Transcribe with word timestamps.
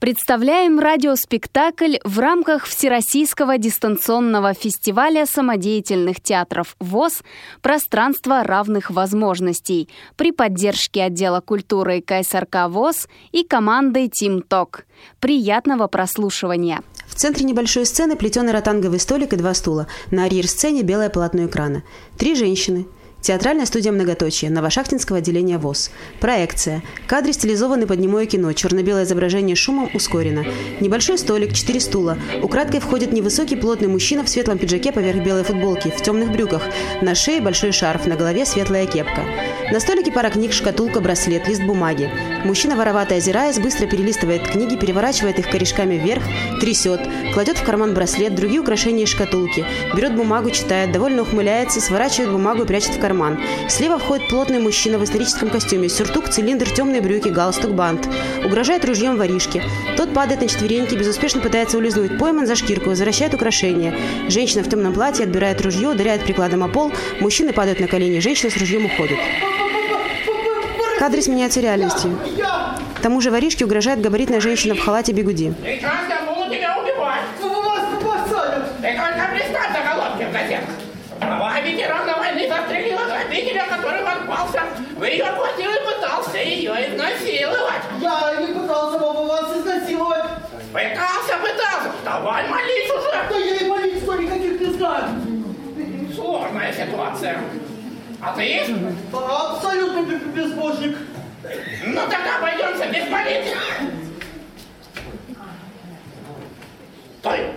Представляем 0.00 0.78
радиоспектакль 0.78 1.96
в 2.04 2.18
рамках 2.20 2.64
Всероссийского 2.64 3.58
дистанционного 3.58 4.54
фестиваля 4.54 5.26
самодеятельных 5.26 6.22
театров 6.22 6.74
ВОЗ 6.80 7.22
«Пространство 7.60 8.42
равных 8.42 8.90
возможностей» 8.90 9.90
при 10.16 10.32
поддержке 10.32 11.02
отдела 11.02 11.42
культуры 11.42 12.00
КСРК 12.00 12.70
ВОЗ 12.70 13.08
и 13.32 13.44
командой 13.44 14.08
Тим 14.08 14.40
Ток. 14.40 14.86
Приятного 15.20 15.86
прослушивания! 15.86 16.80
В 17.06 17.14
центре 17.14 17.44
небольшой 17.44 17.84
сцены 17.84 18.16
плетеный 18.16 18.54
ротанговый 18.54 19.00
столик 19.00 19.34
и 19.34 19.36
два 19.36 19.52
стула. 19.52 19.86
На 20.10 20.24
арьер-сцене 20.24 20.80
белое 20.80 21.10
полотно 21.10 21.44
экрана. 21.44 21.82
Три 22.16 22.34
женщины– 22.34 22.86
Театральная 23.22 23.66
студия 23.66 23.92
«Многоточие» 23.92 24.50
Новошахтинского 24.50 25.18
отделения 25.18 25.58
ВОЗ. 25.58 25.90
Проекция. 26.20 26.82
Кадры 27.06 27.34
стилизованы 27.34 27.86
под 27.86 27.98
немое 27.98 28.24
кино. 28.24 28.54
Черно-белое 28.54 29.04
изображение 29.04 29.56
шумом 29.56 29.90
ускорено. 29.92 30.46
Небольшой 30.80 31.18
столик, 31.18 31.52
четыре 31.52 31.80
стула. 31.80 32.16
Украдкой 32.42 32.80
входит 32.80 33.12
невысокий 33.12 33.56
плотный 33.56 33.88
мужчина 33.88 34.24
в 34.24 34.28
светлом 34.30 34.56
пиджаке 34.56 34.90
поверх 34.90 35.22
белой 35.22 35.44
футболки, 35.44 35.90
в 35.90 36.02
темных 36.02 36.32
брюках. 36.32 36.62
На 37.02 37.14
шее 37.14 37.42
большой 37.42 37.72
шарф, 37.72 38.06
на 38.06 38.16
голове 38.16 38.46
светлая 38.46 38.86
кепка. 38.86 39.22
На 39.70 39.80
столике 39.80 40.10
пара 40.10 40.30
книг, 40.30 40.54
шкатулка, 40.54 41.00
браслет, 41.00 41.46
лист 41.46 41.62
бумаги. 41.62 42.10
Мужчина, 42.46 42.74
воровато 42.74 43.16
озираясь, 43.16 43.58
быстро 43.58 43.86
перелистывает 43.86 44.48
книги, 44.48 44.76
переворачивает 44.76 45.38
их 45.38 45.50
корешками 45.50 45.96
вверх, 45.96 46.22
трясет, 46.58 47.00
кладет 47.34 47.58
в 47.58 47.64
карман 47.64 47.92
браслет, 47.92 48.34
другие 48.34 48.62
украшения 48.62 49.04
из 49.04 49.10
шкатулки. 49.10 49.66
Берет 49.94 50.16
бумагу, 50.16 50.50
читает, 50.50 50.90
довольно 50.92 51.20
ухмыляется, 51.22 51.82
сворачивает 51.82 52.32
бумагу 52.32 52.62
и 52.62 52.66
прячет 52.66 52.94
в 52.94 52.98
карман 52.98 53.09
карман. 53.10 53.38
Слева 53.68 53.98
входит 53.98 54.28
плотный 54.28 54.60
мужчина 54.60 54.96
в 54.96 55.02
историческом 55.02 55.50
костюме, 55.50 55.88
сюртук, 55.88 56.28
цилиндр, 56.28 56.70
темные 56.70 57.00
брюки, 57.00 57.28
галстук, 57.28 57.72
бант. 57.72 58.08
Угрожает 58.44 58.84
ружьем 58.84 59.16
воришке. 59.16 59.64
Тот 59.96 60.14
падает 60.14 60.42
на 60.42 60.48
четвереньки, 60.48 60.94
безуспешно 60.94 61.40
пытается 61.40 61.76
улизнуть. 61.76 62.18
Пойман 62.18 62.46
за 62.46 62.54
шкирку, 62.54 62.90
возвращает 62.90 63.34
украшение. 63.34 63.98
Женщина 64.28 64.62
в 64.62 64.68
темном 64.68 64.92
платье 64.92 65.24
отбирает 65.24 65.60
ружье, 65.60 65.88
ударяет 65.88 66.22
прикладом 66.22 66.62
о 66.62 66.68
пол. 66.68 66.92
Мужчины 67.18 67.52
падают 67.52 67.80
на 67.80 67.88
колени, 67.88 68.20
женщина 68.20 68.50
с 68.50 68.56
ружьем 68.56 68.86
уходит. 68.86 69.18
Кадры 71.00 71.20
сменяются 71.20 71.60
реальностью. 71.60 72.16
К 72.96 73.00
тому 73.00 73.20
же 73.20 73.32
воришке 73.32 73.64
угрожает 73.64 74.00
габаритная 74.00 74.40
женщина 74.40 74.76
в 74.76 74.80
халате 74.80 75.12
бегуди. 75.12 75.52
Сейчас 75.64 76.00
я 76.08 76.20
буду 76.32 76.48
тебя 76.48 76.78
убивать. 76.78 77.24
Вас 77.42 77.84
посадят. 78.04 78.80
Ты 78.80 78.92
только 78.92 79.28
представь 79.32 79.72
заголовки 79.72 80.24
в 80.24 80.32
газетах. 80.32 80.74
Права 81.20 81.60
ветерана 81.60 82.16
войны 82.16 82.48
застрелила 82.48 83.04
грабителя, 83.04 83.66
который 83.68 84.02
ворвался 84.02 84.62
в 84.96 85.04
ее 85.04 85.24
квартиру 85.24 85.70
и 85.70 85.94
пытался 85.94 86.38
ее 86.38 86.72
изнасиловать. 86.88 87.82
Я 88.00 88.40
не 88.40 88.54
пытался 88.54 88.98
бы 88.98 89.26
вас 89.26 89.56
изнасиловать. 89.58 90.24
Пытался, 90.72 91.34
пытался. 91.42 91.92
Давай 92.30 92.48
молись 92.48 92.90
уже. 92.90 93.10
Да 93.28 93.36
я 93.38 93.56
и 93.56 93.68
молитв 93.68 94.06
никаких 94.20 94.60
не 94.60 94.72
знаю. 94.74 95.04
Сложная 96.14 96.72
ситуация. 96.72 97.40
А 98.22 98.32
ты? 98.36 98.60
Абсолютно 99.12 100.02
б- 100.02 100.24
безбожник. 100.32 100.96
Ну 101.86 102.00
тогда 102.02 102.38
пойдемся 102.40 102.86
без 102.86 103.10
молитвы. 103.10 103.56
Стой. 107.18 107.50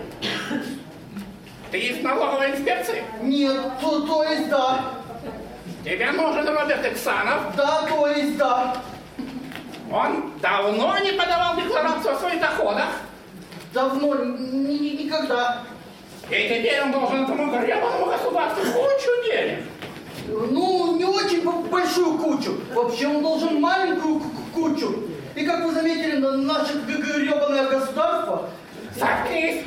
Ты 1.70 1.78
из 1.78 2.02
налоговой 2.02 2.50
инспекции? 2.50 3.04
Нет, 3.22 3.56
то, 3.80 4.00
то 4.00 4.24
есть 4.24 4.48
да. 4.48 4.80
Тебе 5.84 6.10
нужен 6.10 6.48
Роберт 6.48 6.84
Иксанов. 6.84 7.54
Да, 7.56 7.82
то 7.82 8.08
есть 8.08 8.36
да. 8.36 8.76
Он 9.92 10.32
давно 10.42 10.98
не 10.98 11.12
подавал 11.12 11.54
декларацию 11.56 12.14
о 12.14 12.18
своих 12.18 12.40
доходах. 12.40 12.88
Давно, 13.74 14.14
ни- 14.14 14.78
ни- 14.78 15.02
никогда. 15.04 15.62
И 16.30 16.34
теперь 16.48 16.80
он 16.82 16.92
должен 16.92 17.24
этому 17.24 17.50
гребаному 17.50 18.06
государству 18.06 18.62
кучу 18.72 19.10
денег. 19.26 19.58
Ну, 20.28 20.96
не 20.96 21.04
очень 21.04 21.42
большую 21.68 22.16
кучу. 22.18 22.56
Вообще 22.72 23.08
он 23.08 23.20
должен 23.22 23.60
маленькую 23.60 24.20
ку- 24.20 24.30
кучу. 24.54 25.04
И 25.34 25.44
как 25.44 25.64
вы 25.64 25.72
заметили, 25.72 26.16
на- 26.16 26.36
наше 26.38 26.74
гребаное 26.86 27.68
государство 27.68 28.48
Заткнись. 28.96 29.64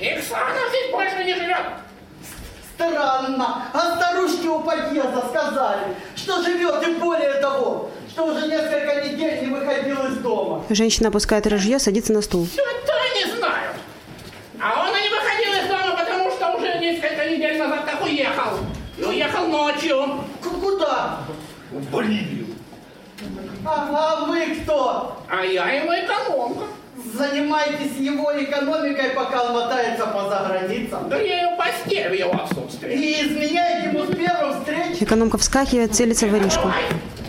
Иксанов 0.00 0.68
здесь 0.70 0.90
больше 0.90 1.24
не 1.24 1.34
живет. 1.34 1.62
Странно. 2.74 3.62
А 3.72 3.96
старушки 3.96 4.46
у 4.48 4.58
подъезда 4.60 5.22
сказали, 5.30 5.94
что 6.16 6.42
живет 6.42 6.86
и 6.86 6.94
более 6.94 7.34
того, 7.34 7.90
что 8.10 8.26
уже 8.26 8.48
несколько 8.48 9.04
недель 9.04 9.46
не 9.48 9.54
выходил 9.54 9.96
из 10.08 10.16
дома. 10.18 10.64
Женщина 10.68 11.08
опускает 11.08 11.46
ружье, 11.46 11.78
садится 11.78 12.12
на 12.12 12.20
стул. 12.22 12.46
Что-то 12.46 12.92
не 13.24 13.36
знаю. 13.36 13.70
А 14.60 14.82
он 14.88 14.96
и 14.96 15.02
не 15.02 15.08
выходил 15.08 15.52
из 15.64 15.68
дома, 15.68 15.96
потому 15.96 16.30
что 16.30 16.50
уже 16.56 16.78
несколько 16.78 17.24
недель 17.28 17.58
назад 17.58 17.84
как 17.84 18.02
уехал. 18.04 18.58
И 18.98 19.02
уехал 19.04 19.46
ночью. 19.48 20.24
К- 20.42 20.48
Куда? 20.60 21.18
В 21.70 21.90
Боливию. 21.90 22.46
А, 23.64 23.88
а 24.20 24.24
вы 24.26 24.56
кто? 24.62 25.22
А 25.28 25.42
я 25.44 25.70
ему 25.72 25.92
экономка. 25.92 26.64
Занимаетесь 27.14 27.96
его 27.98 28.32
экономикой, 28.42 29.10
пока 29.10 29.42
он 29.44 29.52
мотается 29.54 30.06
по 30.06 30.28
заграницам. 30.28 31.08
Грею 31.10 31.56
постель 31.58 32.08
в 32.08 32.12
его 32.14 32.32
отсутствии. 32.34 32.92
И 32.94 33.22
изменяете 33.26 33.88
ему 33.90 34.04
с 34.04 34.16
первым 34.16 34.58
встреч? 34.58 35.02
Экономка 35.02 35.36
вскакивает, 35.38 35.94
целится 35.94 36.26
в 36.26 36.30
воришку. 36.30 36.70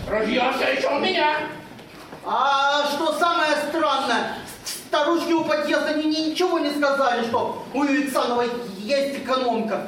Ружье 0.09 0.43
все 0.57 0.73
еще 0.73 0.87
у 0.89 0.99
меня. 0.99 1.35
А 2.25 2.85
что 2.93 3.13
самое 3.19 3.51
странное, 3.69 4.35
старушки 4.87 5.31
у 5.33 5.43
подъезда 5.43 5.93
ни- 5.95 6.03
ни- 6.07 6.29
ничего 6.31 6.59
не 6.59 6.71
сказали, 6.71 7.23
что 7.25 7.65
у 7.73 7.83
Иксановой 7.83 8.49
есть 8.79 9.19
экономка. 9.19 9.87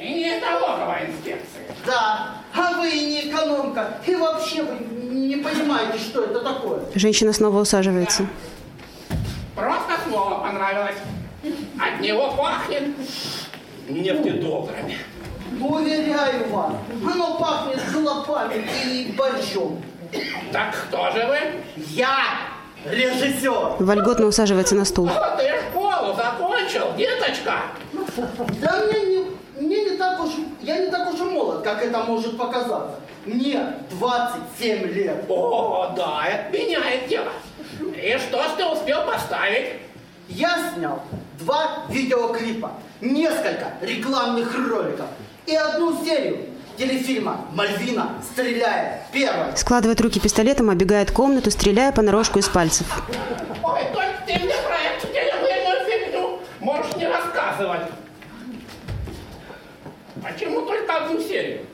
И 0.00 0.14
не 0.14 0.40
налоговая 0.40 1.06
инспекция. 1.10 1.64
Да, 1.86 2.34
а 2.54 2.72
вы 2.78 2.90
не 2.90 3.28
экономка. 3.30 3.98
И 4.06 4.14
вообще 4.14 4.62
вы 4.62 4.76
не 5.14 5.36
понимаете, 5.36 5.98
что 5.98 6.22
это 6.24 6.40
такое. 6.40 6.80
Женщина 6.94 7.32
снова 7.32 7.60
усаживается. 7.60 8.26
Просто 9.54 9.92
слово 10.08 10.38
понравилось. 10.40 10.96
От 11.78 12.00
него 12.00 12.32
пахнет 12.32 12.82
нефтедолларами. 13.88 14.96
Уверяю 15.60 16.48
вас, 16.50 16.72
оно 17.12 17.38
пахнет 17.38 17.80
золотами 17.90 18.64
и 18.86 19.12
борщом. 19.16 19.82
Так 20.52 20.74
кто 20.88 21.10
же 21.10 21.26
вы? 21.26 21.38
Я 21.88 22.22
режиссер. 22.84 23.76
Вольготно 23.78 24.26
усаживается 24.26 24.74
на 24.74 24.84
стул. 24.84 25.06
Вот 25.06 25.38
ты 25.38 25.50
школу 25.70 26.14
закончил, 26.14 26.94
деточка. 26.96 27.62
Да 28.60 28.84
мне 28.86 29.00
не, 29.02 29.24
мне 29.60 29.90
не 29.90 29.96
так 29.96 30.22
уж, 30.22 30.30
я 30.62 30.78
не 30.78 30.90
так 30.90 31.12
уж 31.12 31.20
и 31.20 31.24
молод, 31.24 31.62
как 31.62 31.82
это 31.82 31.98
может 32.04 32.36
показаться. 32.36 32.96
Мне 33.26 33.74
27 33.90 34.86
лет. 34.92 35.24
О, 35.28 35.92
да, 35.96 36.26
это 36.26 36.56
меняет 36.56 37.08
дело. 37.08 37.28
И 37.80 38.18
что 38.18 38.42
ж 38.42 38.46
ты 38.56 38.64
успел 38.64 39.04
поставить? 39.04 39.74
Я 40.28 40.72
снял 40.74 41.02
два 41.38 41.84
видеоклипа, 41.88 42.72
несколько 43.00 43.72
рекламных 43.82 44.54
роликов 44.68 45.06
и 45.46 45.54
одну 45.54 46.04
серию 46.04 46.49
телефильма 46.80 47.44
«Мальвина 47.52 48.14
стреляет 48.32 49.02
первой». 49.12 49.54
Складывает 49.56 50.00
руки 50.00 50.18
пистолетом, 50.18 50.70
оббегает 50.70 51.10
комнату, 51.10 51.50
стреляя 51.50 51.92
понарошку 51.92 52.38
из 52.38 52.48
пальцев. 52.48 52.86
Ой, 53.62 53.80
только 53.92 54.14
ты 54.26 54.32
мне 54.38 54.54
про 54.66 54.78
эту 54.78 55.06
телевизионную 55.08 55.84
фигню 55.86 56.38
можешь 56.60 56.96
не 56.96 57.06
рассказывать. 57.06 57.82
Почему 60.22 60.62
только 60.62 60.96
одну 60.96 61.20
серию? 61.20 61.66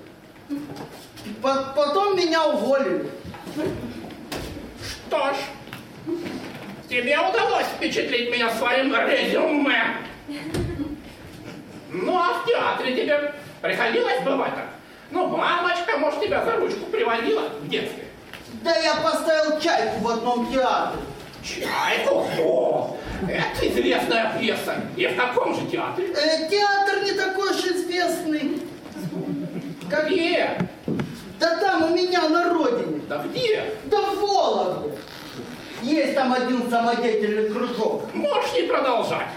По- 1.41 1.73
потом 1.77 2.17
меня 2.17 2.45
уволили. 2.47 3.09
Что 5.09 5.33
ж, 5.35 5.37
тебе 6.89 7.17
удалось 7.19 7.67
впечатлить 7.77 8.31
меня 8.33 8.51
своим 8.57 8.93
резюме. 8.93 9.99
Ну, 11.93 12.17
а 12.19 12.43
в 12.43 12.47
театре 12.47 12.97
тебе 12.97 13.35
приходилось 13.63 14.21
бывать 14.25 14.55
так? 14.55 14.76
Ну, 15.11 15.27
мамочка, 15.29 15.99
может, 15.99 16.21
тебя 16.21 16.45
за 16.45 16.57
ручку 16.57 16.87
приводила 16.87 17.49
в 17.61 17.69
детстве? 17.69 18.05
Да 18.63 18.75
я 18.77 18.97
поставил 18.97 19.61
чайку 19.61 20.01
в 20.01 20.09
одном 20.09 20.53
театре. 20.53 21.01
Чайку? 21.43 22.27
О, 22.41 22.97
это 23.29 23.69
известная 23.69 24.37
пьеса. 24.39 24.81
И 24.97 25.07
в 25.07 25.17
каком 25.17 25.55
же 25.55 25.67
театре? 25.67 26.09
Э, 26.09 26.49
театр 26.51 27.05
не 27.05 27.13
такой 27.13 27.51
уж 27.51 27.65
известный. 27.65 28.61
Как... 29.89 30.07
Где? 30.09 30.59
Да 31.39 31.57
там 31.59 31.93
у 31.93 31.95
меня 31.95 32.29
на 32.29 32.53
родине. 32.53 33.03
Да 33.09 33.23
где? 33.25 33.65
Да 33.85 34.01
в 34.01 34.21
Вологде. 34.21 34.99
Есть 35.83 36.15
там 36.15 36.33
один 36.33 36.69
самодеятельный 36.69 37.51
кружок. 37.51 38.13
Можешь 38.15 38.53
не 38.55 38.63
продолжать. 38.63 39.29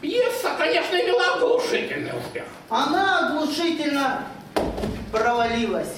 Пьеса, 0.00 0.52
конечно, 0.56 0.96
имела 0.96 1.34
оглушительный 1.34 2.12
успех. 2.16 2.44
Она 2.70 3.28
оглушительно 3.28 4.22
провалилась. 5.12 5.94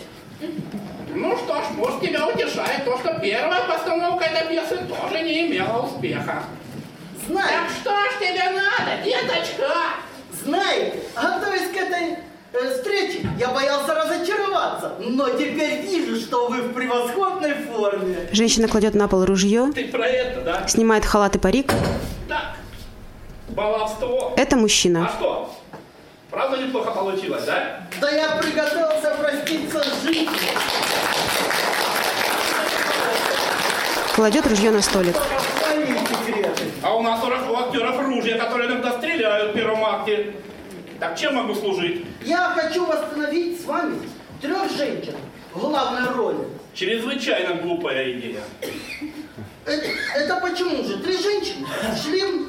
Ну 1.15 1.37
что 1.37 1.57
ж, 1.57 1.65
может 1.77 2.01
тебя 2.01 2.27
утешает 2.27 2.85
то, 2.85 2.97
что 2.99 3.19
первая 3.21 3.62
постановка 3.69 4.25
этой 4.25 4.49
пьесы 4.49 4.79
тоже 4.89 5.23
не 5.25 5.47
имела 5.49 5.83
успеха. 5.87 6.45
Знаете, 7.27 7.53
Так 7.55 7.71
что 7.81 7.91
ж 7.91 8.19
тебе 8.21 8.45
надо, 8.51 9.05
деточка? 9.05 9.73
знаете, 10.45 11.01
готовясь 11.15 11.69
к 11.71 11.77
этой 11.77 12.17
э, 12.53 12.75
встрече, 12.75 13.29
я 13.39 13.49
боялся 13.49 13.95
разочароваться, 13.95 14.95
но 15.01 15.29
теперь 15.31 15.83
вижу, 15.83 16.17
что 16.21 16.49
вы 16.49 16.62
в 16.62 16.73
превосходной 16.73 17.55
форме. 17.55 18.29
Женщина 18.33 18.69
кладет 18.69 18.95
на 18.95 19.07
пол 19.07 19.25
ружье, 19.27 19.71
Ты 19.75 19.89
про 19.89 20.07
это, 20.07 20.41
да? 20.41 20.67
снимает 20.69 21.05
халат 21.05 21.37
и 21.37 21.39
парик. 21.39 21.73
Так, 22.29 22.57
баловство. 23.51 24.33
Это 24.37 24.57
А 24.57 24.59
мужчина. 24.59 25.11
что? 25.19 25.40
Правда 26.41 26.57
неплохо 26.57 26.91
получилось, 26.93 27.45
да? 27.45 27.83
Да 28.01 28.11
я 28.11 28.31
приготовился 28.37 29.11
проститься 29.11 29.85
с 29.85 30.03
жизнью. 30.03 30.31
Кладет 34.15 34.47
ружье 34.47 34.71
на 34.71 34.81
столик. 34.81 35.17
А 36.83 36.97
у 36.97 37.03
нас 37.03 37.23
у 37.23 37.57
актеров 37.57 38.01
ружья, 38.01 38.39
которые 38.39 38.71
иногда 38.71 38.93
стреляют 38.93 39.51
в 39.51 39.55
первом 39.55 39.85
акте. 39.85 40.35
Так 40.99 41.19
чем 41.19 41.35
могу 41.35 41.55
служить? 41.55 42.07
Я 42.25 42.55
хочу 42.57 42.87
восстановить 42.87 43.61
с 43.61 43.67
вами 43.67 43.99
трех 44.41 44.73
женщин 44.75 45.17
в 45.53 45.61
главной 45.61 46.09
роли. 46.09 46.49
Чрезвычайно 46.73 47.57
глупая 47.57 48.13
идея. 48.13 48.41
Это, 49.67 49.87
это 50.17 50.37
почему 50.37 50.85
же? 50.85 50.97
Три 51.01 51.19
женщины 51.19 51.67
шли... 52.03 52.47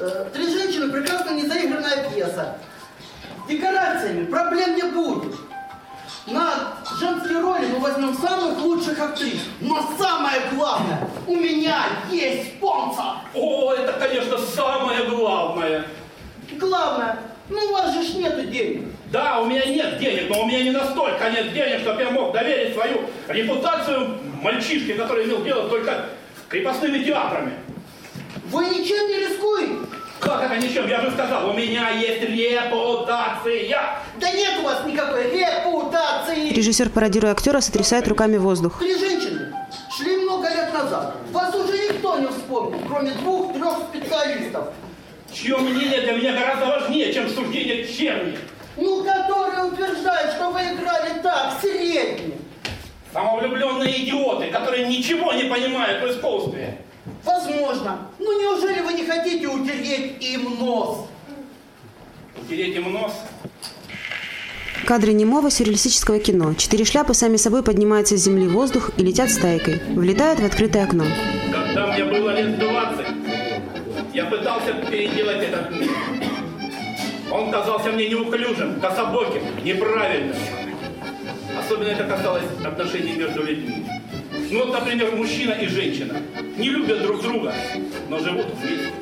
э, 0.00 0.26
три 0.34 0.50
женщины 0.50 0.92
прекрасно 0.92 1.30
не 1.30 1.46
заигранная 1.46 2.10
пьеса. 2.10 2.58
Декорациями 3.48 4.26
проблем 4.26 4.74
не 4.74 4.82
будет. 4.82 5.34
На 6.26 6.72
женские 6.98 7.40
роли 7.40 7.66
мы 7.66 7.78
возьмем 7.78 8.14
самых 8.14 8.58
лучших 8.58 8.98
актрис. 8.98 9.42
Но 9.60 9.80
самое 9.96 10.40
главное, 10.52 11.08
у 11.26 11.36
меня 11.36 11.84
есть 12.10 12.56
спонсор. 12.56 13.18
О, 13.34 13.72
это, 13.72 13.92
конечно, 13.92 14.36
самое 14.38 15.04
главное. 15.04 15.84
Главное, 16.58 17.18
ну 17.48 17.58
у 17.58 17.72
вас 17.72 17.94
же 17.94 18.02
ж 18.02 18.14
нету 18.16 18.42
денег. 18.42 18.88
Да, 19.12 19.40
у 19.40 19.46
меня 19.46 19.64
нет 19.66 19.98
денег, 20.00 20.28
но 20.28 20.42
у 20.42 20.46
меня 20.46 20.64
не 20.64 20.72
настолько 20.72 21.30
нет 21.30 21.52
денег, 21.52 21.80
чтобы 21.80 22.02
я 22.02 22.10
мог 22.10 22.32
доверить 22.32 22.74
свою 22.74 23.02
репутацию 23.28 24.18
мальчишке, 24.42 24.94
который 24.94 25.26
имел 25.26 25.44
дело 25.44 25.68
только 25.68 26.06
с 26.36 26.50
крепостными 26.50 27.04
театрами. 27.04 27.52
Вы 28.50 28.64
ничем 28.66 29.06
не 29.06 29.28
рискуете. 29.28 29.95
Как 30.26 30.42
это 30.42 30.56
ничем? 30.58 30.88
Я 30.88 31.00
же 31.00 31.12
сказал, 31.12 31.50
у 31.50 31.52
меня 31.52 31.90
есть 31.90 32.20
репутация. 32.22 33.78
Да 34.18 34.30
нет 34.32 34.58
у 34.60 34.64
вас 34.64 34.84
никакой 34.84 35.30
репутации. 35.30 36.50
Режиссер, 36.50 36.90
пародируя 36.90 37.32
актера, 37.32 37.60
сотрясает 37.60 38.08
руками 38.08 38.36
воздух. 38.36 38.80
Три 38.80 38.98
женщины 38.98 39.54
шли 39.96 40.16
много 40.16 40.48
лет 40.48 40.72
назад. 40.72 41.14
Вас 41.30 41.54
уже 41.54 41.72
никто 41.78 42.18
не 42.18 42.26
вспомнит, 42.26 42.80
кроме 42.88 43.12
двух-трех 43.12 43.78
специалистов. 43.88 44.68
Чье 45.32 45.56
мнение 45.58 46.00
для 46.00 46.12
меня 46.12 46.32
гораздо 46.32 46.66
важнее, 46.66 47.12
чем 47.12 47.28
суждение 47.28 47.86
черни. 47.86 48.36
Ну, 48.76 49.04
которые 49.04 49.64
утверждают, 49.64 50.32
что 50.32 50.50
вы 50.50 50.60
играли 50.60 51.20
так, 51.22 51.54
средне. 51.60 52.34
Самовлюбленные 53.12 54.04
идиоты, 54.04 54.50
которые 54.50 54.86
ничего 54.88 55.32
не 55.32 55.44
понимают 55.44 56.02
в 56.02 56.10
искусстве. 56.10 56.78
Возможно. 57.26 57.98
Ну, 58.20 58.40
неужели 58.40 58.80
вы 58.80 58.92
не 58.94 59.04
хотите 59.04 59.48
утереть 59.48 60.22
им 60.24 60.58
нос? 60.60 61.06
Утереть 62.40 62.76
им 62.76 62.92
нос. 62.92 63.12
Кадры 64.86 65.12
немого 65.12 65.50
сюрреалистического 65.50 66.20
кино. 66.20 66.54
Четыре 66.54 66.84
шляпы 66.84 67.12
сами 67.12 67.36
собой 67.36 67.64
поднимаются 67.64 68.16
с 68.16 68.22
земли 68.22 68.46
в 68.46 68.52
воздух 68.52 68.90
и 68.96 69.02
летят 69.02 69.30
стайкой. 69.32 69.82
Влетают 69.94 70.38
в 70.38 70.44
открытое 70.44 70.84
окно. 70.84 71.04
Когда 71.52 71.88
мне 71.88 72.04
было 72.04 72.30
лет 72.30 72.58
20, 72.60 73.06
я 74.14 74.26
пытался 74.26 74.74
переделать 74.88 75.42
этот 75.42 75.72
мир. 75.72 75.90
Он 77.32 77.50
казался 77.50 77.90
мне 77.90 78.08
неуклюжим, 78.08 78.80
кособоким, 78.80 79.42
неправильным. 79.64 80.36
Особенно 81.58 81.88
это 81.88 82.04
касалось 82.04 82.44
отношений 82.64 83.14
между 83.14 83.42
людьми. 83.42 83.84
Ну 84.50 84.64
вот, 84.64 84.72
например, 84.72 85.16
мужчина 85.16 85.52
и 85.52 85.66
женщина 85.66 86.22
не 86.56 86.70
любят 86.70 87.02
друг 87.02 87.20
друга, 87.20 87.52
но 88.08 88.18
живут 88.18 88.46
вместе. 88.54 88.92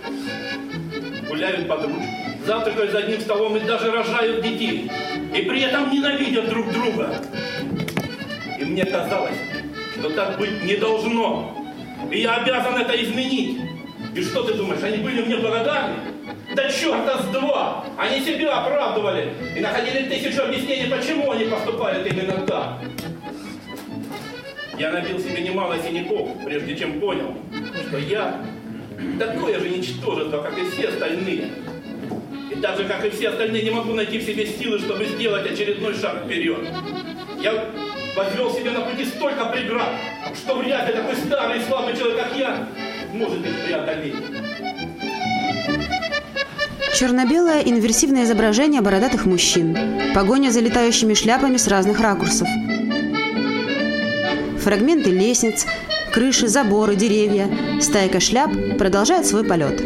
Гуляют 1.29 1.69
под 1.69 1.85
ручку, 1.85 2.02
завтракают 2.46 2.93
за 2.93 2.99
одним 2.99 3.20
столом 3.20 3.56
и 3.56 3.61
даже 3.61 3.91
рожают 3.91 4.43
детей. 4.43 4.91
И 5.35 5.43
при 5.43 5.61
этом 5.61 5.93
ненавидят 5.93 6.49
друг 6.49 6.73
друга. 6.73 7.14
И 8.58 8.64
мне 8.64 8.87
казалось, 8.87 9.37
что 9.99 10.11
так 10.11 10.38
быть 10.38 10.64
не 10.64 10.76
должно. 10.76 11.55
И 12.11 12.20
я 12.20 12.37
обязан 12.37 12.76
это 12.76 13.02
изменить. 13.02 13.61
И 14.14 14.23
что 14.23 14.44
ты 14.44 14.55
думаешь, 14.55 14.82
они 14.82 14.99
были 14.99 15.23
мне 15.23 15.37
благодарны? 15.37 15.96
Да 16.55 16.70
черта 16.70 17.19
с 17.23 17.26
два! 17.26 17.85
Они 17.99 18.25
себя 18.25 18.58
оправдывали 18.58 19.32
и 19.56 19.61
находили 19.61 20.08
тысячу 20.08 20.43
объяснений, 20.43 20.88
почему 20.88 21.32
они 21.32 21.44
поступают 21.44 22.06
именно 22.06 22.46
так. 22.46 22.79
Я 24.78 24.90
набил 24.90 25.18
себе 25.18 25.42
немало 25.42 25.76
синяков, 25.78 26.30
прежде 26.44 26.76
чем 26.76 27.00
понял, 27.00 27.36
что 27.88 27.98
я 27.98 28.40
такое 29.18 29.60
же 29.60 29.68
ничтожество, 29.68 30.42
как 30.42 30.58
и 30.58 30.68
все 30.70 30.88
остальные. 30.88 31.50
И 32.50 32.56
так 32.56 32.76
же, 32.76 32.84
как 32.84 33.04
и 33.04 33.10
все 33.10 33.28
остальные, 33.28 33.62
не 33.62 33.70
могу 33.70 33.92
найти 33.94 34.18
в 34.18 34.22
себе 34.22 34.46
силы, 34.46 34.78
чтобы 34.78 35.04
сделать 35.06 35.50
очередной 35.50 35.94
шаг 35.94 36.24
вперед. 36.24 36.58
Я 37.40 37.66
возвел 38.16 38.52
себе 38.52 38.70
на 38.72 38.80
пути 38.80 39.04
столько 39.04 39.44
преград, 39.46 39.90
что 40.34 40.56
вряд 40.56 40.88
ли 40.88 40.94
такой 40.94 41.16
старый 41.16 41.60
и 41.60 41.62
слабый 41.62 41.96
человек, 41.96 42.18
как 42.18 42.36
я, 42.36 42.68
может 43.12 43.46
их 43.46 43.64
преодолеть. 43.64 44.14
Черно-белое 46.94 47.62
инверсивное 47.62 48.24
изображение 48.24 48.80
бородатых 48.80 49.26
мужчин. 49.26 49.76
Погоня 50.14 50.50
за 50.50 50.60
летающими 50.60 51.14
шляпами 51.14 51.56
с 51.56 51.66
разных 51.66 52.00
ракурсов. 52.00 52.46
Фрагменты 54.64 55.11
лестниц, 55.11 55.66
крыши, 56.11 56.49
заборы, 56.49 56.96
деревья. 56.96 57.50
Стайка 57.82 58.19
шляп 58.19 58.50
продолжает 58.78 59.26
свой 59.26 59.44
полет. 59.44 59.82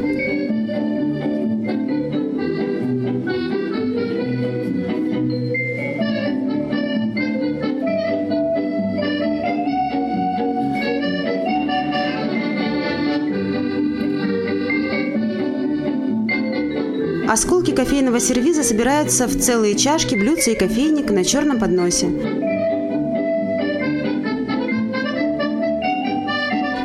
Осколки 17.28 17.72
кофейного 17.72 18.20
сервиза 18.20 18.62
собираются 18.62 19.26
в 19.26 19.36
целые 19.36 19.76
чашки, 19.76 20.14
блюдца 20.14 20.52
и 20.52 20.54
кофейник 20.54 21.10
на 21.10 21.24
черном 21.24 21.58
подносе. 21.58 22.47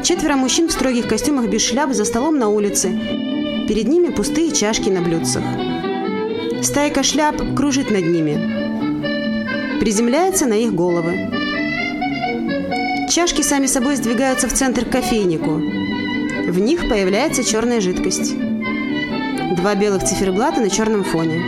Четверо 0.03 0.36
мужчин 0.36 0.67
в 0.67 0.72
строгих 0.72 1.07
костюмах 1.07 1.48
без 1.48 1.62
шляп 1.62 1.93
за 1.93 2.03
столом 2.05 2.38
на 2.38 2.50
улице. 2.50 2.89
Перед 3.67 3.88
ними 3.88 4.10
пустые 4.10 4.51
чашки 4.51 4.89
на 4.89 5.01
блюдцах. 5.01 5.43
Стайка 6.62 7.03
шляп 7.03 7.38
кружит 7.55 7.89
над 7.89 8.03
ними. 8.03 9.79
Приземляется 9.79 10.45
на 10.45 10.53
их 10.53 10.74
головы. 10.74 11.29
Чашки 13.10 13.41
сами 13.41 13.67
собой 13.67 13.95
сдвигаются 13.95 14.48
в 14.48 14.53
центр 14.53 14.86
кофейнику. 14.86 15.51
В 16.51 16.60
них 16.60 16.89
появляется 16.89 17.43
черная 17.43 17.79
жидкость. 17.79 18.36
Два 19.55 19.75
белых 19.75 20.03
циферблата 20.03 20.60
на 20.60 20.69
черном 20.69 21.03
фоне. 21.03 21.41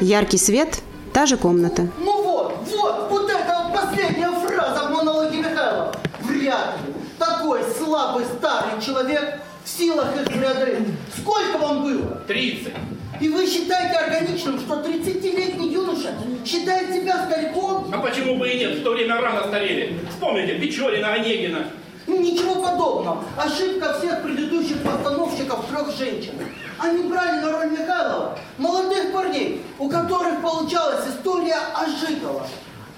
Яркий 0.00 0.38
свет, 0.38 0.80
та 1.12 1.26
же 1.26 1.36
комната. 1.36 1.88
Ну 2.04 2.22
вот, 2.22 2.54
вот, 2.72 3.06
вот 3.10 3.30
это 3.30 3.62
вот 3.62 3.80
последняя 3.80 4.30
фраза 4.30 4.88
в 4.88 4.92
монологе 4.92 5.38
Михайлова. 5.38 5.92
Вряд 6.22 6.78
ли 6.86 6.94
такой 7.18 7.60
слабый 7.78 8.24
старый 8.24 8.80
человек 8.92 9.40
в 9.64 9.68
силах 9.68 10.14
их 10.16 10.24
преодолеть. 10.26 10.88
Сколько 11.16 11.58
вам 11.58 11.82
было? 11.82 12.22
30. 12.26 12.72
И 13.20 13.28
вы 13.28 13.46
считаете 13.46 13.98
органичным, 13.98 14.58
что 14.58 14.74
30-летний 14.80 15.68
юноша 15.72 16.14
считает 16.44 16.92
себя 16.92 17.24
стариком? 17.26 17.88
А 17.92 17.98
почему 17.98 18.36
бы 18.36 18.48
и 18.48 18.58
нет? 18.58 18.78
В 18.78 18.82
то 18.82 18.90
время 18.90 19.20
рано 19.20 19.48
старели. 19.48 19.98
Вспомните 20.10 20.58
Печорина, 20.58 21.14
Онегина. 21.14 21.68
Ничего 22.06 22.56
подобного. 22.56 23.24
Ошибка 23.36 23.98
всех 23.98 24.22
предыдущих 24.22 24.82
постановщиков 24.82 25.64
трех 25.66 25.96
женщин. 25.96 26.32
Они 26.78 27.04
брали 27.04 27.40
на 27.40 27.52
роль 27.52 27.70
Михайлова 27.70 28.38
молодых 28.58 29.12
парней, 29.12 29.62
у 29.78 29.88
которых 29.88 30.42
получалась 30.42 31.06
история 31.08 31.58
Ожикова. 31.74 32.46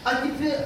А 0.04 0.14
теперь, 0.16 0.56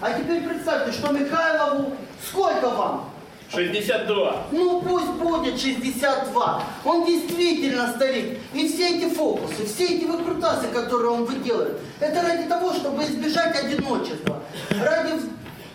а 0.00 0.12
теперь 0.12 0.42
представьте, 0.42 0.92
что 0.92 1.12
Михайлову 1.12 1.96
сколько 2.28 2.68
вам? 2.70 3.13
62. 3.52 4.46
Ну 4.52 4.80
пусть 4.82 5.10
будет 5.12 5.60
62. 5.60 6.62
Он 6.84 7.06
действительно 7.06 7.92
старик. 7.94 8.38
И 8.52 8.68
все 8.68 8.96
эти 8.96 9.12
фокусы, 9.14 9.66
все 9.66 9.96
эти 9.96 10.04
выкрутасы, 10.04 10.68
которые 10.68 11.10
он 11.10 11.24
выделывает, 11.24 11.78
это 12.00 12.22
ради 12.22 12.48
того, 12.48 12.72
чтобы 12.72 13.02
избежать 13.04 13.56
одиночества. 13.56 14.42
Ради 14.70 15.20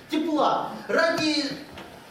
тепла, 0.09 0.71
ради 0.87 1.45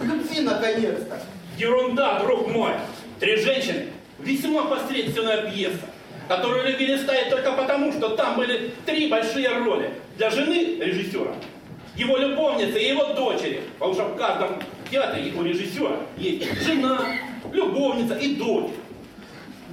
любви 0.00 0.40
наконец-то. 0.40 1.20
Ерунда, 1.58 2.20
друг 2.20 2.48
мой. 2.48 2.72
Три 3.18 3.36
женщины. 3.36 3.86
Весьма 4.18 4.64
посредственная 4.64 5.50
пьеса, 5.50 5.86
которую 6.28 6.66
любили 6.66 6.96
ставить 6.96 7.30
только 7.30 7.52
потому, 7.52 7.92
что 7.92 8.10
там 8.10 8.36
были 8.36 8.72
три 8.84 9.08
большие 9.08 9.48
роли. 9.58 9.92
Для 10.16 10.30
жены 10.30 10.76
режиссера, 10.80 11.34
его 11.98 12.16
любовницы 12.16 12.80
и 12.80 12.88
его 12.88 13.12
дочери. 13.12 13.62
Потому 13.78 13.94
что 13.94 14.04
в 14.04 14.16
каждом 14.16 14.62
театре 14.90 15.32
у 15.36 15.42
режиссера 15.42 15.96
есть 16.16 16.62
жена, 16.62 17.00
любовница 17.52 18.14
и 18.14 18.36
дочь. 18.36 18.70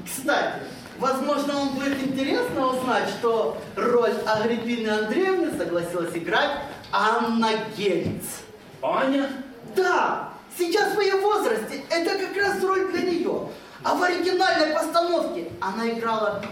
Кстати, 0.05 0.63
возможно, 0.97 1.53
вам 1.53 1.69
будет 1.75 2.01
интересно 2.03 2.67
узнать, 2.67 3.09
что 3.09 3.57
роль 3.75 4.13
Агриппины 4.25 4.89
Андреевны 4.89 5.57
согласилась 5.57 6.15
играть 6.15 6.51
Анна 6.91 7.51
Гельц. 7.77 8.23
Аня? 8.81 9.29
Да, 9.75 10.29
сейчас 10.57 10.95
в 10.95 11.01
ее 11.01 11.17
возрасте 11.17 11.83
это 11.89 12.17
как 12.17 12.35
раз 12.37 12.63
роль 12.63 12.91
для 12.91 13.01
нее. 13.11 13.49
А 13.83 13.93
в 13.93 14.01
оригинальной 14.01 14.73
постановке 14.73 15.45
она 15.61 15.89
играла 15.89 16.43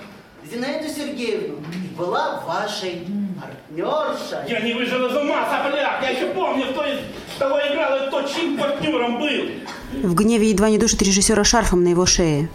Зинаиду 0.50 0.88
Сергеевну 0.88 1.58
и 1.74 1.96
была 1.96 2.42
вашей 2.46 3.08
партнершей. 3.44 4.50
Я 4.50 4.62
не 4.62 4.74
выжил 4.74 5.06
из 5.06 5.16
ума, 5.16 5.46
сопляк! 5.50 6.02
Я 6.02 6.10
еще 6.10 6.28
помню, 6.28 6.66
кто 6.72 6.86
из 6.86 7.00
того 7.38 7.60
играл 7.60 8.04
и 8.04 8.08
кто 8.08 8.22
чьим 8.24 8.58
партнером 8.58 9.20
был. 9.20 9.50
В 10.04 10.16
гневе 10.16 10.50
едва 10.50 10.70
не 10.70 10.78
душит 10.78 11.02
режиссера 11.02 11.44
шарфом 11.44 11.84
на 11.84 11.90
его 11.90 12.06
шее. 12.06 12.50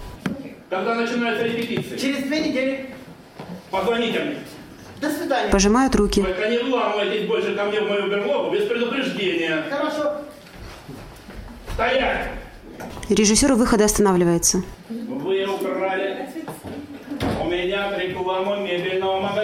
Когда 0.70 0.94
начинается 0.94 1.44
репетиция? 1.44 1.98
Через 1.98 2.24
две 2.24 2.40
недели. 2.40 2.90
Позвоните 3.70 4.20
мне. 4.20 4.36
До 5.00 5.10
свидания. 5.10 5.50
Пожимают 5.50 5.94
руки. 5.94 6.22
Только 6.22 6.48
не 6.48 6.58
вламывайтесь 6.58 7.26
больше 7.26 7.54
ко 7.54 7.64
мне 7.64 7.80
в 7.80 7.88
мою 7.88 8.10
берлогу 8.10 8.50
без 8.50 8.64
предупреждения. 8.64 9.64
Хорошо. 9.70 10.16
Стоять! 11.74 12.28
Режиссер 13.08 13.52
у 13.52 13.56
выхода 13.56 13.84
останавливается. 13.84 14.62
Вы 14.88 15.44
украли 15.46 16.28
у 17.40 17.50
меня 17.50 17.96
рекламу 17.98 18.56
мебельного 18.56 19.20
магазина. 19.20 19.37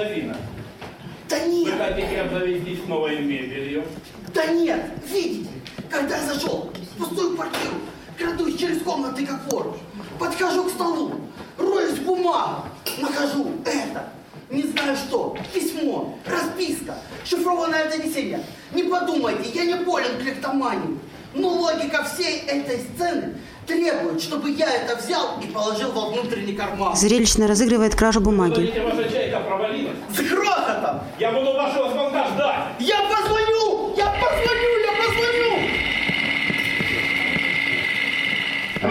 Обзавестись 2.34 2.84
новой 2.88 3.20
мебелью? 3.20 3.84
да 4.32 4.46
нет. 4.46 4.80
Видите, 5.08 5.50
когда 5.88 6.16
я 6.16 6.34
зашел 6.34 6.72
в 6.74 6.98
пустую 6.98 7.36
квартиру, 7.36 7.76
крадусь 8.18 8.58
через 8.58 8.82
комнаты 8.82 9.24
как 9.24 9.52
вор, 9.52 9.78
подхожу 10.18 10.64
к 10.64 10.70
столу, 10.70 11.12
роюсь 11.56 11.98
в 11.98 12.04
бумагу, 12.04 12.64
нахожу 12.98 13.52
это. 13.64 14.08
Не 14.50 14.62
знаю 14.62 14.96
что, 14.96 15.36
письмо, 15.52 16.18
расписка, 16.26 16.96
шифрованное 17.24 17.88
донесение. 17.88 18.44
Не 18.72 18.82
подумайте, 18.82 19.50
я 19.54 19.66
не 19.66 19.84
болен 19.84 20.18
клептоманией. 20.20 20.98
Но 21.34 21.50
логика 21.50 22.02
всей 22.02 22.40
этой 22.40 22.80
сцены 22.80 23.34
требует, 23.66 24.22
чтобы 24.22 24.50
я 24.50 24.72
это 24.72 24.96
взял 24.96 25.38
и 25.42 25.46
положил 25.46 25.92
во 25.92 26.10
внутренний 26.10 26.54
карман. 26.54 26.96
Зрелищно 26.96 27.46
разыгрывает 27.46 27.94
кражу 27.94 28.20
бумаги. 28.20 28.52
Говорите, 28.52 28.82
ваша 28.82 29.10
чайка 29.10 29.40
провалилась. 29.40 29.96
С 30.10 30.20
грохотом! 30.20 31.00
Я 31.18 31.32
буду 31.32 31.52
вашего 31.52 31.90
звонка 31.90 32.26
ждать. 32.28 32.64
Я 32.80 32.96
позвоню! 33.02 33.94
Я 33.96 34.06
позвоню! 34.06 34.78
Я 34.84 34.92
позвоню! 35.02 35.24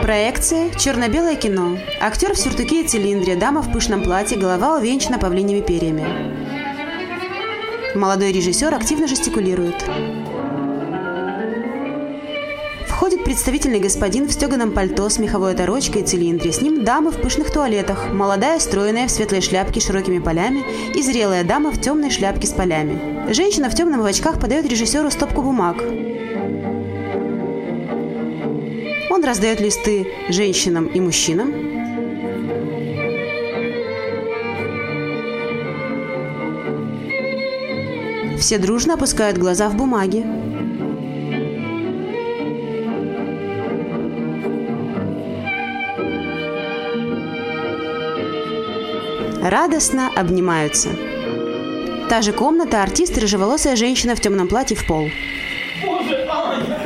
Проекция 0.02 0.72
«Черно-белое 0.72 1.36
кино». 1.36 1.78
Актер 2.02 2.34
в 2.34 2.38
сюртуке 2.40 2.82
и 2.82 2.88
цилиндре, 2.88 3.36
дама 3.36 3.62
в 3.62 3.72
пышном 3.72 4.04
платье, 4.04 4.38
голова 4.38 4.78
увенчана 4.78 5.20
павлиньими 5.20 5.62
перьями. 5.62 6.06
Молодой 7.96 8.32
режиссер 8.32 8.74
активно 8.74 9.08
жестикулирует. 9.08 9.76
Входит 12.94 13.24
представительный 13.24 13.80
господин 13.80 14.28
в 14.28 14.32
стеганом 14.32 14.72
пальто 14.72 15.10
с 15.10 15.18
меховой 15.18 15.54
оторочкой 15.54 16.04
и 16.04 16.06
цилиндре. 16.06 16.54
С 16.54 16.62
ним 16.62 16.86
дамы 16.86 17.10
в 17.10 17.20
пышных 17.20 17.52
туалетах. 17.52 18.14
Молодая, 18.14 18.60
стройная, 18.60 19.08
в 19.08 19.12
светлой 19.12 19.42
шляпке 19.42 19.82
с 19.82 19.88
широкими 19.88 20.20
полями 20.20 20.64
и 20.96 21.02
зрелая 21.02 21.44
дама 21.44 21.72
в 21.72 21.82
темной 21.82 22.12
шляпке 22.12 22.46
с 22.46 22.52
полями. 22.52 23.34
Женщина 23.34 23.72
в 23.72 23.76
темном 23.76 24.02
в 24.02 24.06
очках 24.06 24.40
подает 24.40 24.68
режиссеру 24.68 25.10
стопку 25.10 25.42
бумаг. 25.42 25.78
Он 29.10 29.24
раздает 29.26 29.60
листы 29.60 30.08
женщинам 30.30 30.86
и 30.86 31.00
мужчинам. 31.00 31.52
Все 38.38 38.60
дружно 38.60 38.94
опускают 38.94 39.40
глаза 39.40 39.68
в 39.68 39.76
бумаги. 39.76 40.43
Радостно 49.44 50.10
обнимаются. 50.16 50.88
Та 52.08 52.22
же 52.22 52.32
комната, 52.32 52.82
артист 52.82 53.18
и 53.18 53.20
рыжеволосая 53.20 53.76
женщина 53.76 54.16
в 54.16 54.22
темном 54.22 54.48
платье 54.48 54.78
в 54.78 54.88
пол. 54.88 55.10
Боже, 55.86 56.26
Аня, 56.32 56.80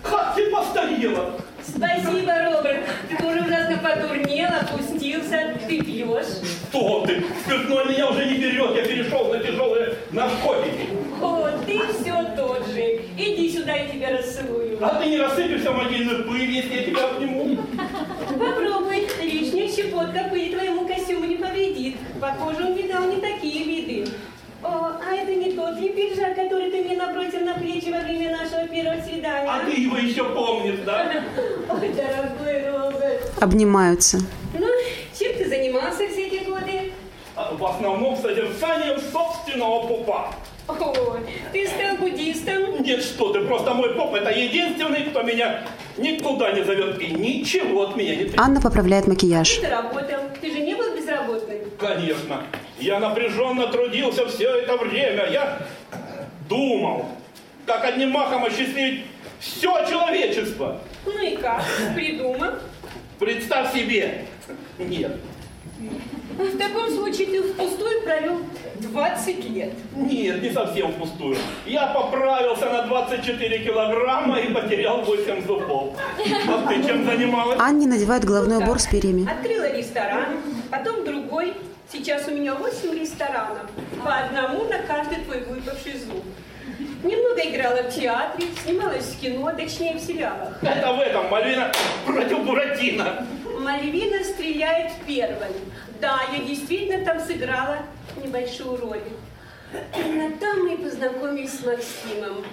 как 0.00 0.36
ты 0.36 0.48
постарела. 0.48 1.32
Спасибо, 1.66 2.32
Роберт. 2.44 2.84
Ты 3.10 3.16
тоже 3.16 3.40
ужасно 3.40 3.78
потурнел, 3.78 4.48
опустился. 4.60 5.56
Ты 5.66 5.82
пьешь? 5.82 6.38
Что 6.70 7.04
ты? 7.04 7.24
Спиртное 7.44 7.84
меня 7.86 8.08
уже 8.08 8.26
не 8.26 8.38
берет. 8.38 8.76
Я 8.76 8.84
перешел 8.84 9.32
на 9.32 9.40
тяжелые 9.40 9.94
наркотики. 10.12 10.90
О, 11.20 11.48
ты 11.66 11.80
все 11.98 12.14
тот 12.36 12.64
же. 12.68 13.00
Иди 13.18 13.50
сюда, 13.50 13.74
я 13.74 13.88
тебя 13.88 14.10
расцелую. 14.16 14.78
А 14.80 15.00
ты 15.00 15.08
не 15.08 15.18
рассыпешься 15.18 15.72
в 15.72 15.76
могильную 15.76 16.22
пыль, 16.28 16.48
если 16.48 16.74
я 16.74 16.84
тебя 16.84 17.08
обниму. 17.08 17.56
Попробуй. 18.28 19.08
Лишняя 19.20 19.68
щепотка 19.68 20.28
пыли 20.30 20.43
Похоже, 22.24 22.64
он 22.64 22.72
видал 22.72 23.02
не 23.02 23.20
такие 23.20 23.64
виды. 23.64 24.10
О, 24.62 24.92
а 24.98 25.14
это 25.14 25.34
не 25.34 25.52
тот 25.52 25.78
ли 25.78 25.90
пиджак, 25.90 26.34
который 26.34 26.70
ты 26.70 26.82
мне 26.82 26.96
набросил 26.96 27.40
на 27.40 27.52
плечи 27.52 27.90
во 27.90 27.98
время 27.98 28.38
нашего 28.38 28.66
первого 28.66 28.98
свидания? 29.02 29.46
А 29.46 29.62
ты 29.62 29.72
его 29.72 29.98
еще 29.98 30.24
помнишь, 30.24 30.78
да? 30.86 31.22
Ой, 31.68 31.90
дорогой 31.90 32.70
Роберт. 32.70 33.30
Обнимаются. 33.42 34.20
Ну, 34.58 34.66
чем 35.18 35.36
ты 35.36 35.46
занимался 35.50 36.08
все 36.08 36.28
эти 36.28 36.44
годы? 36.48 36.92
А 37.36 37.54
В 37.54 37.62
основном 37.62 38.16
содержанием 38.16 38.98
собственного 39.12 39.86
пупа. 39.86 40.34
О, 40.66 41.18
ты 41.52 41.68
стал 41.68 41.96
буддистом? 41.98 42.82
Нет, 42.82 43.02
что 43.02 43.34
ты, 43.34 43.40
просто 43.40 43.74
мой 43.74 43.94
поп 43.94 44.14
это 44.14 44.30
единственный, 44.30 45.02
кто 45.10 45.22
меня 45.22 45.60
никуда 45.98 46.52
не 46.52 46.64
зовет 46.64 46.98
и 47.02 47.08
ничего 47.08 47.82
от 47.82 47.96
меня 47.96 48.12
не 48.12 48.24
требует. 48.24 48.40
Анна 48.40 48.62
поправляет 48.62 49.06
макияж. 49.06 49.58
Ты 49.58 49.68
работал. 49.68 50.20
Ты 50.40 50.50
же 50.50 50.60
не 50.60 50.74
был 50.74 50.96
безработным? 50.96 51.58
Конечно. 52.14 52.42
Я 52.78 53.00
напряженно 53.00 53.66
трудился 53.66 54.26
все 54.28 54.48
это 54.58 54.76
время. 54.76 55.26
Я 55.30 55.58
думал, 56.48 57.06
как 57.66 57.84
одним 57.84 58.10
махом 58.10 58.44
осчастливить 58.44 59.04
все 59.40 59.72
человечество. 59.88 60.80
Ну 61.06 61.22
и 61.22 61.36
как? 61.36 61.62
Придумал? 61.94 62.52
Представь 63.18 63.72
себе. 63.72 64.24
Нет, 64.78 65.16
В 66.36 66.58
таком 66.58 66.90
случае 66.90 67.26
ты 67.28 67.42
впустую 67.42 68.02
провел 68.02 68.40
20 68.80 69.50
лет. 69.50 69.72
нет, 69.94 70.42
не 70.42 70.50
совсем 70.50 70.92
впустую. 70.92 71.36
Я 71.64 71.86
поправился 71.86 72.66
на 72.70 72.82
24 72.82 73.58
килограмма 73.60 74.40
и 74.40 74.52
потерял 74.52 75.02
8 75.02 75.46
зубов. 75.46 75.96
А 76.48 76.68
ты 76.68 76.82
чем 76.84 77.04
занималась? 77.06 77.58
Анне 77.60 77.86
надевают 77.86 78.24
головной 78.24 78.58
убор 78.58 78.78
с 78.80 78.86
перьями. 78.86 79.30
Открыла 79.30 79.72
ресторан, 79.72 80.36
потом 80.70 81.04
другой. 81.04 81.54
Сейчас 81.90 82.26
у 82.28 82.32
меня 82.32 82.54
8 82.54 82.98
ресторанов. 82.98 83.70
По 84.02 84.16
одному 84.16 84.64
на 84.64 84.78
каждый 84.78 85.18
твой 85.24 85.40
выпавший 85.44 85.98
зуб. 85.98 86.24
Немного 87.02 87.40
играла 87.42 87.82
в 87.82 87.94
театре, 87.94 88.48
снималась 88.62 89.04
в 89.04 89.20
кино, 89.20 89.52
точнее 89.52 89.94
в 89.94 90.00
сериалах. 90.00 90.62
Это 90.62 90.92
в 90.92 91.00
этом 91.00 91.28
Мальвина 91.28 91.70
против 92.06 92.44
Буратино. 92.44 93.26
Мальвина 93.60 94.24
стреляет 94.24 94.92
первой. 95.06 95.52
Да, 96.00 96.20
я 96.32 96.42
действительно 96.42 97.04
там 97.04 97.20
сыграла 97.20 97.78
небольшую 98.22 98.78
роль. 98.78 99.02
Именно 99.96 100.36
там 100.38 100.64
мы 100.64 100.74
и 100.74 100.76
познакомились 100.76 101.58
с 101.58 101.64
Максимом. 101.64 102.44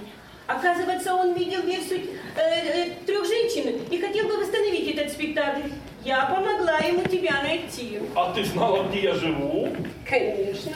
Оказывается, 0.51 1.13
он 1.13 1.33
видел 1.33 1.61
версию 1.61 2.01
э, 2.35 2.41
э, 2.41 2.89
трех 3.05 3.25
женщин 3.25 3.73
и 3.89 3.97
хотел 3.97 4.27
бы 4.27 4.37
восстановить 4.37 4.95
этот 4.95 5.11
спектакль. 5.11 5.69
Я 6.03 6.25
помогла 6.25 6.77
ему 6.79 7.03
тебя 7.03 7.41
найти. 7.41 7.99
А 8.15 8.33
ты 8.33 8.43
знала, 8.43 8.83
где 8.89 9.01
я 9.01 9.13
живу? 9.13 9.69
Конечно. 10.07 10.73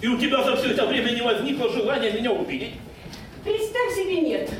И 0.00 0.06
у 0.06 0.16
тебя 0.16 0.44
за 0.44 0.56
все 0.56 0.72
это 0.72 0.86
время 0.86 1.10
не 1.10 1.22
возникло 1.22 1.68
желания 1.70 2.12
меня 2.12 2.30
увидеть? 2.30 2.74
Представь 3.42 3.94
себе, 3.96 4.20
нет. 4.20 4.50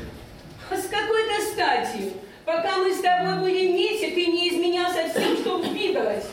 С 0.69 0.87
какой-то 0.87 1.41
стати? 1.53 2.11
Пока 2.43 2.77
мы 2.77 2.93
с 2.93 2.99
тобой 2.99 3.39
были 3.41 3.71
вместе, 3.71 4.09
ты 4.11 4.25
не 4.25 4.49
изменял 4.49 4.91
совсем, 4.91 5.37
что 5.37 5.59
двигалась. 5.59 6.25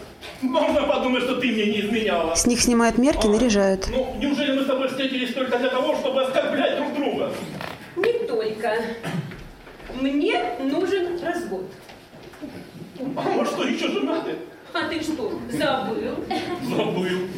Можно 0.42 0.82
подумать, 0.82 1.22
что 1.22 1.36
ты 1.36 1.48
мне 1.48 1.66
не 1.66 1.80
изменяла. 1.82 2.34
С 2.34 2.46
них 2.46 2.60
снимают 2.60 2.98
мерки, 2.98 3.26
а, 3.26 3.30
наряжают. 3.30 3.86
Ну, 3.90 4.16
неужели 4.18 4.52
мы 4.52 4.62
с 4.62 4.66
тобой 4.66 4.88
встретились 4.88 5.32
только 5.32 5.58
для 5.58 5.68
того, 5.68 5.94
чтобы 5.96 6.22
оскорблять 6.22 6.65
только. 8.46 8.72
Мне 9.94 10.42
нужен 10.60 11.22
развод. 11.22 11.66
А 13.16 13.20
может, 13.22 13.52
что, 13.52 13.64
еще 13.64 13.88
женаты? 13.88 14.36
А 14.72 14.88
ты 14.88 15.00
что, 15.02 15.32
забыл? 15.50 16.24
Забыл. 16.62 17.28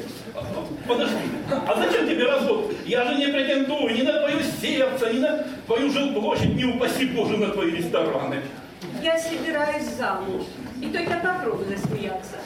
Подожди, 0.87 1.17
а 1.51 1.75
зачем 1.77 2.09
тебе 2.09 2.25
развод? 2.25 2.73
Я 2.85 3.05
же 3.05 3.17
не 3.17 3.27
претендую 3.29 3.95
ни 3.95 4.03
на 4.03 4.21
твое 4.21 4.43
сердце, 4.61 5.13
ни 5.13 5.19
на 5.19 5.45
твою 5.67 5.91
жилплощадь, 5.91 6.55
не 6.55 6.65
упаси 6.65 7.07
Боже, 7.07 7.37
на 7.37 7.49
твои 7.49 7.73
рестораны. 7.73 8.43
Я 9.03 9.19
собираюсь 9.19 9.85
замуж. 9.85 10.45
И 10.81 10.87
только 10.87 11.21
попробуй 11.23 11.67
засмеяться. 11.67 12.37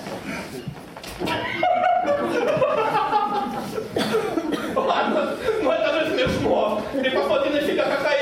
Ладно, 4.75 5.37
ну 5.62 5.71
это 5.71 6.04
же 6.04 6.14
смешно. 6.14 6.83
Ты 6.92 7.11
посмотри 7.11 7.50
на 7.50 7.61
себя, 7.62 7.85
какая 7.85 8.22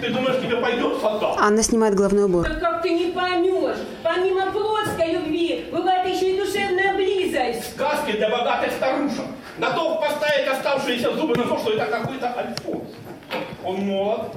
Ты 0.00 0.08
думаешь, 0.10 0.40
тебе 0.42 0.56
пойдет 0.56 0.96
фото? 0.96 1.34
Анна 1.38 1.62
снимает 1.62 1.94
головной 1.94 2.24
убор. 2.24 2.44
Так 2.44 2.60
как 2.60 2.82
ты 2.82 2.90
не 2.90 3.12
поймешь, 3.12 3.76
помимо 4.02 4.50
плотской 4.52 5.12
любви, 5.12 5.66
бывает 5.70 6.08
еще 6.14 6.34
и 6.34 6.38
душевная 6.38 6.94
близость. 6.94 7.70
Сказки 7.74 8.12
для 8.12 8.28
богатых 8.30 8.72
старушек. 8.72 9.24
Готов 9.58 10.00
поставить 10.00 10.48
оставшиеся 10.48 11.14
зубы 11.14 11.36
на 11.36 11.44
то, 11.44 11.58
что 11.58 11.72
это 11.72 11.86
какой-то 11.86 12.26
альфонс. 12.38 12.90
Он 13.64 13.76
молод. 13.80 14.32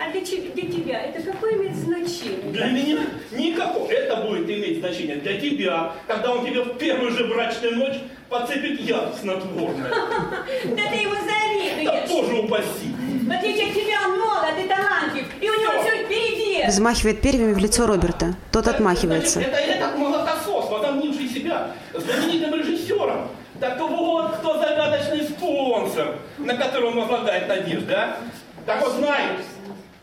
А 0.00 0.12
для, 0.12 0.20
для 0.20 0.72
тебя 0.72 1.00
это 1.02 1.20
какое 1.22 1.54
имеет 1.54 1.74
значение? 1.76 2.52
Для 2.52 2.66
меня 2.66 2.98
никакого. 3.32 3.90
Это 3.90 4.16
будет 4.18 4.48
иметь 4.48 4.78
значение 4.78 5.16
для 5.16 5.40
тебя, 5.40 5.92
когда 6.06 6.32
он 6.32 6.46
тебе 6.46 6.62
в 6.62 6.78
первую 6.78 7.10
же 7.10 7.24
брачную 7.26 7.74
ночь 7.76 7.96
подцепит 8.28 8.80
яд 8.80 9.16
снотворное. 9.20 9.90
Да 10.64 10.82
ты 10.90 10.96
его 10.96 11.14
Да 11.14 11.90
завидуешь. 11.90 12.08
тоже 12.08 12.34
упаси. 12.42 12.94
В 13.28 13.30
отличие 13.30 13.68
от 13.68 13.74
тебя 13.74 13.98
он 14.06 14.18
молод 14.20 14.54
и 14.58 14.66
талантлив, 14.66 15.26
и 15.38 15.50
у 15.50 15.60
него 15.60 15.82
все 15.82 16.02
впереди. 16.02 16.66
Взмахивает 16.66 17.20
перьями 17.20 17.52
в 17.52 17.58
лицо 17.58 17.86
Роберта. 17.86 18.34
Тот 18.50 18.66
отмахивается. 18.66 19.42
Это 19.42 19.58
этот 19.58 19.98
молокосос, 19.98 20.70
возомнивший 20.70 21.28
себя 21.28 21.72
знаменитым 21.92 22.54
режиссером. 22.54 23.28
Так 23.60 23.78
вот, 23.80 24.36
кто 24.36 24.58
загадочный 24.58 25.24
спонсор, 25.24 26.16
на 26.38 26.56
которого 26.56 26.88
он 26.88 27.00
возлагает 27.00 27.48
надежды, 27.48 27.92
а? 27.92 28.16
Так 28.64 28.80
вот 28.80 28.92
знай, 28.92 29.24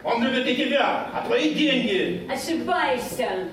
он 0.03 0.23
любит 0.23 0.47
и 0.47 0.55
тебя, 0.55 1.07
а 1.11 1.23
твои 1.25 1.51
деньги 1.55 2.29
Ошибаешься. 2.31 3.47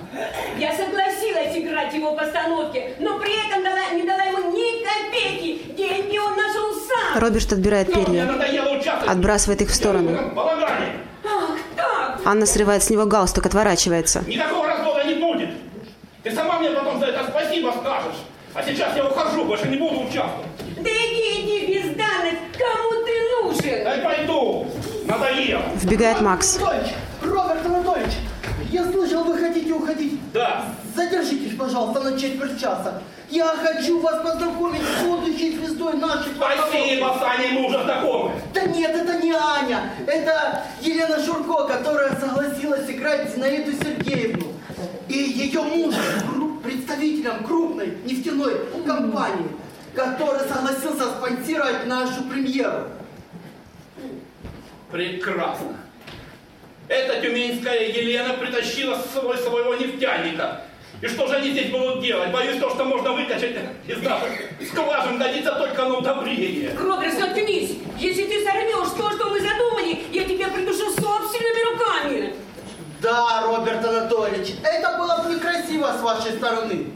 Я 0.59 0.77
согласилась 0.77 1.57
играть 1.57 1.93
в 1.93 1.97
его 1.97 2.15
постановке, 2.15 2.95
но 2.99 3.19
при 3.19 3.49
этом 3.49 3.65
дала, 3.65 3.91
не 3.95 4.03
дала 4.03 4.25
ему 4.25 4.53
ни 4.53 4.85
копейки. 4.85 5.73
Деньги 5.73 6.19
он 6.19 6.37
нашел. 6.37 6.72
Роберт 7.17 7.53
отбирает 7.53 7.93
перья. 7.93 8.29
Отбрасывает 9.07 9.63
их 9.63 9.69
в 9.69 9.75
сторону. 9.75 10.19
Анна 12.25 12.47
срывает 12.47 12.83
с 12.83 12.91
него 12.91 13.05
галстук, 13.07 13.47
отворачивается. 13.47 14.23
Никакого 14.27 14.67
развода 14.69 15.05
не 15.05 15.15
будет. 15.15 15.51
Ты 16.23 16.31
сама 16.33 16.59
мне 16.61 16.71
потом 16.71 17.01
за 17.01 17.07
это 17.07 17.27
спасибо 17.29 17.75
скажешь. 17.81 18.21
А 18.55 18.63
сейчас 18.63 18.97
я 18.97 19.07
ухожу, 19.07 19.45
больше 19.45 19.67
не 19.69 19.77
буду 19.77 20.03
участвовать. 20.03 20.47
Да 20.77 20.91
иди, 20.91 21.41
иди, 21.41 21.75
бездарность. 21.75 22.39
Кому 22.57 23.05
ты 23.05 23.13
нужен? 23.43 23.85
Дай 23.85 24.01
пойду. 24.03 24.67
Надоело. 25.07 25.63
Вбегает 25.75 26.21
Макс. 26.21 26.59
Анатольевич, 26.59 26.93
Роберт 27.23 27.67
Анатольевич, 27.67 28.13
я 28.71 28.85
слышал, 28.85 29.25
вы 29.25 29.39
хотите 29.39 29.73
уходить. 29.73 30.21
Да. 30.33 30.67
Задержитесь, 30.95 31.57
пожалуйста, 31.57 32.01
на 32.01 32.19
четверть 32.19 32.61
часа. 32.61 33.03
Я 33.33 33.47
хочу 33.57 33.99
вас 34.01 34.23
познакомить 34.23 34.83
с 34.83 35.05
будущей 35.05 35.57
звездой 35.57 35.95
нашей 35.95 36.35
Спасибо, 36.37 37.17
с 37.19 37.23
Аней 37.23 37.53
мы 37.53 37.67
уже 37.67 37.83
знакомы. 37.83 38.33
Да 38.53 38.61
нет, 38.67 38.91
это 38.91 39.23
не 39.23 39.33
Аня. 39.33 39.91
Это 40.07 40.65
Елена 40.83 41.19
Шурко, 41.25 41.67
которая 41.67 42.15
согласилась 42.21 42.91
играть 42.91 43.35
Зинаиду 43.35 43.73
Сергеевну. 43.73 44.53
И 45.09 45.15
ее 45.15 45.63
муж, 45.63 45.95
представителем 46.63 47.43
крупной 47.45 47.97
нефтяной 48.05 48.67
компании, 48.87 49.49
который 49.95 50.47
согласился 50.47 51.13
спонсировать 51.17 51.87
нашу 51.87 52.25
премьеру. 52.25 52.89
Прекрасно. 54.91 55.79
Эта 56.87 57.23
тюменская 57.23 57.89
Елена 57.89 58.35
притащила 58.35 58.97
с 58.97 59.15
собой 59.15 59.39
своего 59.39 59.75
нефтяника. 59.75 60.65
И 61.03 61.09
что 61.09 61.27
же 61.27 61.35
они 61.35 61.51
здесь 61.51 61.71
будут 61.71 62.01
делать? 62.01 62.31
Боюсь, 62.31 62.61
то, 62.61 62.71
что 62.71 62.85
можно 62.85 63.13
выкачать 63.13 63.57
из 63.89 64.03
наших 64.03 64.31
скважин, 64.71 65.19
годится 65.19 65.53
только 65.57 65.85
на 65.85 65.99
удобрение. 65.99 66.73
Роберт, 66.79 67.19
заткнись. 67.19 67.73
Если 67.99 68.23
ты 68.23 68.45
сорвешь 68.45 68.93
то, 68.97 69.11
что 69.11 69.31
мы 69.31 69.41
задумали, 69.41 69.99
я 70.13 70.25
тебя 70.25 70.49
придушу 70.49 70.91
собственными 70.91 71.73
руками. 71.73 72.35
Да, 73.01 73.43
Роберт 73.47 73.85
Анатольевич, 73.85 74.55
это 74.63 74.97
было 74.97 75.25
бы 75.25 75.35
некрасиво 75.35 75.93
с 75.99 76.01
вашей 76.01 76.37
стороны. 76.37 76.93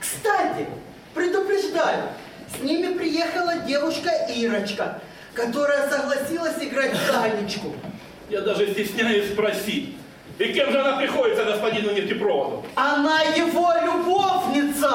Кстати, 0.00 0.66
предупреждаю, 1.12 2.04
с 2.48 2.62
ними 2.62 2.96
приехала 2.96 3.56
девушка 3.56 4.10
Ирочка, 4.34 5.02
которая 5.34 5.90
согласилась 5.90 6.56
играть 6.62 6.96
в 6.96 7.12
Танечку. 7.12 7.74
Я 8.30 8.40
даже 8.40 8.72
стесняюсь 8.72 9.32
спросить. 9.32 9.98
И 10.38 10.52
кем 10.52 10.70
же 10.72 10.80
она 10.80 10.96
приходится 10.96 11.44
господину 11.44 11.92
нефтепроводу? 11.92 12.64
Она 12.74 13.20
его 13.22 13.72
любовница! 13.84 14.90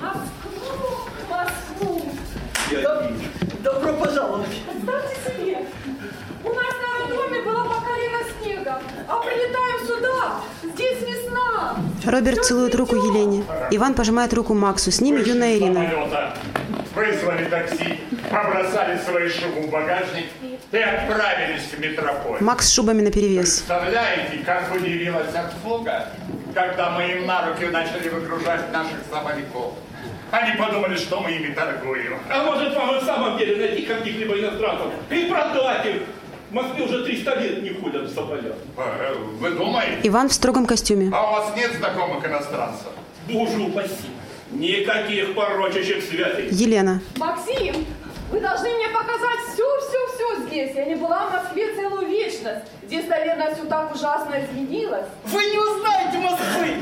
Москву, 0.00 1.08
Москву. 1.28 2.02
Доб- 2.70 3.62
Добро 3.62 3.92
пожаловать! 3.94 4.48
Представьте 4.70 5.16
себе, 5.30 5.58
у 6.44 6.48
нас 6.50 6.74
на 6.82 7.06
роддоме 7.08 7.40
было 7.42 7.64
поколено 7.64 8.18
снегом, 8.40 8.65
а 9.08 9.16
прилетаем 9.18 9.86
сюда, 9.86 10.40
здесь 10.74 11.00
весна. 11.02 11.76
Роберт 12.04 12.44
целует 12.44 12.74
руку 12.74 12.96
Елене. 12.96 13.44
Иван 13.70 13.94
пожимает 13.94 14.32
руку 14.34 14.54
Максу. 14.54 14.90
С 14.90 15.00
ними 15.00 15.20
юная 15.26 15.56
Ирина. 15.56 15.90
самолета, 15.90 16.34
вызвали 16.94 17.44
такси, 17.44 18.00
побросали 18.30 18.98
свои 18.98 19.28
шубы 19.28 19.66
в 19.66 19.70
багажник 19.70 20.26
и 20.72 20.76
отправились 20.76 21.62
в 21.62 21.78
метрополь. 21.80 22.38
Макс 22.40 22.66
с 22.66 22.72
шубами 22.72 23.02
наперевес. 23.02 23.58
Представляете, 23.58 24.38
как 24.44 24.74
удивилась 24.74 25.34
обслуга, 25.34 26.08
когда 26.54 26.90
мы 26.90 27.04
им 27.10 27.26
на 27.26 27.46
руки 27.48 27.66
начали 27.66 28.08
выгружать 28.08 28.72
наших 28.72 28.98
самолетов. 29.10 29.74
Они 30.30 30.56
подумали, 30.58 30.96
что 30.96 31.20
мы 31.20 31.30
ими 31.30 31.54
торгуем. 31.54 32.18
А 32.28 32.42
может 32.44 32.74
вам 32.74 32.96
и 32.96 33.00
в 33.00 33.04
самом 33.04 33.38
деле 33.38 33.56
найти 33.56 33.82
каких-либо 33.86 34.38
иностранцев 34.38 34.88
и 35.10 35.24
продать 35.26 35.86
их? 35.86 36.02
В 36.50 36.52
Москве 36.54 36.84
уже 36.84 37.04
300 37.04 37.34
лет 37.40 37.62
не 37.62 37.70
ходят 37.70 38.02
в 38.08 38.14
соболях. 38.14 38.54
Э, 38.76 39.14
Вы 39.40 39.50
думаете? 39.50 40.00
Иван 40.04 40.28
в 40.28 40.32
строгом 40.32 40.66
костюме. 40.66 41.10
А 41.12 41.28
у 41.28 41.32
вас 41.32 41.56
нет 41.56 41.72
знакомых 41.76 42.24
иностранцев? 42.24 42.86
Боже 43.28 43.58
упаси. 43.58 43.92
Никаких 44.52 45.34
порочащих 45.34 46.02
связей. 46.04 46.48
Елена. 46.52 47.00
Максим, 47.16 47.84
вы 48.30 48.40
должны 48.40 48.68
мне 48.74 48.88
показать 48.88 49.40
все-все-все 49.52 50.46
здесь. 50.46 50.76
Я 50.76 50.84
не 50.84 50.94
была 50.94 51.26
в 51.26 51.32
Москве 51.32 51.74
целую 51.74 52.06
вечность. 52.08 52.64
Здесь, 52.86 53.08
наверное, 53.08 53.52
все 53.54 53.64
так 53.64 53.92
ужасно 53.92 54.36
изменилось. 54.44 55.06
Вы 55.24 55.42
не 55.46 55.58
узнаете 55.58 56.18
Москвы! 56.18 56.74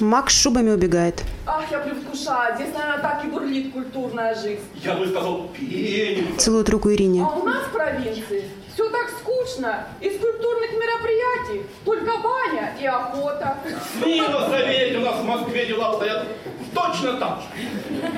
Макс 0.00 0.34
шубами 0.40 0.70
убегает. 0.70 1.22
Ах, 1.46 1.64
я 1.70 1.78
предвкушаю. 1.78 2.54
Здесь, 2.56 2.72
наверное, 2.74 2.98
так 2.98 3.24
и 3.24 3.28
бурлит 3.28 3.72
культурная 3.72 4.34
жизнь. 4.34 4.60
Я 4.82 4.94
бы 4.94 5.06
сказал, 5.06 5.48
пенится. 5.48 6.38
Целует 6.38 6.68
руку 6.68 6.90
Ирине. 6.92 7.22
А 7.22 7.36
у 7.36 7.44
нас 7.44 7.64
в 7.64 7.70
провинции 7.72 8.44
все 8.74 8.90
так 8.90 9.08
скучно. 9.10 9.86
Из 10.00 10.18
культурных 10.18 10.72
мероприятий 10.72 11.66
только 11.84 12.18
баня 12.18 12.74
и 12.80 12.86
охота. 12.86 13.56
Смело 13.98 14.48
заверить, 14.48 14.96
у 14.96 15.00
нас 15.00 15.16
в 15.20 15.24
Москве 15.24 15.66
дела 15.66 15.90
обстоят 15.90 16.26
точно 16.74 17.14
так 17.14 17.38
же. 17.40 18.10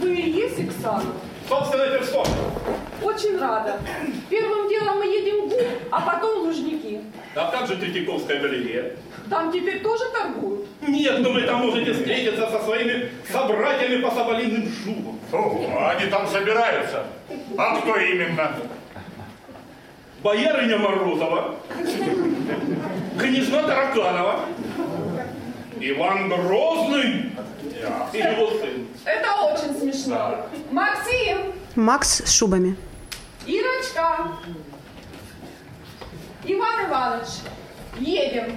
Вы 0.00 0.14
и 0.14 0.30
есть 0.30 0.60
Иксана? 0.60 1.12
Собственной 1.48 1.90
персоной. 1.98 2.30
Очень 3.02 3.38
рада. 3.38 3.78
Первым 4.30 4.68
делом 4.68 4.98
мы 4.98 5.06
едем 5.06 5.46
в 5.46 5.48
ГУ, 5.48 5.60
а 5.90 6.00
потом 6.00 6.40
в 6.40 6.42
Лужники. 6.44 7.00
А 7.34 7.50
как 7.50 7.66
же 7.66 7.76
Третьяковская 7.76 8.40
галерея? 8.40 8.96
Там 9.28 9.52
теперь 9.52 9.82
тоже 9.82 10.04
торгуют. 10.12 10.66
Нет, 10.86 11.20
но 11.20 11.32
вы 11.32 11.42
там 11.42 11.60
можете 11.60 11.92
встретиться 11.92 12.48
со 12.50 12.62
своими 12.64 13.10
собратьями 13.30 14.00
по 14.00 14.10
соболиным 14.10 14.68
шубам. 14.82 15.18
О, 15.32 15.90
они 15.90 16.10
там 16.10 16.26
собираются. 16.26 17.06
А 17.56 17.76
кто 17.76 17.96
именно? 17.96 18.52
Боярыня 20.22 20.78
Морозова, 20.78 21.56
княжна 23.18 23.62
Тараканова, 23.64 24.40
Иван 25.80 26.28
Грозный 26.28 27.32
и 28.12 28.18
его 28.18 28.50
сын. 28.50 28.86
Это 29.04 29.32
очень 29.42 29.76
смешно. 29.80 30.46
Максим, 30.70 31.38
Макс 31.74 32.22
с 32.24 32.32
шубами. 32.32 32.76
Ирочка, 33.46 34.28
Иван 36.44 36.88
Иванович, 36.88 37.28
едем. 37.98 38.56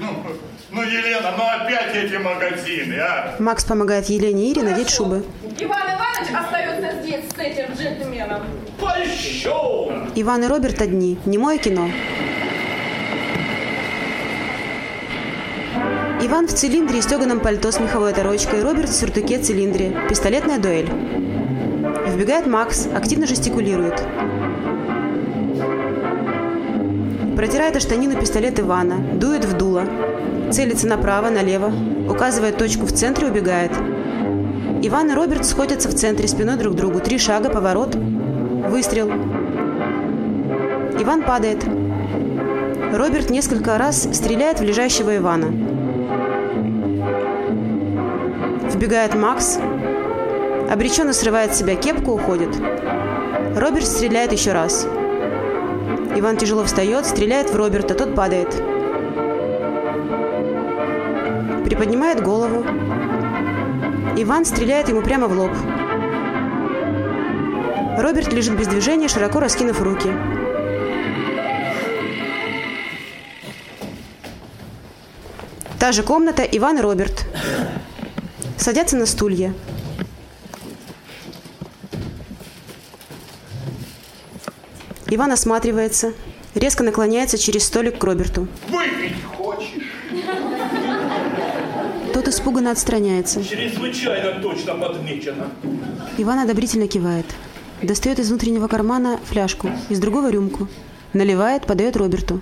Ну, 0.00 0.24
ну, 0.70 0.82
Елена, 0.82 1.32
ну 1.38 1.44
опять 1.44 1.94
эти 1.94 2.16
магазины, 2.16 2.94
а? 2.94 3.36
Макс 3.38 3.64
помогает 3.64 4.06
Елене 4.06 4.48
и 4.48 4.50
Ире 4.50 4.62
надеть 4.62 4.90
шубы. 4.90 5.24
Иван 5.60 5.82
Иванович 5.82 6.34
остается 6.34 7.00
здесь 7.02 7.24
с 7.30 7.38
этим 7.38 7.72
джентльменом. 7.74 8.42
Иван 10.14 10.44
и 10.44 10.46
Роберт 10.46 10.80
одни. 10.82 11.18
Немое 11.26 11.58
кино. 11.58 11.88
Иван 16.20 16.46
в 16.46 16.52
цилиндре 16.52 16.98
и 16.98 17.02
стеганом 17.02 17.40
пальто 17.40 17.70
с 17.70 17.80
меховой 17.80 18.10
оторочкой, 18.10 18.62
Роберт 18.62 18.88
в 18.88 18.94
сюртуке 18.94 19.38
цилиндре. 19.38 19.96
Пистолетная 20.08 20.58
дуэль. 20.58 20.90
Вбегает 22.08 22.46
Макс, 22.46 22.88
активно 22.94 23.26
жестикулирует. 23.26 24.02
Протирает 27.36 27.80
штанину 27.80 28.18
пистолет 28.18 28.58
Ивана, 28.58 28.98
дует 29.14 29.44
в 29.44 29.56
дуло. 29.56 29.84
Целится 30.50 30.88
направо, 30.88 31.30
налево, 31.30 31.72
указывает 32.08 32.58
точку 32.58 32.86
в 32.86 32.92
центре, 32.92 33.28
убегает. 33.28 33.72
Иван 34.82 35.10
и 35.10 35.14
Роберт 35.14 35.46
сходятся 35.46 35.88
в 35.88 35.94
центре 35.94 36.26
спиной 36.26 36.56
друг 36.56 36.74
к 36.74 36.76
другу. 36.76 37.00
Три 37.00 37.18
шага, 37.18 37.48
поворот, 37.48 37.96
выстрел. 38.68 39.08
Иван 41.00 41.22
падает. 41.22 41.64
Роберт 42.92 43.30
несколько 43.30 43.78
раз 43.78 44.08
стреляет 44.12 44.60
в 44.60 44.62
лежащего 44.62 45.16
Ивана. 45.16 45.46
Вбегает 48.72 49.14
Макс. 49.14 49.58
Обреченно 50.70 51.12
срывает 51.12 51.54
с 51.54 51.58
себя 51.58 51.76
кепку, 51.76 52.12
уходит. 52.12 52.50
Роберт 53.56 53.86
стреляет 53.86 54.32
еще 54.32 54.52
раз. 54.52 54.86
Иван 56.14 56.36
тяжело 56.36 56.64
встает, 56.64 57.06
стреляет 57.06 57.50
в 57.50 57.56
Роберта, 57.56 57.94
тот 57.94 58.14
падает. 58.14 58.50
Приподнимает 61.64 62.22
голову. 62.22 62.64
Иван 64.16 64.44
стреляет 64.44 64.88
ему 64.88 65.00
прямо 65.02 65.28
в 65.28 65.38
лоб. 65.38 65.52
Роберт 67.98 68.32
лежит 68.32 68.56
без 68.56 68.68
движения, 68.68 69.08
широко 69.08 69.40
раскинув 69.40 69.82
руки. 69.82 70.08
Та 75.80 75.90
же 75.90 76.04
комната, 76.04 76.44
Иван 76.44 76.78
и 76.78 76.80
Роберт. 76.80 77.26
Садятся 78.56 78.96
на 78.96 79.04
стулья. 79.04 79.52
Иван 85.10 85.32
осматривается, 85.32 86.12
резко 86.54 86.84
наклоняется 86.84 87.36
через 87.36 87.64
столик 87.64 87.98
к 87.98 88.04
Роберту. 88.04 88.46
Выпить 88.68 89.16
хочешь? 89.36 89.88
Тот 92.14 92.28
испуганно 92.28 92.70
отстраняется. 92.70 93.42
Чрезвычайно 93.42 94.40
точно 94.40 94.74
подмечено. 94.74 95.50
Иван 96.16 96.38
одобрительно 96.38 96.86
кивает. 96.86 97.26
Достает 97.82 98.18
из 98.18 98.28
внутреннего 98.28 98.66
кармана 98.66 99.18
фляжку, 99.24 99.70
из 99.88 100.00
другого 100.00 100.30
рюмку. 100.30 100.68
Наливает, 101.12 101.66
подает 101.66 101.96
Роберту. 101.96 102.40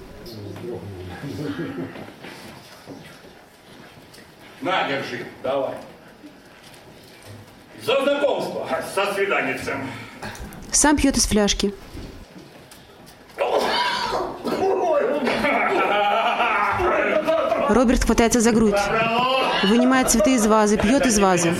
На, 4.62 4.88
держи. 4.88 5.26
Давай. 5.42 5.74
За 7.84 8.02
знакомство. 8.02 8.68
Со 8.94 9.14
свиданицем. 9.14 9.86
Сам 10.72 10.96
пьет 10.96 11.16
из 11.16 11.26
фляжки. 11.26 11.72
Роберт 17.68 18.04
хватается 18.04 18.40
за 18.40 18.52
грудь. 18.52 18.74
Вынимает 19.64 20.10
цветы 20.10 20.34
из 20.34 20.46
вазы, 20.46 20.78
пьет 20.78 21.06
из 21.06 21.18
вазы. 21.18 21.54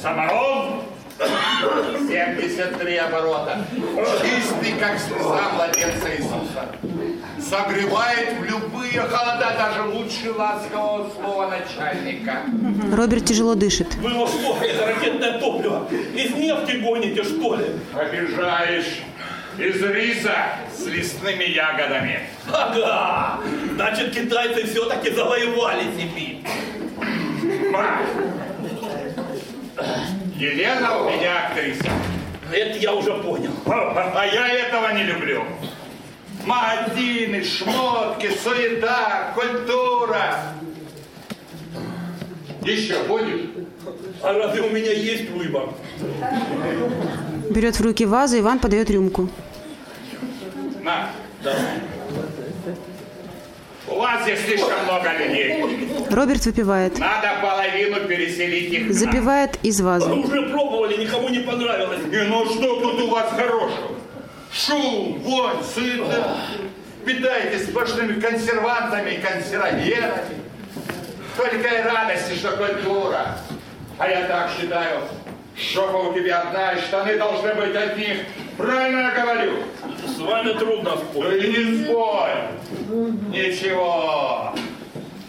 Самарон 0.00 0.82
73 1.18 2.96
оборота. 2.98 3.64
Чистый, 4.22 4.74
как 4.78 4.98
слеза 4.98 5.50
младенца 5.54 6.16
Иисуса. 6.16 6.68
Согревает 7.40 8.38
в 8.38 8.44
любые 8.44 9.00
холода, 9.00 9.56
даже 9.58 9.82
лучше 9.82 10.32
ласкового 10.32 11.10
слова 11.10 11.50
начальника. 11.50 12.42
Роберт 12.92 13.24
тяжело 13.24 13.54
дышит. 13.54 13.94
Вы 13.96 14.10
его 14.10 14.26
что, 14.26 14.58
это 14.62 14.86
ракетное 14.86 15.40
топливо? 15.40 15.88
Из 15.90 16.30
нефти 16.34 16.76
гоните, 16.76 17.24
что 17.24 17.56
ли? 17.56 17.66
Обижаешь 17.94 19.00
из 19.58 19.82
риса 19.82 20.36
с 20.76 20.86
лесными 20.86 21.44
ягодами. 21.44 22.20
Ага! 22.52 23.40
Значит, 23.74 24.14
китайцы 24.14 24.64
все-таки 24.66 25.10
завоевали 25.10 25.84
Сибирь. 25.96 26.44
Елена 30.36 30.98
у 30.98 31.10
меня 31.10 31.46
актриса. 31.46 31.90
Это 32.52 32.78
я 32.78 32.94
уже 32.94 33.12
понял. 33.14 33.50
А 33.66 34.12
а 34.14 34.26
я 34.26 34.48
этого 34.48 34.92
не 34.92 35.04
люблю. 35.04 35.44
Магазины, 36.44 37.44
шмотки, 37.44 38.30
суета, 38.42 39.32
культура. 39.34 40.54
Еще 42.62 43.02
будешь? 43.04 43.50
А 44.22 44.32
разве 44.32 44.62
у 44.62 44.70
меня 44.70 44.92
есть 44.92 45.30
выбор? 45.30 45.70
Берет 47.50 47.78
в 47.78 47.82
руки 47.82 48.06
вазу, 48.06 48.38
Иван 48.38 48.58
подает 48.58 48.90
рюмку. 48.90 49.28
На. 50.82 51.10
У 53.90 53.96
вас 53.96 54.22
здесь 54.22 54.40
слишком 54.44 54.84
много 54.84 55.12
людей. 55.18 55.86
Роберт 56.10 56.44
выпивает. 56.44 56.98
Надо 56.98 57.28
половину 57.40 58.00
переселить 58.06 58.72
их. 58.72 58.92
Запивает 58.92 59.58
из 59.62 59.80
вазы. 59.80 60.10
Уже 60.10 60.42
пробовали, 60.42 60.96
никому 60.96 61.28
не 61.28 61.40
понравилось. 61.40 62.00
И 62.12 62.16
ну 62.28 62.44
что 62.46 62.80
тут 62.80 63.00
у 63.00 63.10
вас 63.10 63.30
хорошего? 63.30 63.96
Шум, 64.52 65.18
вонь, 65.20 65.62
суета. 65.74 66.36
Питаетесь 67.04 67.68
сплошными 67.68 68.20
консервантами 68.20 69.10
и 69.12 69.18
консерваторами. 69.18 70.28
Только 71.36 71.68
и 71.68 71.82
радости, 71.82 72.34
что 72.34 72.56
культура. 72.56 73.38
А 73.98 74.08
я 74.08 74.26
так 74.26 74.50
считаю, 74.58 75.02
жопа 75.56 76.08
у 76.08 76.14
тебя 76.14 76.40
одна, 76.40 76.72
и 76.72 76.80
штаны 76.80 77.16
должны 77.16 77.54
быть 77.54 77.74
одних. 77.74 78.18
Правильно 78.56 79.00
я 79.00 79.10
говорю? 79.10 79.52
С 80.16 80.18
вами 80.18 80.52
трудно 80.52 80.96
спорить. 80.96 81.44
и 81.44 81.48
не 81.48 81.84
спорь. 81.84 82.48
Ничего. 83.30 84.54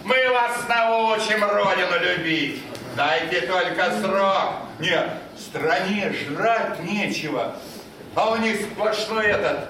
Мы 0.03 0.15
вас 0.29 0.67
научим 0.67 1.43
Родину 1.43 2.17
любить. 2.17 2.61
Дайте 2.95 3.41
только 3.41 3.91
срок. 4.01 4.53
Нет, 4.79 5.09
в 5.35 5.39
стране 5.39 6.11
жрать 6.13 6.79
нечего. 6.83 7.55
А 8.15 8.31
у 8.31 8.37
них 8.37 8.61
сплошной 8.61 9.27
этот 9.27 9.69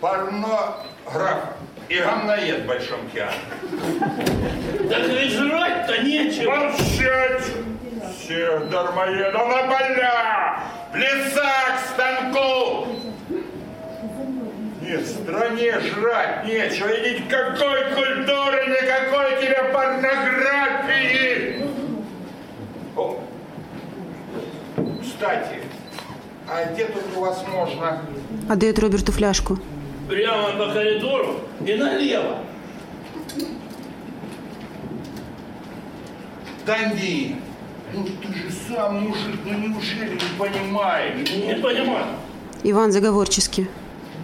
порнограф 0.00 1.54
и 1.88 1.98
гамноед 1.98 2.62
в 2.62 2.66
Большом 2.66 3.08
театре. 3.10 3.40
Так 4.90 5.08
ведь 5.08 5.32
жрать-то 5.32 6.02
нечего. 6.02 6.56
Молчать! 6.56 7.44
Всех 8.18 8.68
дармоедов 8.70 9.48
на 9.48 9.62
поля! 9.64 10.60
В 10.92 10.96
леса 10.96 11.52
к 11.76 11.92
станку! 11.92 12.86
Нет, 14.84 15.00
в 15.00 15.22
стране 15.22 15.80
жрать 15.80 16.44
нечего, 16.44 16.88
и 16.88 17.14
никакой 17.14 17.84
культуры, 17.94 18.66
никакой 18.66 19.40
тебе 19.40 19.64
порнографии! 19.72 21.66
О, 22.94 23.18
кстати, 25.00 25.62
а 26.46 26.66
где 26.70 26.84
тут 26.84 27.02
у 27.16 27.20
вас 27.20 27.42
можно? 27.50 28.02
Отдает 28.50 28.78
Роберту 28.78 29.10
фляжку. 29.10 29.58
Прямо 30.06 30.50
по 30.50 30.74
коридору 30.74 31.40
и 31.64 31.74
налево. 31.76 32.40
Да 36.66 36.76
не, 36.92 37.36
ну 37.94 38.04
ты 38.04 38.34
же 38.34 38.50
сам 38.68 39.00
мужик, 39.00 39.40
ну 39.46 39.52
неужели 39.54 40.12
не 40.12 40.38
понимаешь? 40.38 41.30
Не 41.30 41.54
понимаю. 41.54 42.06
Иван 42.62 42.92
заговорчески. 42.92 43.66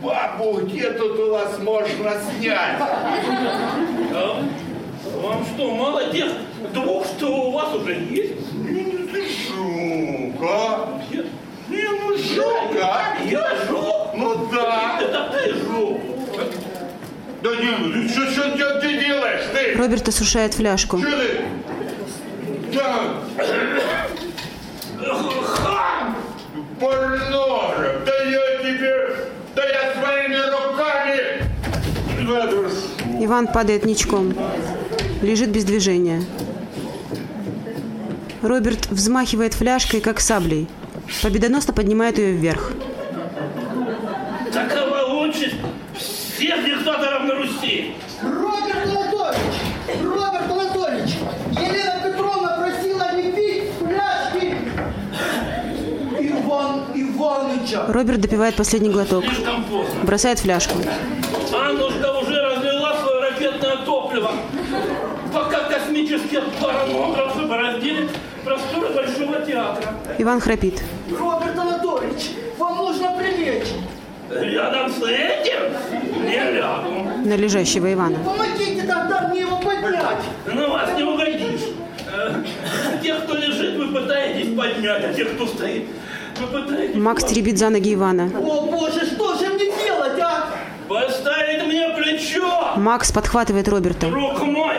Бабу, 0.03 0.61
где 0.63 0.93
тут 0.93 1.19
у 1.19 1.31
вас 1.31 1.59
можно 1.59 2.13
снять? 2.39 2.81
А? 2.81 4.43
Вам 5.23 5.45
что, 5.45 5.75
мало 5.75 6.11
тех 6.11 6.33
двух, 6.73 7.05
что 7.05 7.27
у 7.27 7.51
вас 7.51 7.75
уже 7.75 7.93
есть? 7.93 8.53
Ну 8.55 9.07
ты 9.13 9.27
жук, 9.29 10.43
а? 10.43 11.03
Нет. 11.11 11.27
Не, 11.69 11.89
ну 12.01 12.17
жук, 12.17 12.83
а? 12.83 13.17
Я 13.25 13.57
жук. 13.69 14.15
Ну 14.15 14.49
да. 14.51 15.01
Это 15.03 15.33
ты 15.35 15.55
жук. 15.55 16.01
Да 17.43 17.51
не, 17.57 17.71
ну 17.71 18.09
что, 18.09 18.31
что, 18.31 18.57
что 18.57 18.81
ты 18.81 19.05
делаешь, 19.05 19.45
ты? 19.53 19.75
Роберт 19.77 20.09
осушает 20.09 20.55
фляжку. 20.55 20.99
Что 20.99 21.11
ты? 21.11 21.45
Да. 22.73 23.01
Хам! 25.45 26.17
Порнограф, 26.79 28.05
да 28.07 28.23
я 28.25 28.59
тебе 28.63 29.01
Иван 33.23 33.49
падает 33.49 33.85
ничком. 33.85 34.33
Лежит 35.21 35.51
без 35.51 35.65
движения. 35.65 36.23
Роберт 38.41 38.87
взмахивает 38.91 39.53
фляжкой, 39.53 40.01
как 40.01 40.21
саблей. 40.21 40.67
Победоносно 41.23 41.75
поднимает 41.75 42.17
ее 42.17 42.33
вверх. 42.33 42.73
Такова 44.51 45.23
участь 45.23 45.57
всех 45.99 46.65
диктаторов 46.65 47.25
на 47.25 47.35
Руси. 47.35 47.95
Роберт 48.23 48.87
Анатольевич! 48.87 49.61
Роберт 50.03 50.51
Анатольевич! 50.51 51.15
Елена 51.53 52.01
Петровна 52.03 52.57
просила 52.57 53.17
не 53.17 53.33
пить 53.33 53.65
фляжки 53.79 54.57
Иван 56.19 56.85
Иваныча. 56.95 57.85
Роберт 57.87 58.23
допивает 58.23 58.57
последний 58.57 58.89
глоток. 58.89 59.25
Бросает 60.05 60.39
фляжку. 60.39 60.79
Иван 70.21 70.41
храпит. 70.41 70.83
Роберт 71.19 71.59
Анатольевич, 71.59 72.31
вам 72.59 72.77
нужно 72.77 73.13
прилечь. 73.19 73.69
Рядом 74.31 74.91
с 74.91 75.03
этим 75.03 76.25
не 76.25 76.53
лягу. 76.59 77.09
На 77.25 77.37
лежащего 77.37 77.93
Ивана. 77.93 78.19
Помогите 78.25 78.83
тогда 78.83 79.29
мне 79.29 79.41
его 79.41 79.57
поднять. 79.57 80.23
На 80.47 80.69
вас 80.69 80.91
не 80.97 81.03
угодишь. 81.05 81.61
Э, 82.13 82.35
Тех, 83.03 83.25
кто 83.25 83.35
лежит, 83.37 83.77
вы 83.77 83.89
пытаетесь 83.89 84.55
поднять, 84.57 85.05
а 85.05 85.15
тех, 85.15 85.35
кто 85.35 85.47
стоит, 85.47 85.87
вы 86.39 86.47
пытаетесь... 86.63 86.97
Макс 86.97 87.25
теребит 87.25 87.59
за 87.59 87.71
ноги 87.71 87.95
Ивана. 87.95 88.31
О 88.39 88.67
боже, 88.67 89.07
что 89.07 89.35
же 89.39 89.49
мне 89.49 89.67
делать, 89.85 90.21
а? 90.21 90.47
Поставить 90.89 91.65
мне 91.67 91.89
плечо! 91.97 92.73
Макс 92.77 93.11
подхватывает 93.11 93.69
Роберта. 93.69 94.09
Друг 94.09 94.43
мой, 94.43 94.77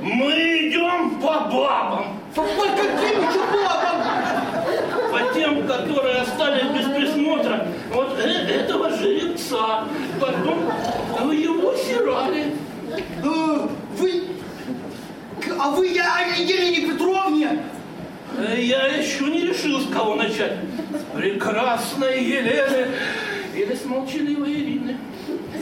мы 0.00 0.30
идем 0.68 1.16
по 1.20 1.40
бабам. 1.50 2.20
По 2.34 2.42
по 2.42 2.62
каким 2.62 3.18
еще 3.22 3.40
бабам? 3.50 4.02
По 5.10 5.34
тем, 5.34 5.66
которые 5.66 6.16
остались 6.20 6.64
без 6.64 6.84
присмотра 6.94 7.66
вот 7.94 8.18
э- 8.18 8.60
этого 8.60 8.90
жеребца. 8.90 9.84
Потом 10.20 10.70
вы 11.22 11.34
его 11.36 11.72
сирали. 11.76 12.52
Э, 13.24 13.68
Вы... 13.98 14.24
А 15.58 15.70
вы 15.70 15.88
я 15.88 16.16
о 16.16 16.36
Елене 16.38 16.92
Петровне? 16.92 17.58
Э, 18.38 18.54
Я 18.60 18.86
еще 18.86 19.24
не 19.24 19.42
решил, 19.42 19.80
с 19.80 19.88
кого 19.92 20.14
начать. 20.14 20.52
Прекрасной 21.14 22.22
Елены 22.22 22.88
или 23.54 23.74
с 23.74 23.84
молчаливой 23.84 24.52
Ирины. 24.52 24.96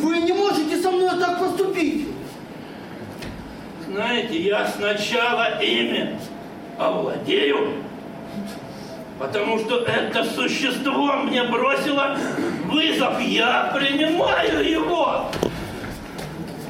Вы 0.01 0.19
не 0.19 0.33
можете 0.33 0.77
со 0.79 0.91
мной 0.91 1.11
так 1.21 1.39
поступить. 1.39 2.09
Знаете, 3.89 4.41
я 4.41 4.67
сначала 4.67 5.61
ими 5.63 6.19
овладею, 6.77 7.75
потому 9.21 9.61
что 9.61 9.85
это 9.85 10.25
существо 10.25 11.13
мне 11.23 11.45
бросило 11.45 12.19
вызов. 12.65 13.21
Я 13.21 13.73
принимаю 13.73 14.69
его. 14.69 15.31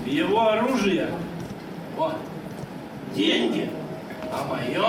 Его 0.05 0.51
оружие. 0.51 1.09
Вот. 1.97 2.17
Деньги. 3.14 3.70
А 4.33 4.44
мое 4.48 4.85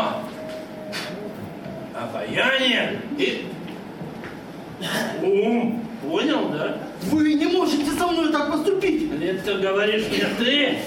обаяние 1.93 2.99
и 3.17 3.45
ум. 5.23 5.81
Понял, 6.07 6.49
да? 6.49 6.77
Вы 7.03 7.33
не 7.33 7.45
можете 7.45 7.91
со 7.91 8.07
мной 8.07 8.31
так 8.31 8.51
поступить. 8.51 9.09
Это 9.21 9.55
говоришь 9.55 10.05
мне 10.09 10.25
ты, 10.38 10.77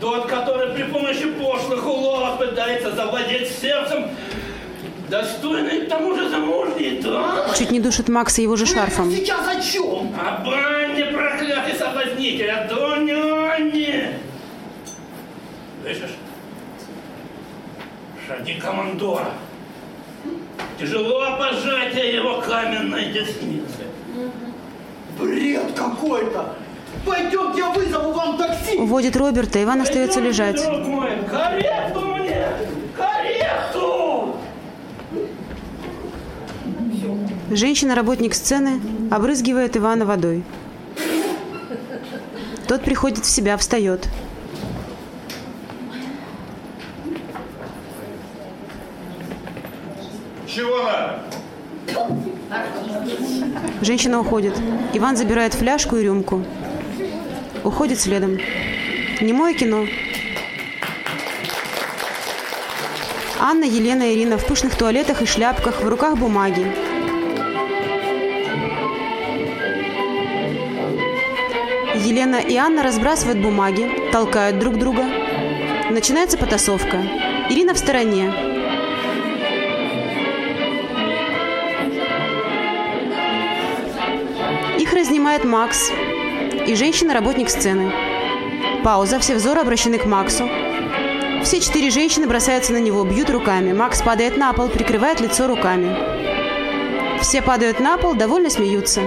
тот, 0.00 0.26
который 0.26 0.74
при 0.74 0.84
помощи 0.84 1.26
пошлых 1.30 1.86
уловок 1.86 2.38
пытается 2.38 2.94
завладеть 2.94 3.48
сердцем 3.50 4.06
достойной 5.08 5.86
к 5.86 5.88
тому 5.88 6.16
же 6.16 6.28
замужней 6.28 7.00
дамы. 7.00 7.54
Чуть 7.56 7.70
не 7.70 7.78
душит 7.80 8.08
Макса 8.08 8.42
его 8.42 8.56
же 8.56 8.64
Вы 8.64 8.74
шарфом. 8.74 9.10
сейчас 9.12 9.46
о 9.46 9.60
чем? 9.60 10.12
А 10.20 10.42
банне 10.44 11.04
проклятый 11.06 11.74
соблазнитель, 11.74 12.50
а 12.50 12.66
Доня 12.66 13.52
Анне. 13.52 14.18
Слышишь? 15.82 16.16
Шаги 18.26 18.54
командора. 18.54 19.28
Тяжело 20.80 21.38
пожатие 21.38 22.16
его 22.16 22.40
каменной 22.40 23.12
десницы. 23.12 23.84
Бред 25.18 25.72
какой-то. 25.76 26.56
Пойдемте, 27.04 27.58
я 27.58 27.70
вызову 27.70 28.12
вам 28.12 28.36
такси. 28.36 28.78
Уводит 28.78 29.16
Роберта, 29.16 29.62
Иван 29.62 29.82
остается 29.82 30.20
Пойдемте, 30.20 30.42
лежать. 30.42 30.64
Друг 30.64 30.86
мой, 30.86 31.10
карету 31.30 32.00
мне! 32.00 32.46
Карету! 32.96 34.36
Женщина-работник 37.50 38.34
сцены 38.34 38.80
обрызгивает 39.10 39.76
Ивана 39.76 40.04
водой. 40.04 40.42
Тот 42.66 42.82
приходит 42.82 43.24
в 43.24 43.30
себя, 43.30 43.56
встает. 43.56 44.08
Чего 50.56 50.82
надо? 50.84 51.20
Женщина 53.82 54.20
уходит. 54.20 54.58
Иван 54.94 55.14
забирает 55.14 55.52
фляжку 55.52 55.96
и 55.96 56.02
рюмку. 56.02 56.42
Уходит 57.62 58.00
следом. 58.00 58.38
Немое 59.20 59.52
кино. 59.52 59.84
Анна, 63.38 63.64
Елена 63.64 64.04
и 64.04 64.14
Ирина 64.14 64.38
в 64.38 64.46
пышных 64.46 64.78
туалетах 64.78 65.20
и 65.20 65.26
шляпках, 65.26 65.82
в 65.82 65.88
руках 65.90 66.16
бумаги. 66.16 66.66
Елена 71.96 72.36
и 72.36 72.56
Анна 72.56 72.82
разбрасывают 72.82 73.42
бумаги, 73.42 74.10
толкают 74.10 74.58
друг 74.58 74.78
друга. 74.78 75.04
Начинается 75.90 76.38
потасовка. 76.38 77.02
Ирина 77.50 77.74
в 77.74 77.78
стороне. 77.78 78.55
Их 85.06 85.10
разнимает 85.10 85.44
Макс 85.44 85.92
и 86.66 86.74
женщина-работник 86.74 87.48
сцены. 87.48 87.92
Пауза, 88.82 89.20
все 89.20 89.36
взоры 89.36 89.60
обращены 89.60 89.98
к 89.98 90.04
Максу. 90.04 90.48
Все 91.44 91.60
четыре 91.60 91.90
женщины 91.90 92.26
бросаются 92.26 92.72
на 92.72 92.78
него, 92.78 93.04
бьют 93.04 93.30
руками. 93.30 93.72
Макс 93.72 94.02
падает 94.02 94.36
на 94.36 94.52
пол, 94.52 94.68
прикрывает 94.68 95.20
лицо 95.20 95.46
руками. 95.46 95.96
Все 97.20 97.40
падают 97.40 97.78
на 97.78 97.98
пол, 97.98 98.14
довольно 98.14 98.50
смеются. 98.50 99.02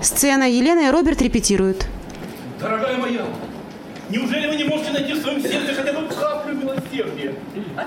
Сцена. 0.00 0.48
Елена 0.50 0.88
и 0.88 0.90
Роберт 0.90 1.20
репетируют. 1.20 1.84
Дорогая 2.58 2.96
моя, 2.96 3.26
неужели 4.12 4.46
вы 4.46 4.56
не 4.56 4.64
можете 4.64 4.92
найти 4.92 5.14
в 5.14 5.22
своем 5.22 5.40
сердце 5.40 5.74
хотя 5.74 5.92
бы 5.92 6.06
каплю 6.06 6.54
милосердия? 6.54 7.34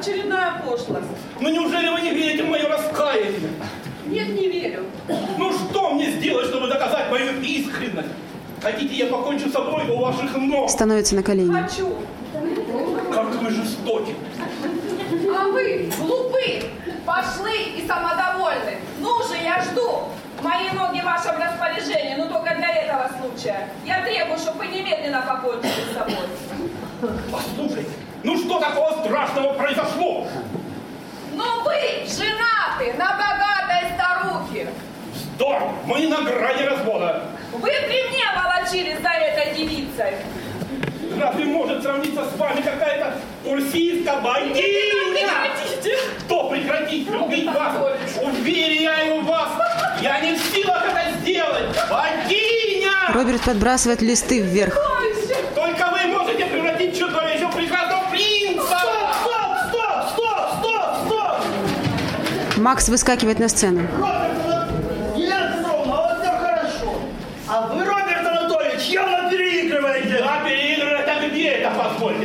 Очередная 0.06 0.62
пошлость. 0.64 1.08
Ну 1.40 1.50
неужели 1.50 1.90
вы 1.90 2.00
не 2.02 2.12
верите 2.12 2.44
в 2.44 2.48
мое 2.48 2.68
раскаяние? 2.70 3.50
Нет, 4.06 4.28
не 4.40 4.50
верю. 4.50 4.86
Ну 5.40 5.52
что 5.52 5.96
мне 5.96 6.12
сделать, 6.12 6.46
чтобы 6.46 6.68
доказать 6.68 7.10
мою 7.10 7.42
искренность? 7.42 8.10
Хотите, 8.62 8.94
я 8.94 9.08
покончу 9.08 9.50
с 9.50 9.54
собой 9.54 9.90
у 9.90 9.98
ваших 9.98 10.38
ног? 10.38 10.70
Становится 10.70 11.16
на 11.16 11.24
колени. 11.24 11.52
Хочу. 11.52 11.96
Как 13.12 13.34
вы 13.34 13.50
жестоки! 13.50 14.14
А 15.36 15.48
вы 15.48 15.90
глупы, 15.98 16.66
пошлы 17.04 17.56
и 17.76 17.88
самодовольны. 17.88 18.78
Ну 19.00 19.24
же, 19.24 19.42
я 19.44 19.64
жду. 19.64 20.04
Мои 20.44 20.70
ноги 20.70 21.00
в 21.00 21.06
вашем 21.06 21.36
распоряжении, 21.42 22.14
но 22.16 22.28
только 22.28 22.54
для 22.54 22.70
этого 22.76 23.10
случая. 23.20 23.70
Я 23.84 24.04
требую, 24.04 24.38
чтобы 24.38 24.60
вы 24.60 24.68
немедленно 24.68 25.24
покончили 25.28 25.72
с 25.92 25.96
собой. 25.96 26.28
Послушайте, 27.32 27.90
такого 28.70 28.92
страшного 29.04 29.54
произошло? 29.54 30.28
Но 31.34 31.64
вы 31.64 32.06
женаты 32.08 32.98
на 32.98 33.12
богатой 33.14 33.92
старухе. 33.96 34.70
Вздор! 35.14 35.62
Мы 35.86 36.08
на 36.08 36.22
грани 36.22 36.64
развода. 36.64 37.24
Вы 37.52 37.70
при 37.70 38.10
мне 38.10 38.26
волочились 38.36 39.02
за 39.02 39.10
этой 39.10 39.56
девицей. 39.56 40.16
Разве 41.20 41.46
может 41.46 41.82
сравниться 41.84 42.26
с 42.26 42.38
вами 42.38 42.62
какая-то 42.62 43.18
урсийская 43.46 44.20
богиня? 44.22 44.56
Прекратите. 44.56 45.98
Кто 46.22 46.50
прекратить 46.50 47.10
любить 47.10 47.46
вас? 47.46 47.76
Уверяю 48.22 49.24
вас, 49.24 49.50
я 50.02 50.20
не 50.20 50.36
в 50.36 50.42
силах 50.42 50.84
это 50.86 51.18
сделать. 51.20 51.66
Богиня! 51.90 52.92
Роберт 53.14 53.42
подбрасывает 53.44 54.02
листы 54.02 54.42
вверх. 54.42 54.78
Макс 62.66 62.90
выскакивает 62.90 63.38
на 63.38 63.48
сцену. 63.48 63.82
Роберт, 64.00 65.68
вот 65.86 66.18
все 66.20 66.32
хорошо. 66.32 66.96
А 67.48 67.68
вы, 67.68 67.86
Роберт 67.86 68.26
Анатольевич, 68.26 68.88
явно 68.88 69.30
переигрываете. 69.30 70.18
Да, 70.18 70.40
переигрывать, 70.44 71.08
а 71.08 71.28
где 71.28 71.50
это, 71.50 71.70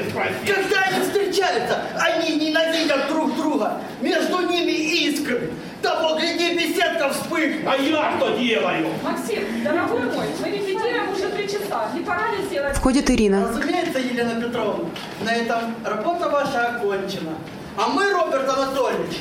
спросить? 0.09 0.47
Когда 0.47 0.81
они 0.89 1.05
встречаются, 1.05 1.83
они 1.99 2.37
ненавидят 2.37 3.09
друг 3.09 3.37
друга. 3.37 3.83
Между 4.01 4.41
ними 4.49 4.73
искры. 5.11 5.51
Того, 5.83 6.19
гляди, 6.19 6.57
беседка 6.57 7.11
вспыхнет. 7.11 7.69
А 7.69 7.77
я 7.77 8.17
что 8.17 8.31
делаю? 8.39 8.89
Максим, 9.03 9.45
дорогой 9.63 10.05
мой, 10.05 10.27
мы 10.41 10.49
репетируем 10.49 11.13
уже 11.13 11.29
три 11.29 11.49
часа. 11.49 11.91
Не 11.95 12.01
пора 12.01 12.31
ли 12.31 12.47
сделать... 12.47 12.75
Входит 12.79 13.11
Ирина. 13.11 13.47
Разумеется, 13.47 13.99
Елена 13.99 14.41
Петровна, 14.41 14.89
на 15.21 15.35
этом 15.35 15.75
работа 15.85 16.31
ваша 16.31 16.69
окончена. 16.69 17.35
А 17.77 17.89
мы, 17.89 18.11
Роберт 18.11 18.49
Анатольевич, 18.49 19.19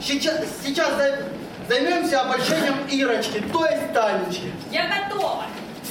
сейчас, 0.00 0.40
сейчас 0.64 0.88
зай- 0.98 1.24
займемся 1.68 2.20
обольщением 2.22 2.74
Ирочки, 2.90 3.42
то 3.52 3.64
есть 3.66 3.92
Танечки. 3.92 4.52
Я 4.70 4.86
готова. 5.08 5.44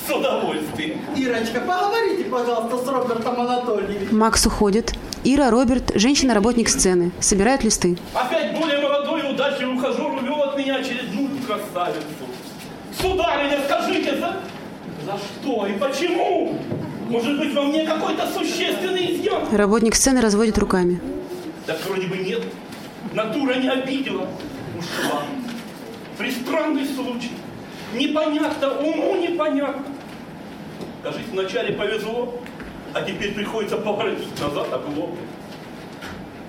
С 0.07 0.09
удовольствием. 0.09 1.01
Ирочка, 1.15 1.59
поговорите, 1.59 2.23
пожалуйста, 2.25 2.77
с 2.77 2.87
Робертом 2.87 3.41
Анатольевичем. 3.41 4.17
Макс 4.17 4.45
уходит. 4.45 4.93
Ира, 5.23 5.49
Роберт, 5.49 5.91
женщина-работник 5.95 6.69
сцены. 6.69 7.11
Собирают 7.19 7.63
листы. 7.63 7.97
Опять 8.13 8.57
более 8.57 8.79
молодой 8.79 9.21
и 9.27 9.33
удачливый 9.33 9.75
ухажер 9.75 10.05
увел 10.13 10.43
от 10.43 10.57
меня 10.57 10.75
очередную 10.77 11.29
красавицу. 11.45 12.05
Сударыня, 13.01 13.59
скажите, 13.65 14.17
за... 14.17 14.37
За 15.05 15.13
что 15.17 15.65
и 15.67 15.73
почему? 15.73 16.57
Может 17.09 17.39
быть, 17.39 17.53
во 17.53 17.63
мне 17.63 17.85
какой-то 17.85 18.27
существенный 18.33 19.15
изъян? 19.15 19.43
Работник 19.53 19.95
сцены 19.95 20.19
разводит 20.21 20.57
руками. 20.57 20.99
Так 21.65 21.77
вроде 21.87 22.07
бы 22.07 22.17
нет. 22.17 22.43
Натура 23.17 23.55
не 23.55 23.67
обидела. 23.67 24.27
Ушла. 24.77 25.23
Пристранный 26.19 26.85
случай. 26.85 27.31
Непонятно, 27.95 28.77
уму 28.77 29.15
непонятно. 29.15 29.85
Кажется, 31.01 31.31
вначале 31.31 31.73
повезло, 31.73 32.39
а 32.93 33.01
теперь 33.01 33.33
приходится 33.33 33.77
поворотить 33.77 34.39
назад 34.39 34.71
оглобло. 34.71 35.17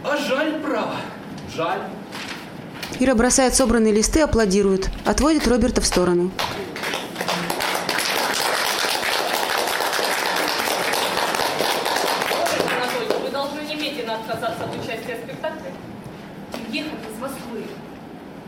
А 0.04 0.16
жаль, 0.18 0.60
право, 0.60 0.96
жаль. 1.56 1.80
Ира 3.00 3.14
бросает 3.14 3.54
собранные 3.54 3.94
листы, 3.94 4.20
аплодирует. 4.20 4.90
Отводит 5.06 5.48
Роберта 5.48 5.80
в 5.80 5.86
сторону. 5.86 6.30
Роберт 12.30 12.72
Анатольевич, 12.76 13.16
вы 13.24 13.30
должны 13.30 13.60
немедленно 13.60 14.16
отказаться 14.16 14.64
от 14.64 14.74
участия 14.74 15.16
в 15.16 15.24
спектакле. 15.24 15.72
и 16.72 16.76
Ехать 16.76 16.92
из 16.92 17.20
Москвы. 17.20 17.64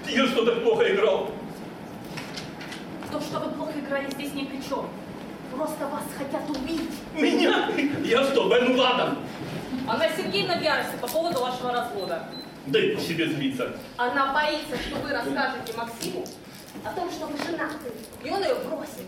Я 0.09 0.27
что 0.27 0.45
так 0.45 0.63
плохо 0.63 0.95
играл? 0.95 1.31
То, 3.11 3.21
что 3.21 3.41
вы 3.41 3.51
плохо 3.53 3.73
играли, 3.79 4.11
здесь 4.11 4.35
ни 4.35 4.45
при 4.45 4.57
чем. 4.69 4.87
Просто 5.55 5.87
вас 5.87 6.03
хотят 6.31 6.49
убить. 6.51 6.91
Меня? 7.15 7.71
Я 8.05 8.25
что, 8.25 8.49
Бен 8.49 8.79
Ладен? 8.79 9.17
Анна 9.89 10.07
Сергеевна 10.17 10.57
в 10.59 10.63
ярости 10.63 10.97
по 11.01 11.09
поводу 11.09 11.41
вашего 11.41 11.73
развода. 11.73 12.25
Дай 12.67 12.91
по 12.91 13.01
себе 13.01 13.27
злиться. 13.27 13.73
Она 13.97 14.33
боится, 14.33 14.77
что 14.87 14.97
вы 14.97 15.13
расскажете 15.13 15.73
Максиму 15.77 16.25
о 16.85 16.93
том, 16.93 17.11
что 17.11 17.27
вы 17.27 17.37
женаты, 17.39 17.91
и 18.23 18.31
он 18.31 18.43
ее 18.43 18.55
бросит. 18.55 19.07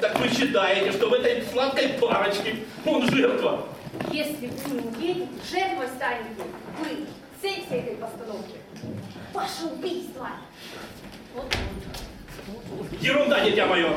Так 0.00 0.18
вы 0.18 0.28
считаете, 0.28 0.92
что 0.92 1.08
в 1.08 1.12
этой 1.14 1.42
сладкой 1.52 1.88
парочке 2.00 2.64
он 2.84 3.08
жертва? 3.10 3.66
Если 4.10 4.46
вы 4.46 4.80
не 4.80 4.88
уедете, 4.96 5.28
жертвой 5.50 5.88
станете 5.96 6.42
вы. 6.78 7.06
Цель 7.42 7.64
всей 7.66 7.80
этой 7.80 7.96
постановки– 7.96 8.54
ваше 9.34 9.66
убийство. 9.72 10.30
Вот. 11.34 11.54
Ерунда, 13.00 13.40
дитя 13.44 13.66
мое. 13.66 13.92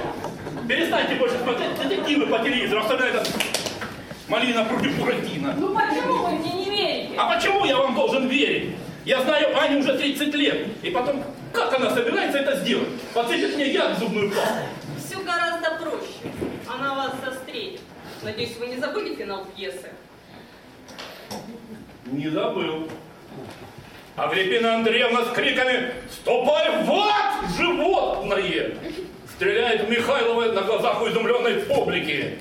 Перестаньте 0.67 1.15
больше 1.15 1.37
смотреть 1.39 1.75
детективы 1.81 2.25
по 2.27 2.39
телевизору, 2.39 2.81
особенно 2.81 3.05
этот 3.05 3.29
Малина 4.27 4.65
против 4.65 4.97
Буратино. 4.97 5.53
Ну 5.57 5.75
почему 5.75 6.13
вы 6.23 6.35
мне 6.35 6.51
не 6.53 6.65
верите? 6.69 7.15
А 7.17 7.35
почему 7.35 7.65
я 7.65 7.77
вам 7.77 7.95
должен 7.95 8.27
верить? 8.27 8.75
Я 9.05 9.21
знаю 9.21 9.57
Аню 9.59 9.79
уже 9.79 9.97
30 9.97 10.33
лет. 10.35 10.67
И 10.83 10.89
потом, 10.89 11.23
как 11.53 11.73
она 11.73 11.89
собирается 11.91 12.39
это 12.39 12.55
сделать? 12.57 12.89
Подсыпет 13.13 13.55
мне 13.55 13.71
яд 13.71 13.97
в 13.97 13.99
зубную 13.99 14.29
пасту. 14.29 14.53
Все 15.03 15.23
гораздо 15.23 15.71
проще. 15.77 16.33
Она 16.67 16.95
вас 16.95 17.13
застрелит. 17.25 17.81
Надеюсь, 18.23 18.57
вы 18.57 18.67
не 18.67 18.77
забыли 18.77 19.15
финал 19.15 19.45
пьесы? 19.55 19.89
Не 22.05 22.29
забыл. 22.29 22.87
Агриппина 24.19 24.75
Андреевна 24.75 25.23
с 25.23 25.29
криками 25.29 25.93
«Ступай 26.11 26.83
в 26.83 26.91
ад, 26.91 27.49
животное!» 27.57 28.71
Стреляет 29.35 29.85
в 29.85 29.89
Михайлова 29.89 30.51
на 30.51 30.61
глазах 30.61 31.01
у 31.01 31.07
изумленной 31.07 31.61
публики. 31.61 32.37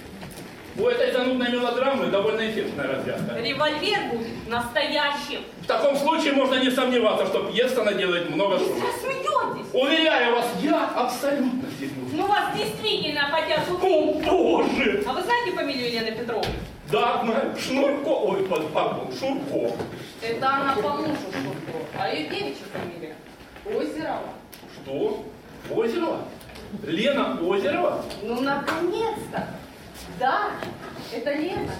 У 0.77 0.87
этой 0.87 1.12
занудной 1.12 1.53
мелодрамы 1.53 2.07
довольно 2.07 2.51
эффектная 2.51 2.88
развязка. 2.88 3.38
Револьвер 3.41 4.11
будет 4.11 4.49
настоящим. 4.49 5.43
В 5.62 5.67
таком 5.67 5.97
случае 5.97 6.33
можно 6.33 6.57
не 6.57 6.71
сомневаться, 6.71 7.27
что 7.27 7.45
пьеса 7.45 7.85
наделает 7.85 8.29
много 8.29 8.59
шума. 8.59 8.87
Вы. 9.05 9.81
Уверяю 9.81 10.35
вас, 10.35 10.47
я 10.61 10.85
абсолютно 10.97 11.69
серьезно. 11.79 12.09
Ну 12.12 12.27
вас 12.27 12.57
действительно 12.57 13.29
хотят 13.31 13.69
убить. 13.69 14.29
О, 14.29 14.33
Боже! 14.33 15.05
А 15.07 15.12
вы 15.12 15.23
знаете 15.23 15.53
фамилию 15.53 15.87
Елены 15.87 16.12
Петровны? 16.12 16.51
Да, 16.90 17.22
знаю. 17.22 17.55
Шнурко. 17.59 18.11
Ой, 18.31 18.44
под- 18.46 18.72
пардон, 18.72 19.12
Шурко. 19.12 19.77
Это 20.22 20.48
она 20.48 20.74
по 20.77 20.88
мужу 20.90 21.16
Шурко. 21.33 21.79
А 21.98 22.09
ее 22.09 22.29
девичья 22.29 22.64
фамилия? 22.72 23.14
Озерова. 23.66 24.29
Что? 24.74 25.24
Озерова? 25.70 26.20
Лена 26.87 27.38
Озерова? 27.42 28.05
Ну, 28.22 28.40
наконец-то! 28.40 29.48
Да, 30.18 30.51
это 31.12 31.33
Лена. 31.35 31.72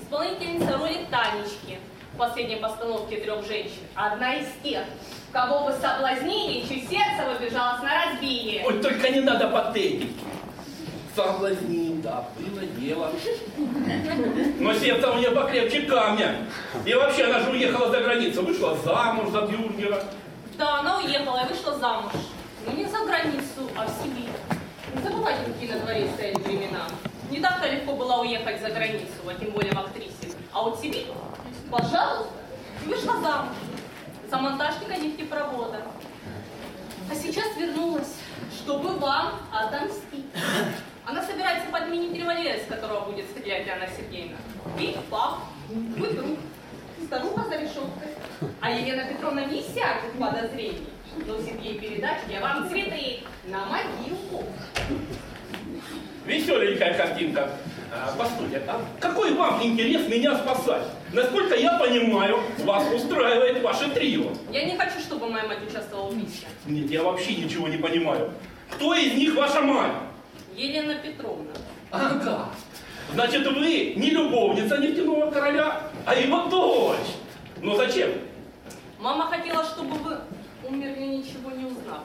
Исполнительница 0.00 0.76
роли 0.78 1.06
Танечки 1.10 1.78
в 2.14 2.16
последней 2.16 2.56
постановке 2.56 3.16
«Трех 3.16 3.44
женщин». 3.46 3.82
Одна 3.94 4.34
из 4.36 4.46
тех, 4.62 4.84
кого 5.32 5.64
вы 5.64 5.72
соблазнили, 5.72 6.60
и 6.60 6.66
чье 6.68 6.80
сердце 6.80 7.28
выбежалось 7.28 7.82
на 7.82 8.04
разбие. 8.04 8.62
Ой, 8.64 8.80
только 8.80 9.10
не 9.10 9.20
надо 9.20 9.48
патетики. 9.48 10.12
Соблазнил, 11.16 12.02
да, 12.02 12.26
было 12.36 12.66
дело. 12.78 13.10
Но 14.60 14.74
сердце 14.74 15.10
у 15.10 15.16
нее 15.16 15.30
покрепче 15.30 15.82
камня. 15.82 16.46
И 16.84 16.92
вообще, 16.92 17.24
она 17.24 17.40
же 17.40 17.52
уехала 17.52 17.90
за 17.90 18.02
границу, 18.02 18.42
вышла 18.42 18.76
замуж 18.84 19.30
за 19.30 19.40
Бюргера. 19.46 20.04
Да, 20.58 20.80
она 20.80 20.98
уехала 20.98 21.46
и 21.46 21.48
вышла 21.48 21.78
замуж. 21.78 22.12
Но 22.66 22.72
не 22.72 22.84
за 22.84 22.98
границу, 22.98 23.70
а 23.76 23.86
в 23.86 24.02
Сибирь. 24.02 24.28
Не 24.94 25.02
забывайте, 25.02 25.50
какие 25.50 25.72
на 25.72 25.80
дворе 25.80 26.06
стояли 26.14 26.34
времена. 26.34 26.86
Не 27.30 27.40
так-то 27.40 27.66
легко 27.66 27.92
было 27.92 28.20
уехать 28.20 28.60
за 28.60 28.68
границу, 28.68 29.06
а 29.26 29.34
тем 29.34 29.52
более 29.52 29.72
в 29.72 29.78
актрисе. 29.78 30.36
А 30.52 30.62
вот 30.64 30.78
Сибирь, 30.80 31.06
пожалуйста, 31.70 32.30
вышла 32.84 33.14
замуж. 33.22 33.54
За 34.30 34.36
монтажника 34.36 34.96
нефтепровода. 34.96 35.80
А 37.10 37.14
сейчас 37.14 37.56
вернулась, 37.56 38.16
чтобы 38.52 38.98
вам 38.98 39.40
отомстить. 39.50 40.26
Она 41.06 41.22
собирается 41.22 41.68
подменить 41.70 42.18
револьвер, 42.18 42.56
из 42.56 42.64
которого 42.64 43.04
будет 43.04 43.26
стрелять 43.26 43.68
Анна 43.68 43.86
Сергеевна. 43.86 44.36
И 44.76 44.96
пап, 45.08 45.38
вы 45.68 46.08
друг, 46.08 46.38
старуха 47.04 47.44
за 47.48 47.58
решеткой. 47.58 48.08
А 48.60 48.72
Елена 48.72 49.04
Петровна 49.04 49.44
не 49.44 49.62
сядет 49.62 50.12
в 50.12 50.18
подозрении. 50.18 50.84
Но 51.24 51.38
Сергей 51.38 51.78
передать 51.78 52.22
я 52.28 52.40
вам 52.40 52.68
цветы 52.68 53.20
на 53.44 53.66
могилку. 53.66 54.46
Веселенькая 56.26 56.94
картинка. 56.94 57.50
А, 57.92 58.12
постойте, 58.18 58.60
а 58.66 58.84
какой 59.00 59.32
вам 59.34 59.62
интерес 59.62 60.08
меня 60.08 60.36
спасать? 60.36 60.82
Насколько 61.12 61.54
я 61.54 61.78
понимаю, 61.78 62.40
вас 62.64 62.84
устраивает 62.92 63.62
ваше 63.62 63.88
трио. 63.90 64.32
Я 64.50 64.64
не 64.64 64.76
хочу, 64.76 64.98
чтобы 64.98 65.30
моя 65.30 65.46
мать 65.46 65.62
участвовала 65.62 66.08
в 66.08 66.12
убийстве. 66.14 66.48
Нет, 66.66 66.90
я 66.90 67.04
вообще 67.04 67.36
ничего 67.36 67.68
не 67.68 67.76
понимаю. 67.76 68.32
Кто 68.72 68.92
из 68.94 69.14
них 69.14 69.36
ваша 69.36 69.62
мать? 69.62 69.92
Елена 70.56 70.94
Петровна. 70.94 71.50
Ага. 71.90 72.48
Значит, 73.12 73.46
вы 73.46 73.94
не 73.96 74.10
любовница 74.10 74.78
нефтяного 74.78 75.30
короля, 75.30 75.82
а 76.04 76.14
его 76.14 76.46
дочь. 76.46 77.14
Но 77.62 77.76
зачем? 77.76 78.10
Мама 78.98 79.26
хотела, 79.26 79.64
чтобы 79.64 79.96
вы 79.96 80.18
умерли, 80.64 81.18
ничего 81.18 81.50
не 81.50 81.66
узнав. 81.66 82.04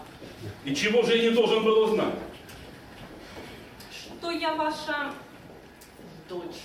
И 0.66 0.76
чего 0.76 1.02
же 1.04 1.18
я 1.18 1.30
не 1.30 1.36
должен 1.36 1.64
был 1.64 1.84
узнать? 1.84 2.14
Что 3.92 4.32
я 4.32 4.54
ваша 4.54 5.12
дочь. 6.30 6.62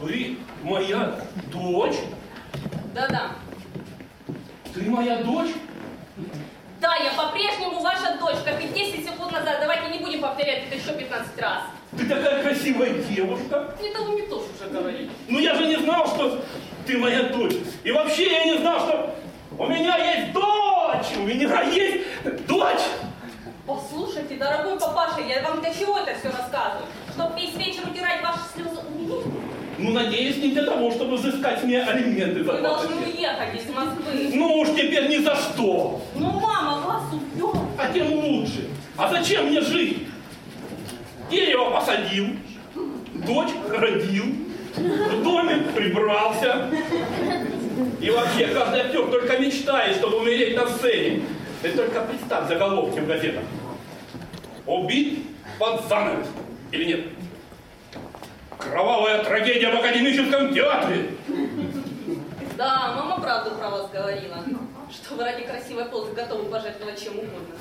Вы 0.00 0.38
моя 0.62 1.20
дочь? 1.52 1.96
Да-да. 2.94 3.32
Ты 4.74 4.90
моя 4.90 5.22
дочь? 5.22 5.50
Да, 6.80 6.94
я 6.96 7.12
по-прежнему 7.12 7.80
ваша 7.80 8.18
дочь, 8.18 8.36
как 8.44 8.62
и 8.62 8.68
10 8.68 9.04
секунд 9.04 9.32
назад. 9.32 9.58
Давайте 9.60 9.88
не 9.88 9.98
будем 9.98 10.20
повторять 10.20 10.64
это 10.66 10.76
еще 10.76 10.92
15 10.92 11.40
раз. 11.40 11.62
Ты 11.96 12.06
такая 12.06 12.42
красивая 12.42 12.90
девушка. 12.90 13.74
Это 13.82 14.02
вы 14.02 14.12
мне 14.12 14.22
тоже 14.22 14.44
уже 14.60 14.70
говорили. 14.70 15.10
Ну 15.28 15.38
я 15.38 15.54
же 15.54 15.66
не 15.66 15.76
знал, 15.76 16.06
что 16.06 16.44
ты 16.86 16.98
моя 16.98 17.24
дочь. 17.24 17.54
И 17.82 17.92
вообще 17.92 18.30
я 18.30 18.44
не 18.44 18.58
знал, 18.58 18.80
что 18.80 19.14
У 19.58 19.66
меня 19.66 19.96
есть 19.96 20.32
дочь! 20.32 21.16
У 21.16 21.22
меня 21.22 21.62
есть 21.62 22.46
дочь! 22.46 22.82
Послушайте, 23.66 24.36
дорогой 24.36 24.78
папаша, 24.78 25.20
я 25.20 25.42
вам 25.42 25.60
для 25.60 25.72
чего 25.72 25.98
это 25.98 26.14
все 26.18 26.28
рассказываю? 26.28 26.86
Чтоб 27.14 27.34
весь 27.36 27.54
вечер 27.54 27.88
утирать 27.88 28.22
ваши 28.22 28.40
слезы 28.54 28.80
у 28.86 28.98
меня? 28.98 29.14
Ну, 29.78 29.90
надеюсь, 29.92 30.38
не 30.38 30.50
для 30.50 30.64
того, 30.64 30.90
чтобы 30.90 31.16
взыскать 31.16 31.62
мне 31.64 31.82
алименты 31.82 32.44
за 32.44 32.52
Вы 32.52 32.60
должны 32.60 32.96
уехать 32.96 33.54
из 33.54 33.74
Москвы. 33.74 34.30
Ну 34.32 34.60
уж 34.60 34.68
теперь 34.70 35.08
ни 35.08 35.18
за 35.18 35.34
что. 35.36 36.00
Ну, 36.14 36.30
мама 36.40 36.80
вас 36.86 37.02
убьет. 37.12 37.56
А 37.78 37.92
тем 37.92 38.12
лучше. 38.12 38.68
А 38.96 39.10
зачем 39.12 39.48
мне 39.48 39.60
жить? 39.60 40.06
Дерево 41.30 41.70
посадил, 41.70 42.28
дочь 43.14 43.50
родил, 43.68 44.24
в 44.76 45.22
доме 45.22 45.56
прибрался. 45.74 46.68
И 48.00 48.10
вообще, 48.10 48.46
каждый 48.46 48.80
актер 48.80 49.06
только 49.08 49.38
мечтает, 49.38 49.96
чтобы 49.96 50.18
умереть 50.18 50.56
на 50.56 50.68
сцене. 50.68 51.22
Ты 51.62 51.70
только 51.72 52.02
представь 52.02 52.48
заголовки 52.48 53.00
в 53.00 53.06
газетах. 53.06 53.42
Убит 54.66 55.18
под 55.58 55.86
занавес. 55.88 56.26
Или 56.72 56.84
нет? 56.84 57.00
Кровавая 58.70 59.22
трагедия 59.24 59.70
в 59.70 59.78
академическом 59.78 60.52
театре. 60.52 61.10
Да, 62.56 62.94
мама 62.96 63.20
правду 63.20 63.50
про 63.56 63.70
вас 63.70 63.90
говорила. 63.90 64.38
Что 64.90 65.14
вы 65.14 65.24
ради 65.24 65.42
красивой 65.42 65.84
позы 65.86 66.12
готовы 66.12 66.44
пожертвовать 66.44 67.02
чем 67.02 67.14
угодно. 67.14 67.56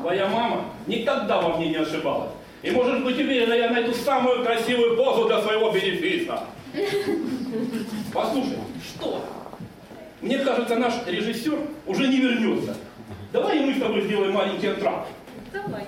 Твоя 0.00 0.26
мама 0.28 0.64
никогда 0.86 1.40
во 1.40 1.56
мне 1.56 1.70
не 1.70 1.76
ошибалась. 1.76 2.30
И 2.62 2.70
можешь 2.70 3.02
быть 3.02 3.18
уверена, 3.18 3.54
я 3.54 3.70
найду 3.70 3.92
самую 3.92 4.44
красивую 4.44 4.96
позу 4.96 5.26
для 5.26 5.40
своего 5.40 5.70
бенефиса. 5.70 6.44
Послушай, 8.12 8.58
Что? 8.84 9.24
мне 10.20 10.38
кажется, 10.38 10.76
наш 10.76 10.94
режиссер 11.06 11.58
уже 11.86 12.08
не 12.08 12.18
вернется. 12.18 12.76
Давай 13.32 13.58
и 13.58 13.64
мы 13.66 13.74
с 13.74 13.80
тобой 13.80 14.02
сделаем 14.02 14.32
маленький 14.32 14.68
антракт. 14.68 15.08
Давай. 15.52 15.84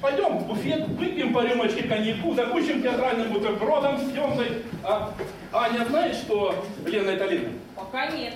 Пойдем 0.00 0.38
в 0.38 0.46
буфет, 0.46 0.88
выпьем 0.88 1.34
по 1.34 1.44
рюмочке 1.44 1.82
коньяку, 1.82 2.34
закончим 2.34 2.82
театральным 2.82 3.32
бутербродом 3.32 3.98
с 3.98 4.12
Тёмкой. 4.12 4.62
А 4.82 5.12
Аня 5.52 5.84
знает, 5.88 6.14
что 6.14 6.64
Лена 6.86 7.10
это 7.10 7.26
Лена? 7.26 7.50
Пока 7.76 8.06
нет. 8.06 8.32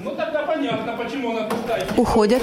Ну 0.00 0.12
тогда 0.12 0.42
понятно, 0.44 0.96
почему 0.96 1.36
она 1.36 1.46
пустая. 1.48 1.86
Уходят. 1.98 2.42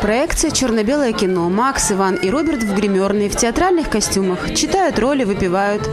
Проекция 0.00 0.50
«Черно-белое 0.50 1.12
кино». 1.12 1.48
Макс, 1.48 1.92
Иван 1.92 2.16
и 2.16 2.30
Роберт 2.30 2.62
в 2.62 2.74
гримерной, 2.74 3.28
в 3.28 3.36
театральных 3.36 3.88
костюмах. 3.88 4.52
Читают 4.54 4.98
роли, 4.98 5.22
выпивают. 5.22 5.88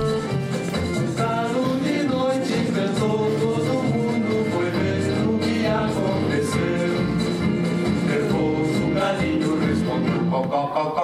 Eu 10.59 10.99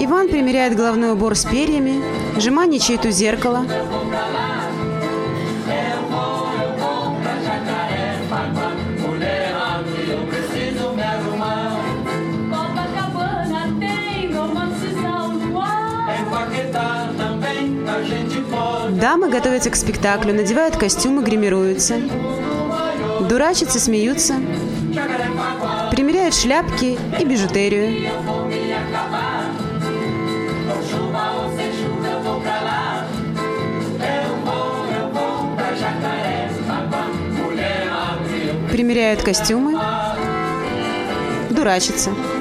Иван 0.00 0.28
примеряет 0.28 0.76
головной 0.76 1.12
убор 1.12 1.34
с 1.34 1.44
перьями, 1.44 2.02
жеманничает 2.38 3.04
у 3.06 3.10
зеркала. 3.10 3.64
Дамы 19.24 19.36
готовятся 19.36 19.70
к 19.70 19.76
спектаклю, 19.76 20.34
надевают 20.34 20.76
костюмы, 20.76 21.22
гримируются. 21.22 21.94
Дурачатся, 23.22 23.80
смеются. 23.80 24.34
Примеряют 25.90 26.34
шляпки 26.34 26.98
и 27.18 27.24
бижутерию. 27.24 28.04
eu 28.04 28.22
vou 28.22 28.46
me 42.06 42.33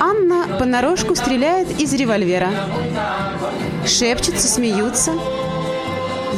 Анна 0.00 0.46
понарошку 0.58 1.14
стреляет 1.14 1.80
из 1.80 1.92
револьвера. 1.94 2.50
Шепчутся, 3.86 4.48
смеются. 4.48 5.12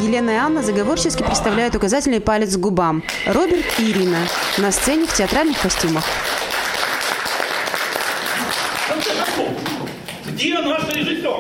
Елена 0.02 0.30
и 0.30 0.34
Анна 0.34 0.62
заговорчески 0.62 1.22
представляют 1.22 1.74
указательный 1.74 2.20
палец 2.20 2.56
к 2.56 2.58
губам. 2.58 3.02
Роберт 3.26 3.66
и 3.78 3.90
Ирина 3.90 4.18
на 4.58 4.72
сцене 4.72 5.06
в 5.06 5.12
театральных 5.14 5.61
костюмах. 5.61 6.04
В 8.74 8.88
конце 8.88 9.11
концов, 9.11 9.48
Где 10.26 10.58
наш 10.58 10.88
режиссер? 10.88 11.36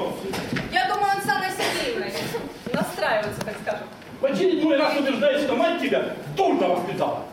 Я 0.72 0.88
думаю, 0.88 1.12
он 1.16 1.22
с 1.22 1.28
Анной 1.28 1.50
Сергеевной 1.56 2.12
настраивается, 2.72 3.40
так 3.44 3.54
скажем. 3.62 3.86
В 4.20 4.24
очередной 4.24 4.76
раз 4.76 4.98
убеждаюсь, 4.98 5.44
что 5.44 5.56
мать 5.56 5.80
тебя 5.80 6.16
дурно 6.36 6.68
воспитала. 6.68 7.24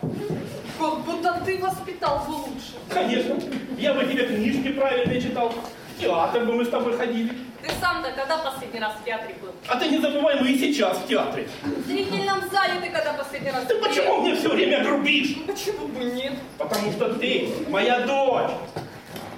Как 0.79 0.99
будто 0.99 1.41
ты 1.45 1.57
воспитал 1.59 2.23
бы 2.27 2.31
лучше. 2.31 2.77
Конечно. 2.97 3.35
Я 3.77 3.93
бы 3.93 4.03
тебе 4.05 4.25
книжки 4.25 4.71
правильно 4.71 5.21
читал. 5.21 5.53
В 5.95 6.01
театр 6.01 6.45
бы 6.45 6.53
мы 6.53 6.65
с 6.65 6.69
тобой 6.69 6.97
ходили. 6.97 7.31
Ты 7.61 7.69
сам-то 7.79 8.11
когда 8.11 8.37
последний 8.37 8.79
раз 8.79 8.93
в 8.99 9.05
театре 9.05 9.35
был? 9.39 9.51
А 9.67 9.75
ты 9.77 9.89
не 9.89 9.99
забывай, 9.99 10.39
мы 10.41 10.49
и 10.49 10.57
сейчас 10.57 10.97
в 10.97 11.07
театре. 11.07 11.47
В 11.63 11.87
зрительном 11.87 12.41
зале 12.49 12.79
ты 12.81 12.89
когда 12.89 13.13
последний 13.13 13.51
раз 13.51 13.65
Ты 13.65 13.75
почему 13.75 14.21
мне 14.21 14.35
все 14.35 14.49
время 14.49 14.83
грубишь? 14.83 15.35
Почему 15.45 15.87
бы 15.87 16.05
нет? 16.05 16.33
Потому 16.57 16.91
что 16.91 17.13
ты 17.13 17.49
моя 17.69 17.99
дочь. 17.99 18.51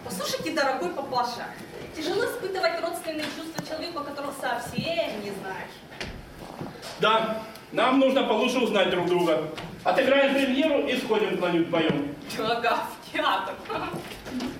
Послушайте, 0.05 0.51
дорогой 0.51 0.91
папаша, 0.91 1.47
тяжело 1.95 2.23
испытывать 2.25 2.81
родственные 2.81 3.25
чувства 3.35 3.65
человеку, 3.67 4.03
которого 4.03 4.33
совсем 4.39 5.21
не 5.21 5.31
знаешь. 5.41 6.71
Да, 6.99 7.39
нам 7.73 7.99
нужно 7.99 8.23
получше 8.23 8.59
узнать 8.59 8.89
друг 8.89 9.07
друга. 9.07 9.43
Отыграем 9.83 10.33
премьеру 10.33 10.87
и 10.87 10.97
сходим 10.97 11.37
куда-нибудь 11.37 11.67
вдвоем. 11.67 12.15
Ага, 12.37 12.83
театр. 13.13 13.53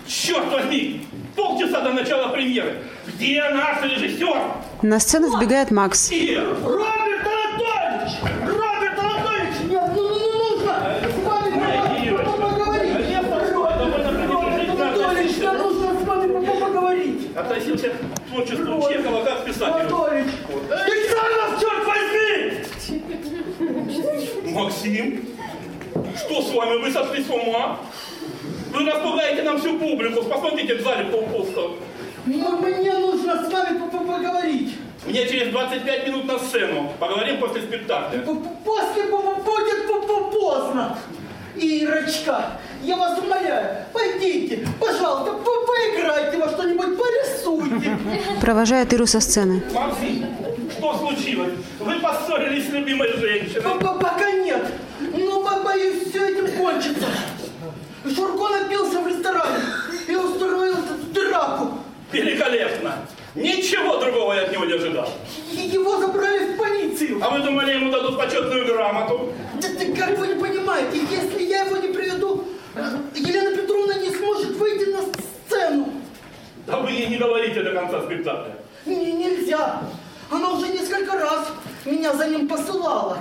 Черт 0.07 0.51
возьми! 0.51 1.05
Полчаса 1.35 1.81
до 1.81 1.93
начала 1.93 2.29
премьеры. 2.29 2.83
Где 3.07 3.43
наш 3.49 3.83
режиссер? 3.83 4.41
На 4.81 4.99
сцену 4.99 5.37
вбегает 5.37 5.71
Макс. 5.71 6.11
И... 6.11 6.35
Роберт 6.35 7.27
Анатольевич! 7.27 8.13
Роберт 8.45 8.99
Анатольевич! 8.99 9.55
Нет, 9.69 9.83
ну, 9.95 10.09
ну, 10.09 10.19
ну 10.19 10.49
нужно 10.49 10.73
с 11.03 11.17
вами 11.25 12.17
поговорить! 12.17 12.99
Анатольевич, 14.79 15.37
относился. 15.37 15.51
мне 15.51 15.63
нужно 15.63 15.99
с 15.99 16.03
вами 16.05 16.59
поговорить! 16.59 17.37
Относился 17.37 17.89
к 17.89 17.93
творчеству 18.29 18.89
Чехова 18.91 19.23
как 19.23 19.43
к 19.43 19.45
писателю. 19.45 19.95
Анатольевич! 19.95 20.31
Нас, 20.69 21.61
черт 21.61 21.83
возьми? 21.85 22.29
Максим, 24.53 25.25
что 26.17 26.41
с 26.41 26.53
вами? 26.53 26.81
Вы 26.81 26.91
сошли 26.91 27.23
с 27.23 27.29
ума? 27.29 27.79
Вы 28.73 28.85
распугаете 28.85 29.43
нам 29.43 29.59
всю 29.59 29.77
публику. 29.79 30.23
Посмотрите 30.23 30.75
в 30.75 30.81
зале 30.81 31.05
полпуста. 31.05 31.61
Ну, 32.25 32.57
Мне 32.61 32.93
нужно 32.93 33.43
с 33.47 33.51
вами 33.51 33.79
по- 33.79 33.87
по- 33.97 34.03
поговорить. 34.03 34.75
Мне 35.05 35.27
через 35.27 35.51
25 35.51 36.07
минут 36.07 36.25
на 36.25 36.37
сцену. 36.39 36.91
Поговорим 36.99 37.39
после 37.39 37.61
спектакля. 37.61 38.19
После 38.65 39.03
по- 39.05 39.17
по- 39.21 39.41
будет 39.41 39.87
по- 39.87 40.01
по- 40.07 40.31
поздно. 40.31 40.97
Ирочка, 41.55 42.51
я 42.83 42.95
вас 42.95 43.19
умоляю, 43.19 43.85
пойдите, 43.91 44.65
пожалуйста, 44.79 45.33
по- 45.33 45.65
поиграйте 45.67 46.37
во 46.37 46.47
что-нибудь, 46.49 46.97
порисуйте. 46.97 47.97
Провожает 48.39 48.93
Иру 48.93 49.05
со 49.07 49.19
сцены. 49.19 49.61
Максим, 49.73 50.25
что 50.77 50.97
случилось? 50.97 51.53
Вы 51.79 51.99
поссорились 51.99 52.67
с 52.67 52.69
любимой 52.69 53.11
женщиной. 53.17 53.61
Пока 53.81 54.31
нет, 54.31 54.63
но 55.01 55.41
бо- 55.43 55.63
боюсь, 55.63 56.07
все 56.09 56.29
этим 56.29 56.47
кончится. 56.57 57.07
Шурко 58.15 58.49
напился 58.49 58.99
в 58.99 59.07
ресторане 59.07 59.63
и 60.07 60.15
устроил 60.15 60.75
драку. 61.13 61.79
Великолепно! 62.11 62.95
Ничего 63.35 63.97
другого 63.97 64.33
я 64.33 64.41
от 64.41 64.51
него 64.51 64.65
не 64.65 64.73
ожидал. 64.73 65.09
Его 65.51 65.97
забрали 65.99 66.53
в 66.53 66.57
полицию. 66.57 67.19
А 67.23 67.29
вы 67.29 67.39
думали, 67.39 67.73
ему 67.73 67.91
дадут 67.91 68.17
почетную 68.17 68.65
грамоту? 68.65 69.31
Да 69.61 69.67
ты 69.67 69.93
как 69.93 70.17
вы 70.17 70.27
не 70.27 70.35
понимаете, 70.35 70.99
если 71.09 71.43
я 71.43 71.65
его 71.65 71.77
не 71.77 71.93
приведу, 71.93 72.45
Елена 73.15 73.55
Петровна 73.55 73.93
не 73.95 74.09
сможет 74.09 74.55
выйти 74.57 74.89
на 74.89 75.01
сцену. 75.01 75.93
Да 76.65 76.77
вы 76.77 76.91
ей 76.91 77.07
не 77.07 77.17
говорите 77.17 77.61
до 77.61 77.73
конца 77.73 78.01
спектакля. 78.03 78.55
Не, 78.85 79.13
нельзя. 79.13 79.81
Она 80.31 80.51
уже 80.51 80.67
несколько 80.69 81.13
раз 81.17 81.47
меня 81.85 82.13
за 82.13 82.27
ним 82.27 82.47
посылала. 82.47 83.17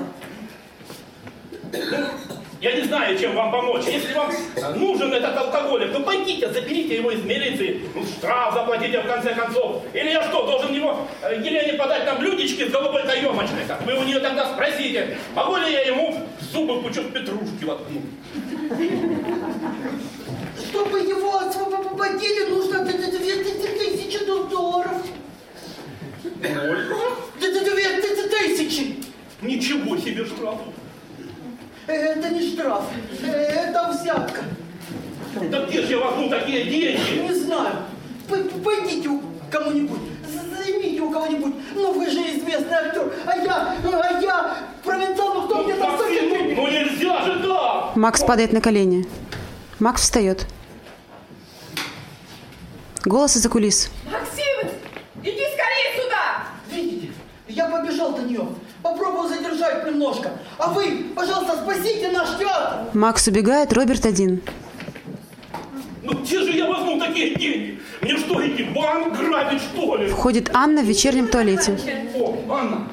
Я 2.61 2.73
не 2.73 2.83
знаю, 2.83 3.17
чем 3.17 3.37
вам 3.37 3.53
помочь. 3.53 3.85
Если 3.87 4.13
вам 4.15 4.33
нужен 4.81 5.13
этот 5.13 5.37
алкоголик, 5.37 5.93
то 5.93 6.01
пойдите, 6.01 6.53
заберите 6.53 6.97
его 6.97 7.13
из 7.13 7.23
милиции. 7.23 7.83
Ну, 7.95 8.03
штраф 8.05 8.53
заплатите 8.53 9.01
в 9.01 9.07
конце 9.07 9.33
концов. 9.33 9.85
Или 9.95 10.11
я 10.11 10.23
что, 10.25 10.45
должен 10.45 10.75
его 10.75 11.07
э, 11.23 11.37
Елене 11.37 11.75
подать 11.75 12.05
на 12.05 12.15
блюдечке 12.17 12.67
с 12.67 12.71
голубой 12.73 13.05
каемочкой? 13.05 13.65
Так 13.69 13.87
вы 13.87 13.95
у 13.97 14.03
нее 14.03 14.19
тогда 14.19 14.53
спросите, 14.53 15.17
могу 15.37 15.57
ли 15.57 15.71
я 15.73 15.83
ему 15.83 16.21
в 16.41 16.45
зубы 16.53 16.83
пучок 16.83 17.13
петрушки 17.13 17.63
воткнуть? 17.65 18.03
Чтобы 20.71 20.99
его 21.01 21.39
освободили, 21.39 22.51
нужно 22.51 22.85
д- 22.85 22.93
д- 22.93 23.19
две 23.19 23.37
т- 23.45 23.79
тысячи 23.79 24.25
долларов. 24.27 24.93
Сколько? 26.21 26.97
Д- 27.41 27.53
д- 27.53 27.71
Две 27.71 28.01
т- 28.01 28.29
тысячи. 28.29 28.97
Ничего 29.43 29.97
себе 29.97 30.25
штраф. 30.25 30.59
Это 31.89 32.29
не 32.31 32.43
штраф, 32.53 32.85
это 33.27 33.91
взятка. 33.93 34.43
Да 35.51 35.65
где 35.67 35.83
же 35.83 35.93
я 35.93 35.99
возьму 35.99 36.29
такие 36.29 36.65
деньги? 36.65 37.23
Не 37.23 37.35
знаю. 37.35 37.77
П- 38.29 38.45
Пойдите 38.63 39.09
у 39.09 39.23
кому-нибудь, 39.51 40.01
займите 40.55 41.01
у 41.01 41.11
кого-нибудь. 41.11 41.55
Ну 41.75 41.93
вы 41.95 42.11
же 42.11 42.19
известный 42.21 42.75
актер, 42.77 43.11
а 43.27 43.37
я, 43.37 43.75
а 43.85 44.21
я 44.21 44.57
провинциал, 44.85 45.35
ну 45.35 45.43
кто 45.47 45.65
мне 45.65 45.75
там 45.77 45.93
Максим, 45.93 46.29
ну, 46.29 46.55
ну 46.57 46.69
нельзя 46.69 47.23
же 47.25 47.43
так! 47.49 47.97
Макс 47.97 48.23
падает 48.23 48.53
на 48.53 48.61
колени. 48.61 49.09
Макс 49.79 50.03
встает. 50.03 50.47
Голос 53.05 53.37
из-за 53.37 53.49
кулис. 53.49 53.91
Максим, 54.11 54.71
иди 55.23 55.31
скорее 55.55 56.03
сюда! 56.03 56.49
Видите, 56.71 57.13
я 57.49 57.67
побежал 57.67 58.13
до 58.15 58.23
нее, 58.23 58.47
попробовал 58.93 59.29
задержать 59.29 59.85
немножко. 59.87 60.31
А 60.59 60.69
вы, 60.71 61.07
пожалуйста, 61.15 61.57
спасите 61.63 62.09
наш 62.11 62.37
театр. 62.39 62.79
Макс 62.95 63.27
убегает, 63.29 63.73
Роберт 63.73 64.07
один. 64.07 64.43
Ну 66.03 66.15
где 66.15 66.41
же 66.41 66.53
я 66.53 66.67
возьму 66.67 66.99
такие 66.99 67.35
деньги? 67.35 67.81
Мне 68.01 68.17
что, 68.17 68.47
идти 68.47 68.65
в 68.65 68.73
банк 68.73 69.19
грабить, 69.19 69.61
что 69.61 69.97
ли? 69.97 70.09
Входит 70.09 70.51
Анна 70.55 70.83
в 70.83 70.87
вечернем 70.87 71.29
туалете. 71.29 71.77
О, 72.15 72.35
Анна, 72.51 72.89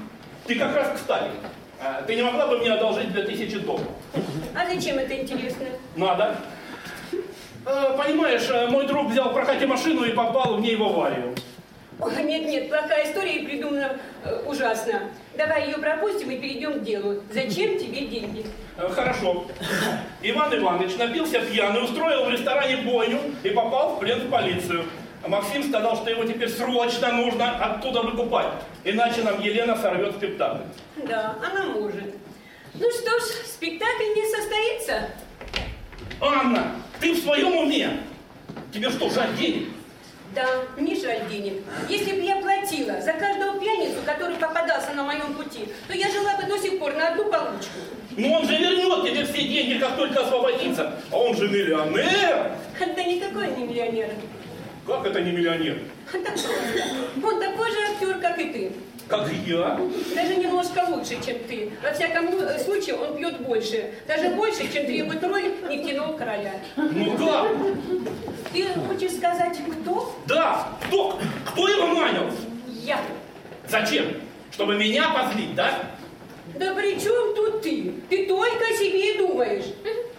ты 0.46 0.56
как 0.56 0.76
раз 0.76 0.90
кстати. 0.96 1.30
А, 1.82 2.02
Ты 2.02 2.16
не 2.16 2.24
могла 2.24 2.48
бы 2.48 2.58
мне 2.58 2.72
одолжить 2.74 3.12
2000 3.12 3.60
долларов? 3.60 3.88
А 4.56 4.74
зачем 4.74 4.98
это 4.98 5.16
интересно? 5.16 5.66
Надо. 5.96 6.36
Э, 7.66 7.96
Понимаешь, 7.98 8.48
э, 8.50 8.68
мой 8.70 8.88
друг 8.88 9.12
взял 9.12 9.30
в 9.30 9.34
прокате 9.34 9.68
машину 9.68 10.04
и 10.04 10.12
попал 10.12 10.56
в 10.58 10.62
ней 10.62 10.76
в 10.76 10.84
аварию. 10.84 11.36
Ой, 12.00 12.24
нет, 12.24 12.46
нет, 12.46 12.70
плохая 12.70 13.10
история 13.10 13.38
и 13.38 13.46
придумана 13.46 13.98
э, 14.24 14.44
ужасно. 14.46 15.04
Давай 15.38 15.68
ее 15.68 15.78
пропустим 15.78 16.30
и 16.30 16.38
перейдем 16.38 16.80
к 16.80 16.84
делу. 16.84 17.24
Зачем 17.32 17.78
тебе 17.80 18.02
деньги? 18.08 18.46
Э, 18.78 18.90
Хорошо. 18.90 19.46
Иван 20.22 20.54
Иванович 20.58 20.98
напился 20.98 21.40
пьяный, 21.40 21.84
устроил 21.84 22.26
в 22.26 22.30
ресторане 22.30 22.78
бойню 22.78 23.20
и 23.44 23.50
попал 23.50 23.96
в 23.96 24.00
плен 24.00 24.20
в 24.28 24.30
полицию. 24.30 24.86
Максим 25.26 25.64
сказал, 25.64 25.96
что 25.96 26.10
его 26.10 26.26
теперь 26.26 26.50
срочно 26.50 27.12
нужно 27.14 27.58
оттуда 27.58 28.02
выкупать, 28.02 28.48
иначе 28.84 29.24
нам 29.24 29.42
Елена 29.42 29.76
сорвет 29.76 30.16
спектакль. 30.16 30.62
Да, 30.98 31.36
она 31.44 31.66
может. 31.72 32.14
Ну 32.76 32.92
что 32.92 33.20
ж, 33.20 33.24
спектакль 33.48 34.04
не 34.16 34.30
состоится. 34.30 35.10
Анна, 36.22 36.76
ты 37.00 37.14
в 37.14 37.18
своем 37.20 37.56
уме? 37.56 38.02
Тебе 38.72 38.90
что, 38.90 39.10
жаль 39.10 39.34
денег? 39.36 39.70
Да, 40.36 40.46
не 40.78 41.00
жаль 41.00 41.30
денег. 41.30 41.64
Если 41.88 42.12
бы 42.12 42.22
я 42.22 42.36
платила 42.36 43.00
за 43.00 43.14
каждого 43.14 43.58
пьяницу, 43.58 44.02
который 44.06 44.36
попадался 44.36 44.92
на 44.94 45.04
моем 45.04 45.34
пути, 45.34 45.70
то 45.88 45.94
я 45.94 46.12
жила 46.12 46.36
бы 46.36 46.44
до 46.44 46.58
сих 46.58 46.78
пор 46.78 46.94
на 46.94 47.08
одну 47.08 47.32
получку. 47.32 47.80
Но 48.18 48.34
он 48.34 48.46
же 48.46 48.58
вернет 48.58 49.06
тебе 49.06 49.26
все 49.26 49.48
деньги, 49.48 49.80
как 49.80 49.96
только 49.96 50.20
освободится. 50.22 50.92
А 51.10 51.18
он 51.18 51.38
же 51.38 51.48
миллионер. 51.48 52.52
Да 52.80 53.04
никакой 53.04 53.48
не 53.56 53.64
миллионер. 53.64 54.10
Как 54.86 55.06
это 55.06 55.22
не 55.22 55.32
миллионер? 55.32 55.80
Он 56.14 57.40
такой 57.40 57.72
же 57.72 57.78
актер, 57.92 58.20
как 58.20 58.38
и 58.38 58.46
ты. 58.46 58.72
Как 59.08 59.32
я? 59.46 59.80
Даже 60.16 60.36
немножко 60.36 60.84
лучше, 60.90 61.16
чем 61.24 61.38
ты. 61.48 61.72
Во 61.84 61.92
всяком 61.92 62.28
э, 62.28 62.60
случае, 62.60 62.96
он 62.96 63.16
пьет 63.16 63.40
больше. 63.42 63.92
Даже 64.08 64.30
больше, 64.30 64.72
чем 64.74 64.86
требует 64.86 65.24
роль 65.24 65.44
нефтяного 65.70 66.18
короля. 66.18 66.54
Ну 66.76 67.16
как? 67.18 67.48
Ты 68.52 68.66
хочешь 68.88 69.18
сказать, 69.18 69.60
кто? 69.82 70.16
Да, 70.26 70.70
кто? 70.88 71.20
Кто 71.46 71.68
его 71.68 71.88
нанял? 71.88 72.32
Я. 72.68 73.00
Зачем? 73.68 74.06
Чтобы 74.52 74.76
меня 74.76 75.10
позлить, 75.10 75.54
да? 75.54 75.92
Да 76.56 76.74
при 76.74 77.00
чем 77.00 77.36
тут 77.36 77.62
ты? 77.62 77.94
Ты 78.10 78.26
только 78.26 78.64
о 78.64 78.74
себе 78.78 79.14
и 79.14 79.18
думаешь. 79.18 79.66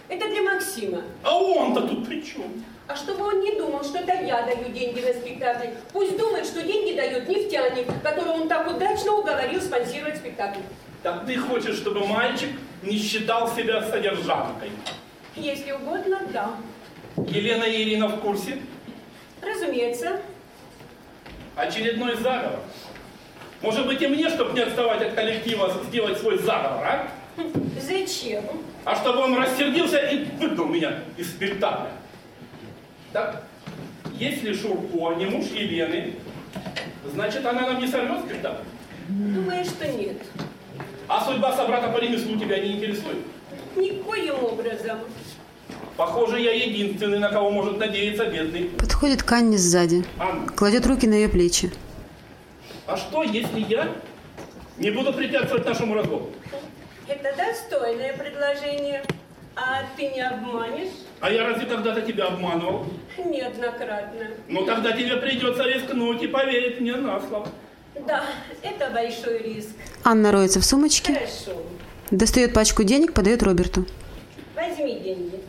Это 0.07 0.27
для 0.29 0.41
Максима. 0.43 1.01
А 1.23 1.37
он-то 1.37 1.81
тут 1.81 2.07
при 2.07 2.21
чем? 2.21 2.63
А 2.87 2.95
чтобы 2.95 3.25
он 3.25 3.41
не 3.41 3.51
думал, 3.57 3.83
что 3.83 3.99
это 3.99 4.13
я 4.23 4.43
даю 4.43 4.69
деньги 4.71 5.01
на 5.01 5.13
спектакль. 5.13 5.67
Пусть 5.91 6.17
думает, 6.17 6.45
что 6.45 6.61
деньги 6.63 6.95
дает 6.95 7.27
нефтяник, 7.27 7.87
которого 8.01 8.31
он 8.31 8.47
так 8.47 8.69
удачно 8.69 9.13
уговорил 9.13 9.61
спонсировать 9.61 10.17
спектакль. 10.17 10.61
Так 11.03 11.25
ты 11.25 11.37
хочешь, 11.37 11.75
чтобы 11.75 12.07
мальчик 12.07 12.49
не 12.83 12.97
считал 12.97 13.53
себя 13.53 13.81
содержанкой? 13.81 14.71
Если 15.35 15.71
угодно, 15.73 16.21
да. 16.31 16.51
Елена 17.17 17.65
и 17.65 17.83
Ирина 17.83 18.07
в 18.07 18.21
курсе? 18.21 18.57
Разумеется. 19.41 20.21
Очередной 21.55 22.15
заговор. 22.15 22.59
Может 23.61 23.85
быть 23.85 24.01
и 24.01 24.07
мне, 24.07 24.29
чтобы 24.29 24.53
не 24.53 24.61
отставать 24.61 25.01
от 25.01 25.13
коллектива, 25.13 25.73
сделать 25.87 26.19
свой 26.19 26.37
заговор, 26.37 26.85
а? 26.85 27.07
Зачем? 27.81 28.43
А 28.85 28.95
чтобы 28.95 29.19
он 29.19 29.37
рассердился 29.37 29.97
и 29.97 30.25
выгнал 30.39 30.67
меня 30.67 30.99
из 31.17 31.31
спектакля. 31.31 31.91
Так, 33.13 33.43
если 34.19 34.53
Шурко 34.53 35.15
не 35.15 35.25
муж 35.25 35.45
Елены, 35.47 36.15
значит 37.13 37.45
она 37.45 37.61
нам 37.61 37.79
не 37.79 37.87
сорвет 37.87 38.25
спектакль. 38.25 38.63
Думаешь, 39.09 39.67
что 39.67 39.87
нет? 39.87 40.17
А 41.07 41.23
судьба 41.23 41.55
собрата 41.55 41.89
по 41.89 41.97
ремеслу 41.99 42.37
тебя 42.37 42.59
не 42.59 42.73
интересует? 42.73 43.17
Никоим 43.75 44.43
образом. 44.43 44.99
Похоже, 45.95 46.39
я 46.41 46.53
единственный, 46.53 47.17
на 47.19 47.29
кого 47.29 47.49
может 47.49 47.77
надеяться 47.77 48.25
бедный. 48.25 48.65
Подходит 48.65 49.23
к 49.23 49.31
Анне 49.31 49.57
сзади. 49.57 50.03
Анна, 50.19 50.47
Кладет 50.47 50.85
руки 50.85 51.07
на 51.07 51.13
ее 51.15 51.29
плечи. 51.29 51.71
а 52.85 52.97
что, 52.97 53.23
если 53.23 53.61
я 53.61 53.89
не 54.77 54.91
буду 54.91 55.11
препятствовать 55.13 55.65
нашему 55.65 55.95
разговору? 55.95 56.29
Это 57.07 57.35
достойное 57.35 58.13
предложение. 58.15 59.03
А 59.55 59.83
ты 59.95 60.09
не 60.09 60.21
обманешь? 60.21 60.89
А 61.19 61.31
я 61.31 61.47
разве 61.47 61.65
когда-то 61.65 62.01
тебя 62.01 62.25
обманывал? 62.25 62.85
Неоднократно. 63.17 64.27
Ну 64.47 64.65
тогда 64.65 64.91
тебе 64.91 65.17
придется 65.17 65.63
рискнуть 65.63 66.21
и 66.21 66.27
поверить 66.27 66.79
мне 66.79 66.95
на 66.95 67.19
слово. 67.19 67.47
Да, 68.05 68.23
это 68.61 68.91
большой 68.91 69.39
риск. 69.41 69.69
Анна 70.03 70.31
роется 70.31 70.59
в 70.59 70.65
сумочке, 70.65 71.13
Хорошо. 71.15 71.59
достает 72.11 72.53
пачку 72.53 72.83
денег, 72.83 73.13
подает 73.13 73.41
Роберту. 73.41 73.85
Возьми 74.55 74.99
деньги. 74.99 75.41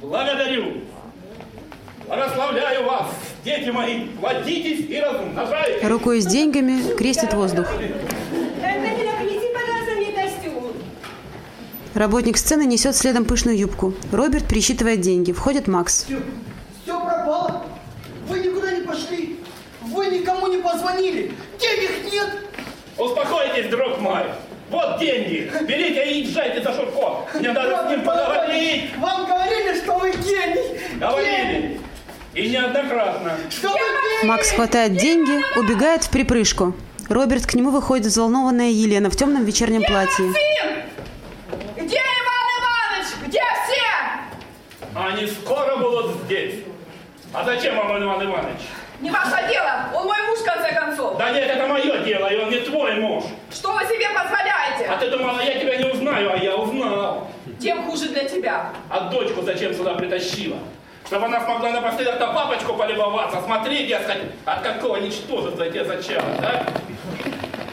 Благодарю. 0.00 0.82
Благословляю 2.06 2.84
вас, 2.86 3.08
дети 3.44 3.70
мои. 3.70 4.06
Плодитесь 4.20 4.88
и 4.88 5.00
размножайтесь. 5.00 5.88
Рукой 5.88 6.20
с 6.20 6.26
деньгами 6.26 6.96
крестит 6.96 7.32
воздух. 7.34 7.68
Камила, 7.68 9.12
принеси, 9.18 9.46
пожалуйста, 9.52 9.94
мне 9.96 10.12
костюм. 10.12 10.72
Работник 12.00 12.38
сцены 12.38 12.64
несет 12.64 12.96
следом 12.96 13.26
пышную 13.26 13.58
юбку. 13.58 13.92
Роберт 14.10 14.48
пересчитывает 14.48 15.02
деньги. 15.02 15.32
Входит 15.32 15.68
Макс. 15.68 16.04
Все, 16.04 16.16
все 16.82 16.98
пропало. 16.98 17.66
Вы 18.26 18.38
никуда 18.38 18.72
не 18.72 18.80
пошли. 18.80 19.38
Вы 19.82 20.06
никому 20.06 20.46
не 20.46 20.62
позвонили. 20.62 21.34
Денег 21.60 22.10
нет. 22.10 22.28
Успокойтесь, 22.96 23.68
друг 23.68 24.00
мой. 24.00 24.22
Вот 24.70 24.98
деньги. 24.98 25.52
Берите 25.68 26.10
и 26.10 26.22
езжайте 26.22 26.62
за 26.62 26.72
Шурко. 26.72 27.26
Мне 27.34 27.52
надо 27.52 27.86
с 27.86 27.90
ним 27.90 28.00
поговорить. 28.00 28.96
Вам 28.96 29.26
говорили, 29.26 29.76
что 29.82 29.98
вы 29.98 30.12
гений. 30.12 30.80
Говорили. 30.98 31.80
И 32.32 32.48
неоднократно. 32.48 33.36
Что 33.50 33.68
вы 33.68 33.74
гений. 33.74 34.24
Макс 34.24 34.50
хватает 34.52 34.96
деньги, 34.96 35.38
убегает 35.58 36.04
в 36.04 36.10
припрыжку. 36.10 36.74
Роберт 37.10 37.44
к 37.44 37.52
нему 37.52 37.68
выходит 37.68 38.06
взволнованная 38.06 38.70
Елена 38.70 39.10
в 39.10 39.16
темном 39.16 39.44
вечернем 39.44 39.82
платье. 39.82 40.24
Максим! 40.24 40.50
Где 41.90 41.96
Иван 41.96 42.46
Иванович? 42.60 43.08
Где 43.26 43.40
Они 45.20 45.28
скоро 45.28 45.76
будут 45.76 46.12
здесь. 46.24 46.54
А 47.34 47.44
зачем 47.44 47.76
вам 47.76 48.02
Иван 48.02 48.24
Иванович? 48.24 48.60
Не 49.02 49.10
ваше 49.10 49.48
дело, 49.50 49.90
он 49.94 50.06
мой 50.06 50.16
муж 50.28 50.38
в 50.38 50.44
конце 50.46 50.72
концов. 50.72 51.18
Да 51.18 51.28
нет, 51.28 51.44
это 51.44 51.66
мое 51.66 51.98
дело, 51.98 52.26
и 52.28 52.38
он 52.38 52.48
не 52.48 52.60
твой 52.60 52.94
муж. 52.94 53.24
Что 53.52 53.72
вы 53.72 53.80
себе 53.84 54.06
позволяете? 54.14 54.86
А 54.86 54.96
ты 54.96 55.10
думала, 55.10 55.42
я 55.42 55.60
тебя 55.60 55.76
не 55.76 55.90
узнаю, 55.90 56.32
а 56.32 56.36
я 56.38 56.56
узнал. 56.56 57.28
Тем 57.60 57.84
хуже 57.84 58.08
для 58.08 58.24
тебя. 58.24 58.70
А 58.88 59.10
дочку 59.10 59.42
зачем 59.42 59.74
сюда 59.74 59.92
притащила? 59.92 60.56
Чтобы 61.04 61.26
она 61.26 61.44
смогла 61.44 61.68
напоследок 61.68 62.18
на 62.18 62.28
папочку 62.28 62.72
полюбоваться. 62.72 63.42
Смотри, 63.44 63.86
дескать, 63.86 64.22
от 64.46 64.62
какого 64.62 64.96
ничтожества 64.96 65.64
я 65.64 65.70
тебя 65.70 65.84
зачал, 65.84 66.22
да? 66.40 66.64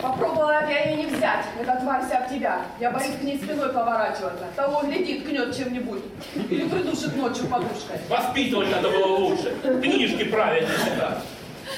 Попробовала 0.07 0.69
я 0.69 0.85
ее 0.85 0.95
не 1.03 1.05
взять. 1.07 1.45
Эта 1.59 1.75
тварь 1.81 2.01
вся 2.05 2.21
в 2.21 2.29
тебя. 2.29 2.61
Я 2.79 2.91
боюсь 2.91 3.15
к 3.19 3.23
ней 3.23 3.37
спиной 3.37 3.69
поворачиваться. 3.73 4.45
Того 4.55 4.81
глядит, 4.83 5.25
ткнет 5.25 5.55
чем-нибудь. 5.55 6.01
Или 6.49 6.67
придушит 6.67 7.15
ночью 7.17 7.45
подушкой. 7.47 7.97
Воспитывать 8.09 8.71
надо 8.71 8.89
было 8.89 9.05
лучше. 9.17 9.53
Книжки 9.81 10.23
правильно 10.25 10.69
читать. 10.69 11.17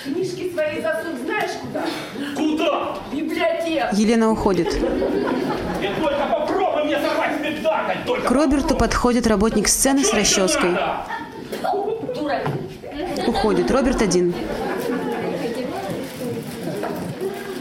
Книжки 0.04 0.52
свои 0.54 0.82
засунь 0.82 1.18
знаешь 1.26 1.52
куда? 1.62 1.82
Куда? 2.36 2.94
В 3.10 3.16
библиотеку. 3.16 3.96
Елена 3.96 4.32
уходит. 4.32 4.68
И 4.76 6.02
только 6.02 6.26
попробуй 6.32 6.84
мне 6.86 7.00
сорвать 7.00 7.36
спектакль. 7.40 7.98
Только 8.06 8.28
К 8.28 8.32
Роберту 8.32 8.76
подходит 8.76 9.26
работник 9.26 9.68
сцены 9.68 10.04
с 10.04 10.14
расческой. 10.14 10.72
надо. 10.72 11.06
Дура. 12.14 12.42
Уходит. 13.28 13.72
Роберт 13.72 14.02
один. 14.04 14.34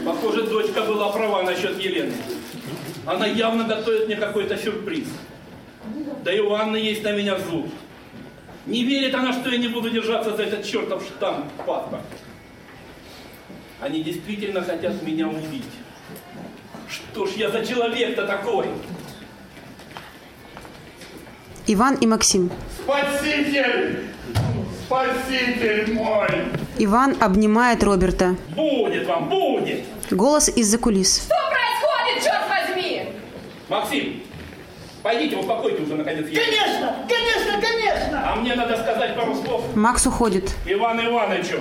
Похоже, 0.05 0.43
дочка 0.43 0.81
была 0.81 1.09
права 1.09 1.43
насчет 1.43 1.68
Елены. 1.79 2.13
Она 3.05 3.25
явно 3.25 3.63
готовит 3.63 4.07
мне 4.07 4.15
какой-то 4.15 4.57
сюрприз. 4.57 5.07
Да 6.23 6.33
и 6.33 6.39
у 6.39 6.53
Анны 6.53 6.77
есть 6.77 7.03
на 7.03 7.11
меня 7.11 7.37
зуб. 7.39 7.67
Не 8.65 8.83
верит 8.83 9.15
она, 9.15 9.33
что 9.33 9.49
я 9.49 9.57
не 9.57 9.67
буду 9.67 9.89
держаться 9.89 10.35
за 10.35 10.43
этот 10.43 10.65
чертов 10.65 11.03
штамп 11.03 11.45
в 11.57 11.65
паспорте. 11.65 12.05
Они 13.81 14.03
действительно 14.03 14.61
хотят 14.61 15.01
меня 15.01 15.27
убить. 15.27 15.63
Что 16.87 17.25
ж 17.25 17.31
я 17.37 17.49
за 17.49 17.65
человек-то 17.65 18.27
такой? 18.27 18.67
Иван 21.67 21.95
и 21.95 22.07
Максим. 22.07 22.51
Спаситель! 22.83 24.09
Спаситель 24.85 25.93
мой! 25.93 26.27
Иван 26.79 27.15
обнимает 27.19 27.83
Роберта. 27.83 28.35
Будет 28.55 29.07
вам, 29.07 29.29
будет! 29.29 29.83
Голос 30.09 30.49
из-за 30.49 30.77
кулис. 30.77 31.25
Что? 31.25 31.48
Максим, 33.69 34.23
пойдите, 35.03 35.37
успокойте 35.37 35.83
уже 35.83 35.95
наконец. 35.95 36.27
Елену. 36.27 36.43
Конечно, 36.43 36.95
конечно, 37.07 37.61
конечно. 37.61 38.31
А 38.31 38.35
мне 38.35 38.55
надо 38.55 38.75
сказать 38.77 39.15
пару 39.15 39.35
слов 39.35 39.63
Макс 39.75 40.05
уходит. 40.07 40.51
Иван 40.65 40.99
Ивановичу. 41.05 41.59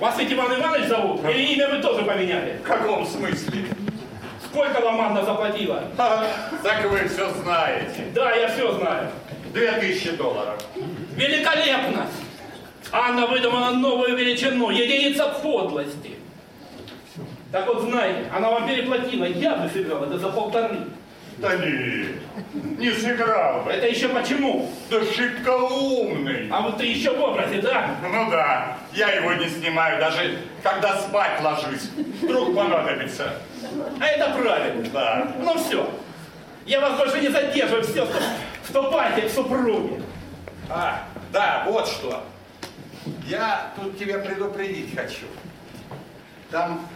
Вас 0.00 0.18
ведь 0.18 0.32
Иван 0.32 0.54
Иванович 0.58 0.88
зовут? 0.88 1.24
Или 1.24 1.54
имя 1.54 1.68
вы 1.68 1.78
тоже 1.82 2.02
поменяли? 2.04 2.58
В 2.62 2.66
каком 2.66 3.06
смысле? 3.06 3.66
Сколько 4.50 4.80
вам 4.80 5.00
Анна 5.00 5.24
заплатила? 5.24 5.84
Ха, 5.96 6.24
Так 6.62 6.88
вы 6.90 7.06
все 7.08 7.30
знаете. 7.42 8.04
Да, 8.14 8.34
я 8.34 8.48
все 8.48 8.72
знаю. 8.78 9.10
Две 9.52 9.72
тысячи 9.72 10.10
долларов. 10.12 10.62
Великолепно! 11.16 12.06
Анна 12.90 13.26
выдумала 13.26 13.70
новую 13.70 14.16
величину, 14.16 14.70
единица 14.70 15.26
подлости. 15.42 16.14
Так 17.52 17.66
вот, 17.66 17.82
знаете, 17.82 18.30
она 18.34 18.50
вам 18.50 18.66
переплатила, 18.66 19.24
я 19.24 19.56
бы 19.56 19.68
сыграл 19.68 20.04
это 20.04 20.18
за 20.18 20.28
полторы. 20.28 20.78
Да 21.38 21.54
не, 21.54 22.16
не 22.78 22.90
сыграл 22.90 23.62
бы. 23.62 23.70
Это 23.70 23.86
еще 23.86 24.08
почему? 24.08 24.70
Да 24.90 25.00
шибко 25.04 25.56
умный. 25.56 26.48
А 26.50 26.62
вот 26.62 26.78
ты 26.78 26.86
еще 26.86 27.16
в 27.16 27.20
образе, 27.20 27.60
да? 27.60 27.94
Ну 28.02 28.28
да, 28.28 28.76
я 28.92 29.10
его 29.10 29.32
не 29.34 29.48
снимаю, 29.48 30.00
даже 30.00 30.38
когда 30.64 30.96
спать 31.00 31.40
ложусь. 31.40 31.90
Вдруг 32.22 32.56
понадобится. 32.56 33.34
А 34.00 34.06
это 34.06 34.36
правильно. 34.36 34.88
Да. 34.92 35.32
Ну 35.38 35.56
все, 35.58 35.88
я 36.66 36.80
вас 36.80 36.98
больше 36.98 37.20
не 37.20 37.28
задерживаю, 37.28 37.84
все, 37.84 38.08
вступайте 38.64 39.28
к 39.28 39.30
супруге. 39.30 40.02
А, 40.68 41.04
да, 41.32 41.64
вот 41.66 41.86
что. 41.86 42.24
Я 43.28 43.72
тут 43.76 43.96
тебя 43.96 44.18
предупредить 44.18 44.94
хочу. 44.94 45.26
Там 46.50 46.86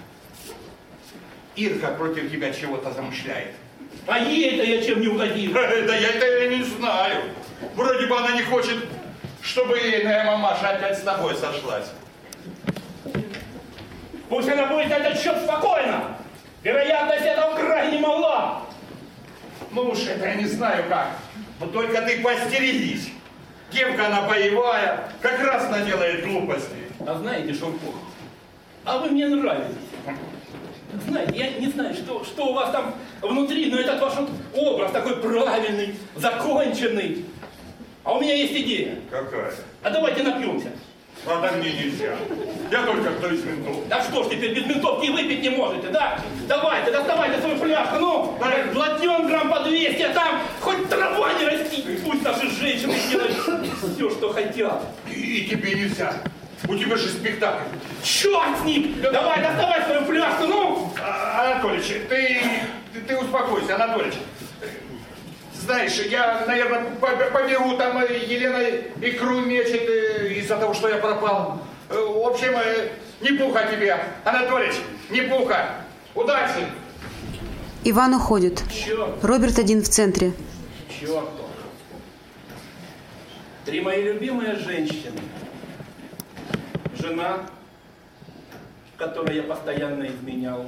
Ирка 1.55 1.89
против 1.89 2.31
тебя 2.31 2.53
чего-то 2.53 2.91
замышляет. 2.91 3.55
А 4.07 4.19
ей-то 4.19 4.65
я 4.65 4.83
чем 4.83 5.01
не 5.01 5.09
угодил? 5.09 5.53
Да 5.87 5.97
я 5.97 6.09
это 6.09 6.49
не 6.49 6.63
знаю. 6.65 7.23
Вроде 7.75 8.07
бы 8.07 8.17
она 8.19 8.33
не 8.33 8.43
хочет, 8.43 8.85
чтобы 9.43 9.79
ейная 9.79 10.25
мамаша 10.25 10.71
опять 10.71 10.99
с 10.99 11.03
тобой 11.03 11.35
сошлась. 11.37 11.91
Пусть 14.29 14.49
она 14.49 14.67
будет 14.67 14.89
на 14.89 14.95
этот 14.95 15.21
счет 15.21 15.37
спокойна. 15.45 16.17
Вероятность 16.63 17.25
этого 17.25 17.55
крайне 17.57 17.99
мала. 17.99 18.63
Ну 19.73 19.91
уж 19.91 20.01
это 20.07 20.27
я 20.27 20.35
не 20.35 20.47
знаю 20.47 20.85
как. 20.89 21.09
Вот 21.61 21.73
только 21.73 22.03
ты 22.03 22.21
постерегись. 22.21 23.11
Девка 23.71 24.07
она 24.07 24.23
боевая, 24.23 25.09
как 25.23 25.41
раз 25.41 25.71
наделает 25.71 26.27
глупостей. 26.27 26.89
А 27.07 27.15
знаете, 27.15 27.55
Шурков, 27.55 27.95
а 28.85 28.99
вы 28.99 29.11
мне 29.11 29.27
нравитесь. 29.29 29.77
Знаете, 31.09 31.33
я 31.37 31.51
не 31.59 31.69
знаю, 31.69 31.95
что, 31.95 32.25
что 32.25 32.47
у 32.47 32.53
вас 32.53 32.71
там 32.71 32.95
внутри, 33.23 33.71
но 33.71 33.79
этот 33.79 34.01
ваш 34.01 34.15
вот 34.17 34.31
образ 34.55 34.93
такой 34.93 35.17
правильный, 35.17 35.95
законченный. 36.17 37.25
А 38.05 38.15
у 38.15 38.21
меня 38.21 38.35
есть 38.35 38.53
идея. 38.53 38.97
Какая? 39.11 39.53
А 39.83 39.91
давайте 39.91 40.23
напьемся. 40.23 40.69
А 41.25 41.41
да 41.41 41.53
мне 41.53 41.73
нельзя. 41.73 42.17
Я 42.71 42.83
только 42.85 43.11
кто 43.13 43.29
из 43.29 43.45
ментов. 43.45 43.77
Да 43.89 44.03
что 44.03 44.25
ж 44.25 44.31
теперь 44.31 44.55
без 44.55 44.67
ментовки 44.67 45.07
и 45.07 45.11
выпить 45.11 45.41
не 45.43 45.51
можете, 45.51 45.89
да? 45.89 46.19
Давайте, 46.49 46.91
доставайте 46.91 47.41
свою 47.41 47.57
фляжку, 47.57 47.97
ну, 48.01 48.39
Да. 48.41 48.51
глотнем 48.73 49.29
грамм 49.29 49.51
по 49.51 49.61
200, 49.61 50.03
а 50.03 50.15
там 50.15 50.41
хоть 50.61 50.89
трава 50.89 51.33
не 51.35 51.47
растит. 51.47 51.85
Пусть 52.05 52.23
наши 52.23 52.51
женщины 52.51 52.95
делают 53.09 53.37
все, 53.95 54.11
что 54.11 54.33
хотят. 54.33 54.83
И, 55.09 55.13
и 55.13 55.49
тебе 55.49 55.75
нельзя. 55.75 56.13
У 56.69 56.77
тебя 56.77 56.97
же 56.97 57.09
спектакль. 57.09 57.65
Черт 58.03 58.59
с 58.61 58.65
ним! 58.65 58.95
Давай, 59.03 59.43
доставай 59.43 59.83
свою 59.85 60.05
фляжку, 60.05 60.45
ну! 60.47 60.93
А, 61.03 61.53
Анатолич, 61.53 61.87
ты, 62.09 62.41
ты, 62.95 63.01
ты 63.07 63.19
успокойся, 63.19 63.75
Анатолич. 63.75 64.15
Знаешь, 65.55 65.93
я, 66.11 66.45
наверное, 66.47 66.85
побегу, 67.01 67.77
там 67.77 67.99
э, 67.99 68.19
Елена 68.27 68.59
икру 69.01 69.41
мечет 69.41 69.89
э, 69.89 70.33
из-за 70.35 70.57
того, 70.57 70.75
что 70.75 70.89
я 70.89 70.97
пропал. 70.97 71.61
Э, 71.89 71.95
В 71.95 72.27
общем, 72.27 72.53
не 73.21 73.33
пуха 73.39 73.67
тебе, 73.71 73.97
Анатолич, 74.25 74.75
не 75.11 75.21
пуха. 75.23 75.71
Удачи! 76.15 76.67
Иван 77.85 78.15
уходит. 78.15 78.63
Черт, 78.73 79.23
Роберт 79.25 79.59
один 79.59 79.83
в 79.83 79.89
центре. 79.89 80.33
черт. 81.01 81.25
Три 83.65 83.81
мои 83.81 84.03
любимые 84.03 84.57
женщины. 84.57 85.21
Жена, 87.03 87.41
которой 88.97 89.35
я 89.35 89.43
постоянно 89.43 90.07
изменял. 90.07 90.67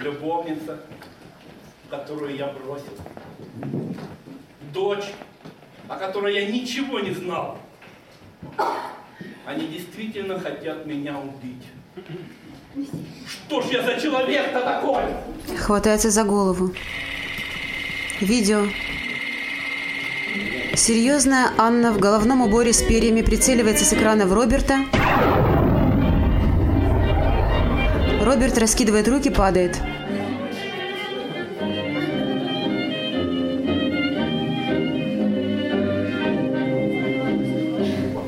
Любовница, 0.00 0.80
которую 1.90 2.34
я 2.34 2.46
бросил. 2.46 2.96
Дочь, 4.72 5.04
о 5.86 5.96
которой 5.96 6.34
я 6.34 6.50
ничего 6.50 6.98
не 7.00 7.10
знал. 7.10 7.58
Они 9.44 9.66
действительно 9.66 10.40
хотят 10.40 10.86
меня 10.86 11.18
убить. 11.18 11.66
Что 13.26 13.60
ж 13.60 13.66
я 13.66 13.82
за 13.82 14.00
человек-то 14.00 14.62
такой? 14.62 15.02
Хватается 15.58 16.08
за 16.08 16.24
голову. 16.24 16.74
Видео. 18.18 18.64
Серьезная 20.76 21.50
Анна 21.56 21.92
в 21.92 21.98
головном 21.98 22.42
уборе 22.42 22.72
с 22.72 22.82
перьями 22.82 23.22
прицеливается 23.22 23.84
с 23.84 23.92
экрана 23.92 24.26
в 24.26 24.32
Роберта. 24.32 24.78
Роберт 28.20 28.58
раскидывает 28.58 29.06
руки, 29.06 29.30
падает. 29.30 29.80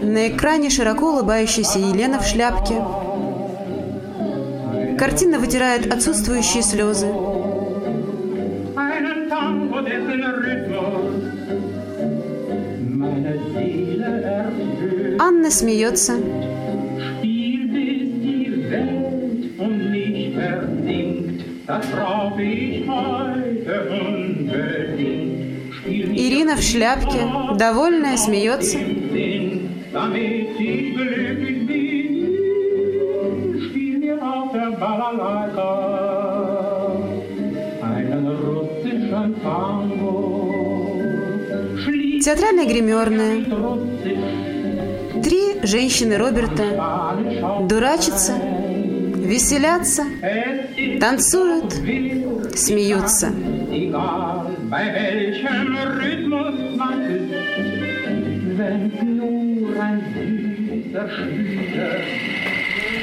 На 0.02 0.28
экране 0.28 0.70
широко 0.70 1.12
улыбающаяся 1.12 1.80
Елена 1.80 2.20
в 2.20 2.26
шляпке. 2.26 2.76
Картина 4.96 5.38
вытирает 5.40 5.92
отсутствующие 5.92 6.62
слезы. 6.62 7.08
Spiel 25.72 26.06
mich 26.06 26.20
Ирина 26.20 26.54
в 26.54 26.62
шляпке, 26.62 27.28
довольная, 27.56 28.16
смеется. 28.16 28.78
Театральная 42.22 42.66
гримерная. 42.66 44.45
Три 45.26 45.56
женщины 45.64 46.18
Роберта 46.18 46.62
дурачатся, 47.62 48.34
веселятся, 49.16 50.04
танцуют, 51.00 51.72
смеются. 52.56 53.32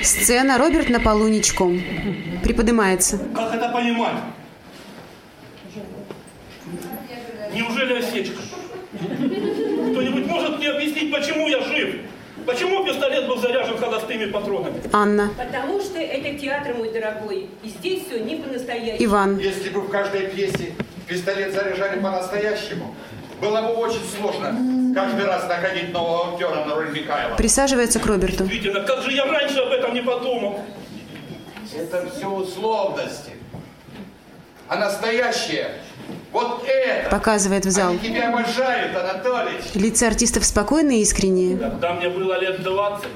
Сцена 0.02 0.58
Роберт 0.58 0.90
на 0.90 1.02
полу 1.02 1.28
ничком. 1.28 1.82
Приподнимается. 2.42 3.20
Как 3.36 3.54
это 3.54 3.68
понимать? 3.68 4.16
Неужели 7.54 7.96
осечка? 7.96 8.40
Кто-нибудь 9.92 10.26
может 10.26 10.58
мне 10.58 10.70
объяснить, 10.70 11.12
почему 11.12 11.50
я 11.50 11.60
жив? 11.60 11.96
Почему 12.46 12.84
пистолет 12.84 13.28
был 13.28 13.38
заряжен 14.14 14.32
холостыми 14.32 14.32
патронами? 14.32 14.82
Анна. 14.92 15.32
Потому 15.38 15.82
что 15.82 16.00
это 16.00 16.38
театр, 16.38 16.76
мой 16.76 16.92
дорогой. 16.92 17.50
И 17.64 17.70
здесь 17.70 18.06
все 18.06 18.20
не 18.20 18.36
по-настоящему. 18.36 19.06
Иван. 19.06 19.38
Если 19.38 19.70
бы 19.70 19.82
в 19.82 19.90
каждой 19.90 20.28
пьесе 20.28 20.74
пистолет 21.08 21.54
заряжали 21.54 22.00
по-настоящему, 22.00 22.96
было 23.42 23.62
бы 23.62 23.74
очень 23.74 24.02
сложно 24.18 24.56
каждый 24.96 25.26
раз 25.26 25.48
находить 25.48 25.92
нового 25.92 26.34
актера 26.34 26.66
на 26.66 26.76
роль 26.76 26.92
Михайлова. 26.92 27.36
Присаживается 27.36 28.00
к 28.00 28.06
Роберту. 28.06 28.46
Действительно, 28.46 28.82
как 28.82 29.02
же 29.04 29.12
я 29.12 29.26
раньше 29.26 29.60
об 29.60 29.72
этом 29.72 29.94
не 29.94 30.02
подумал? 30.02 30.62
Это 31.76 32.10
все 32.16 32.30
условности. 32.30 33.32
А 34.70 34.78
настоящее, 34.78 35.72
вот 36.32 36.64
это. 36.66 37.10
Показывает 37.10 37.66
в 37.66 37.70
зал. 37.70 37.92
Они 37.92 38.00
тебя 38.00 38.30
обожают, 38.30 38.96
Анатолич. 38.96 39.74
Лица 39.76 40.08
артистов 40.08 40.46
спокойные 40.46 41.00
и 41.00 41.02
искренние. 41.02 41.58
Когда 41.58 41.94
мне 41.94 42.10
было 42.10 42.40
лет 42.40 42.64
20, 42.64 43.08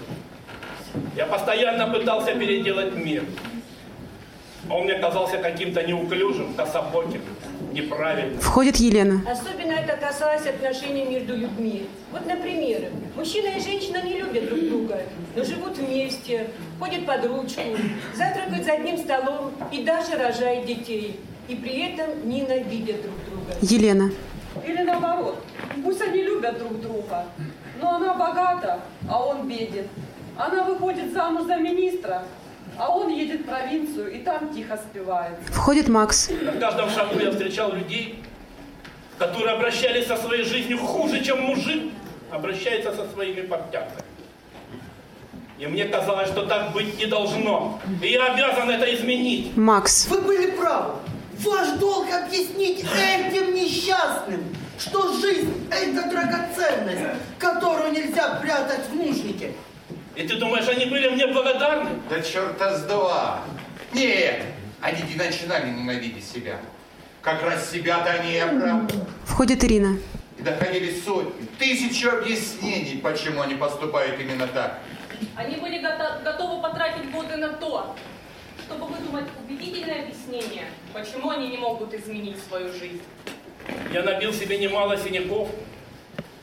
я 1.18 1.26
постоянно 1.26 1.88
пытался 1.88 2.34
переделать 2.34 2.94
мир. 2.94 3.26
Он 4.70 4.84
мне 4.84 4.96
казался 4.96 5.38
каким-то 5.38 5.82
неуклюжим, 5.82 6.54
кособоким, 6.54 7.22
неправильным. 7.72 8.40
Входит 8.40 8.76
Елена. 8.76 9.22
Особенно 9.30 9.72
это 9.72 9.98
касалось 9.98 10.46
отношений 10.46 11.06
между 11.06 11.36
людьми. 11.36 11.88
Вот, 12.12 12.26
например, 12.28 12.92
мужчина 13.16 13.58
и 13.58 13.62
женщина 13.62 14.04
не 14.04 14.20
любят 14.20 14.48
друг 14.48 14.60
друга, 14.60 15.02
но 15.36 15.44
живут 15.44 15.78
вместе, 15.78 16.48
ходят 16.80 17.06
под 17.06 17.26
ручку, 17.26 17.62
завтракают 18.14 18.66
за 18.66 18.74
одним 18.74 18.98
столом 18.98 19.54
и 19.72 19.84
даже 19.84 20.18
рожают 20.18 20.66
детей. 20.66 21.20
И 21.48 21.56
при 21.56 21.94
этом 21.94 22.30
ненавидят 22.30 23.02
друг 23.02 23.16
друга. 23.26 23.54
Елена. 23.62 24.12
Или 24.66 24.84
наоборот, 24.84 25.42
пусть 25.84 26.02
они 26.02 26.24
любят 26.24 26.60
друг 26.60 26.82
друга, 26.82 27.26
но 27.82 27.96
она 27.96 28.14
богата, 28.14 28.82
а 29.10 29.26
он 29.26 29.48
беден. 29.48 29.88
Она 30.38 30.64
выходит 30.64 31.14
замуж 31.14 31.48
за 31.48 31.56
министра, 31.56 32.24
а 32.78 32.96
он 32.96 33.10
едет 33.10 33.42
в 33.42 33.46
провинцию 33.46 34.12
и 34.14 34.20
там 34.20 34.54
тихо 34.54 34.78
спевает. 34.78 35.38
Входит 35.48 35.88
Макс. 35.88 36.30
На 36.30 36.52
каждом 36.54 36.90
шагу 36.92 37.20
я 37.20 37.32
встречал 37.32 37.74
людей, 37.74 38.24
которые 39.18 39.56
обращались 39.56 40.06
со 40.06 40.16
своей 40.16 40.44
жизнью 40.44 40.78
хуже, 40.78 41.24
чем 41.24 41.42
мужик 41.42 41.92
обращается 42.32 42.94
со 42.96 43.10
своими 43.10 43.42
портянками. 43.42 44.04
И 45.58 45.66
мне 45.66 45.86
казалось, 45.86 46.30
что 46.30 46.46
так 46.46 46.72
быть 46.72 47.00
не 47.00 47.08
должно. 47.08 47.80
И 48.00 48.10
я 48.10 48.34
обязан 48.34 48.70
это 48.70 48.94
изменить. 48.94 49.58
Макс. 49.58 50.08
Вы 50.08 50.22
были 50.22 50.52
правы. 50.52 50.94
Ваш 51.40 51.70
долг 51.80 52.06
объяснить 52.14 52.86
этим 52.96 53.56
несчастным, 53.56 54.44
что 54.78 55.14
жизнь– 55.20 55.68
это 55.72 56.10
драгоценность, 56.10 57.02
которую 57.40 57.92
нельзя 57.92 58.40
прятать 58.42 58.88
в 58.92 58.96
нужнике. 58.96 59.54
И 60.18 60.28
ты 60.28 60.36
думаешь, 60.38 60.68
они 60.68 60.86
были 60.86 61.10
мне 61.10 61.28
благодарны? 61.28 61.92
Да 62.10 62.20
черта 62.22 62.76
с 62.76 62.84
два. 62.86 63.42
Нет, 63.94 64.42
они 64.82 65.04
не 65.04 65.16
начинали 65.16 65.70
ненавидеть 65.70 66.28
себя. 66.28 66.60
Как 67.22 67.44
раз 67.44 67.70
себя-то 67.70 68.10
они 68.10 68.34
и 68.34 68.38
оправдывали. 68.40 69.06
Входит 69.26 69.64
Ирина. 69.64 69.98
И 70.40 70.42
доходили 70.42 70.92
сотни, 71.00 71.46
тысячу 71.60 72.10
объяснений, 72.10 73.00
почему 73.02 73.42
они 73.42 73.56
поступают 73.56 74.20
именно 74.20 74.48
так. 74.48 74.80
Они 75.36 75.56
были 75.58 75.80
гото- 75.80 76.22
готовы 76.24 76.62
потратить 76.64 77.12
годы 77.12 77.38
на 77.38 77.50
то, 77.50 77.96
чтобы 78.66 78.88
выдумать 78.88 79.26
убедительное 79.44 80.04
объяснение, 80.04 80.66
почему 80.94 81.30
они 81.30 81.50
не 81.50 81.58
могут 81.58 81.94
изменить 81.94 82.38
свою 82.48 82.72
жизнь. 82.74 83.02
Я 83.94 84.04
набил 84.04 84.34
себе 84.34 84.58
немало 84.58 84.98
синяков, 84.98 85.50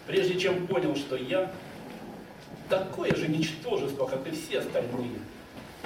прежде 0.07 0.39
чем 0.39 0.67
понял, 0.67 0.95
что 0.97 1.17
я 1.17 1.51
такое 2.69 3.15
же 3.15 3.29
ничтожество, 3.29 4.07
как 4.07 4.27
и 4.27 4.31
все 4.31 4.61
остальные. 4.61 5.19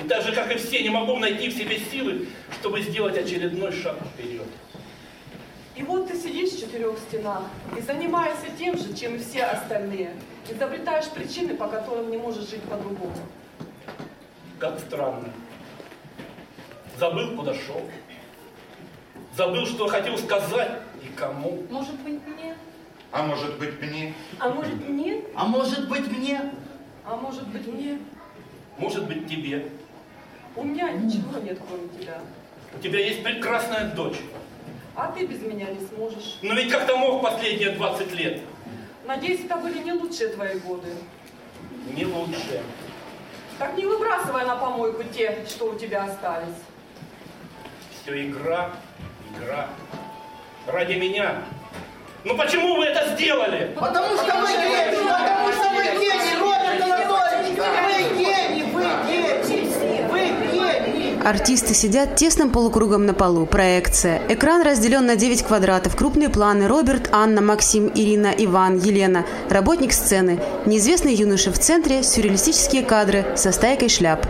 И 0.02 0.08
так 0.08 0.22
же, 0.22 0.32
как 0.32 0.54
и 0.54 0.58
все, 0.58 0.82
не 0.82 0.90
могу 0.90 1.16
найти 1.18 1.48
в 1.48 1.56
себе 1.56 1.78
силы, 1.78 2.28
чтобы 2.60 2.82
сделать 2.82 3.18
очередной 3.18 3.72
шаг 3.72 3.96
вперед. 4.14 4.46
И 5.74 5.82
вот 5.82 6.08
ты 6.08 6.16
сидишь 6.16 6.50
в 6.50 6.60
четырех 6.60 6.98
стенах 6.98 7.42
и 7.76 7.80
занимаешься 7.80 8.46
тем 8.58 8.76
же, 8.76 8.94
чем 8.94 9.16
и 9.16 9.18
все 9.18 9.44
остальные. 9.44 10.14
Изобретаешь 10.48 11.08
причины, 11.10 11.54
по 11.54 11.68
которым 11.68 12.10
не 12.10 12.16
можешь 12.16 12.48
жить 12.48 12.62
по-другому. 12.62 13.14
Как 14.58 14.78
странно. 14.80 15.28
Забыл, 16.98 17.36
куда 17.36 17.54
шел. 17.54 17.82
Забыл, 19.36 19.66
что 19.66 19.86
хотел 19.86 20.18
сказать 20.18 20.80
и 21.00 21.06
кому. 21.16 21.62
Может 21.70 21.94
быть, 22.00 22.20
мне? 22.26 22.56
А 23.12 23.22
может 23.22 23.56
быть 23.58 23.80
мне? 23.80 24.14
А 24.40 24.48
может 24.48 24.88
нет? 24.88 25.24
А 25.34 25.44
может 25.44 25.88
быть 25.88 26.08
мне? 26.10 26.40
А 27.10 27.16
может 27.16 27.48
быть, 27.48 27.66
мне? 27.66 27.98
Может 28.76 29.06
быть, 29.06 29.26
тебе. 29.26 29.66
У 30.54 30.62
меня 30.62 30.92
ничего 30.92 31.38
нет, 31.38 31.58
кроме 31.66 31.88
тебя. 31.88 32.20
У 32.76 32.82
тебя 32.82 32.98
есть 32.98 33.24
прекрасная 33.24 33.94
дочь. 33.94 34.18
А 34.94 35.10
ты 35.12 35.24
без 35.24 35.40
меня 35.40 35.68
не 35.70 35.86
сможешь. 35.86 36.38
Но 36.42 36.52
ведь 36.52 36.70
как-то 36.70 36.98
мог 36.98 37.22
последние 37.22 37.70
20 37.70 38.12
лет. 38.12 38.42
Надеюсь, 39.06 39.42
это 39.42 39.56
были 39.56 39.78
не 39.78 39.94
лучшие 39.94 40.28
твои 40.28 40.58
годы. 40.58 40.88
Не 41.96 42.04
лучше. 42.04 42.62
Так 43.58 43.74
не 43.78 43.86
выбрасывай 43.86 44.44
на 44.44 44.56
помойку 44.56 45.02
те, 45.04 45.46
что 45.48 45.70
у 45.70 45.78
тебя 45.78 46.04
остались. 46.04 46.56
Все 48.02 48.28
игра, 48.28 48.72
игра. 49.34 49.70
Ради 50.66 50.92
меня. 50.92 51.42
Ну 52.28 52.36
почему 52.36 52.76
вы 52.76 52.84
это 52.84 53.14
сделали? 53.14 53.72
Потому 53.74 54.14
что 54.18 54.36
вы 54.36 54.48
гений, 54.48 54.98
потому 55.08 55.50
что 55.50 55.70
вы 55.70 55.82
гений, 55.98 56.36
Роберт 56.38 56.82
Анатольевич, 56.82 57.58
вы 57.58 58.18
гений, 58.18 58.64
вы 58.70 58.84
гений, 59.08 60.04
вы 60.10 60.20
гений. 60.52 61.18
Артисты 61.24 61.72
сидят 61.72 62.16
тесным 62.16 62.50
полукругом 62.50 63.06
на 63.06 63.14
полу. 63.14 63.46
Проекция. 63.46 64.20
Экран 64.28 64.60
разделен 64.60 65.06
на 65.06 65.16
9 65.16 65.42
квадратов. 65.42 65.96
Крупные 65.96 66.28
планы. 66.28 66.68
Роберт, 66.68 67.08
Анна, 67.12 67.40
Максим, 67.40 67.90
Ирина, 67.94 68.34
Иван, 68.36 68.76
Елена. 68.76 69.24
Работник 69.48 69.94
сцены. 69.94 70.38
Неизвестный 70.66 71.14
юноша 71.14 71.50
в 71.50 71.58
центре. 71.58 72.02
Сюрреалистические 72.02 72.82
кадры 72.82 73.24
со 73.36 73.52
стайкой 73.52 73.88
шляп. 73.88 74.26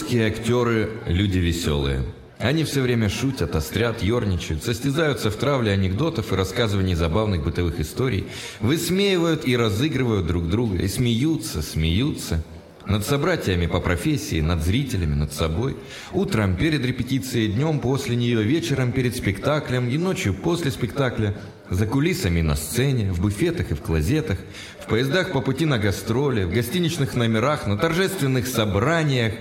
Русские 0.00 0.28
актеры– 0.28 0.88
люди 1.06 1.36
веселые. 1.36 2.02
Они 2.38 2.64
все 2.64 2.80
время 2.80 3.10
шутят, 3.10 3.54
острят, 3.54 4.02
ерничают, 4.02 4.64
состязаются 4.64 5.30
в 5.30 5.36
травле 5.36 5.72
анекдотов 5.72 6.32
и 6.32 6.36
рассказывании 6.36 6.94
забавных 6.94 7.44
бытовых 7.44 7.78
историй, 7.80 8.24
высмеивают 8.60 9.46
и 9.46 9.54
разыгрывают 9.58 10.26
друг 10.26 10.48
друга, 10.48 10.78
и 10.78 10.88
смеются, 10.88 11.60
смеются. 11.60 12.42
Над 12.86 13.04
собратьями 13.04 13.66
по 13.66 13.78
профессии, 13.78 14.40
над 14.40 14.64
зрителями, 14.64 15.14
над 15.14 15.34
собой. 15.34 15.76
Утром 16.12 16.56
перед 16.56 16.82
репетицией, 16.84 17.52
днем 17.52 17.78
после 17.78 18.16
нее, 18.16 18.42
вечером 18.42 18.92
перед 18.92 19.14
спектаклем 19.14 19.86
и 19.86 19.98
ночью 19.98 20.32
после 20.32 20.70
спектакля. 20.70 21.36
За 21.68 21.86
кулисами 21.86 22.40
на 22.40 22.56
сцене, 22.56 23.12
в 23.12 23.20
буфетах 23.20 23.70
и 23.70 23.74
в 23.74 23.82
клозетах, 23.82 24.38
в 24.80 24.86
поездах 24.86 25.32
по 25.32 25.42
пути 25.42 25.66
на 25.66 25.78
гастроли, 25.78 26.44
в 26.44 26.54
гостиничных 26.54 27.14
номерах, 27.14 27.66
на 27.66 27.76
торжественных 27.76 28.46
собраниях. 28.46 29.34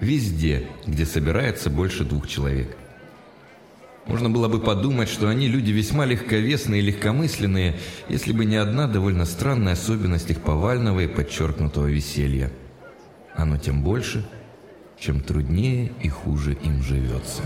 Везде, 0.00 0.68
где 0.86 1.06
собирается 1.06 1.70
больше 1.70 2.04
двух 2.04 2.28
человек. 2.28 2.76
Можно 4.06 4.28
было 4.28 4.48
бы 4.48 4.60
подумать, 4.60 5.08
что 5.08 5.28
они 5.28 5.48
люди 5.48 5.70
весьма 5.70 6.04
легковесные 6.04 6.82
и 6.82 6.84
легкомысленные, 6.84 7.78
если 8.08 8.32
бы 8.32 8.44
не 8.44 8.56
одна 8.56 8.86
довольно 8.86 9.24
странная 9.24 9.72
особенность 9.72 10.30
их 10.30 10.40
повального 10.40 11.00
и 11.00 11.06
подчеркнутого 11.06 11.86
веселья. 11.86 12.50
Оно 13.34 13.56
тем 13.56 13.82
больше, 13.82 14.26
чем 14.98 15.20
труднее 15.20 15.92
и 16.02 16.08
хуже 16.08 16.52
им 16.62 16.82
живется. 16.82 17.42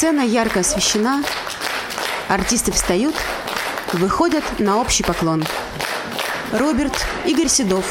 Сцена 0.00 0.19
ярко 0.30 0.60
освещена, 0.60 1.22
артисты 2.28 2.72
встают, 2.72 3.14
выходят 3.92 4.44
на 4.58 4.80
общий 4.80 5.02
поклон. 5.02 5.44
Роберт, 6.52 6.94
Игорь 7.24 7.48
Седов, 7.48 7.84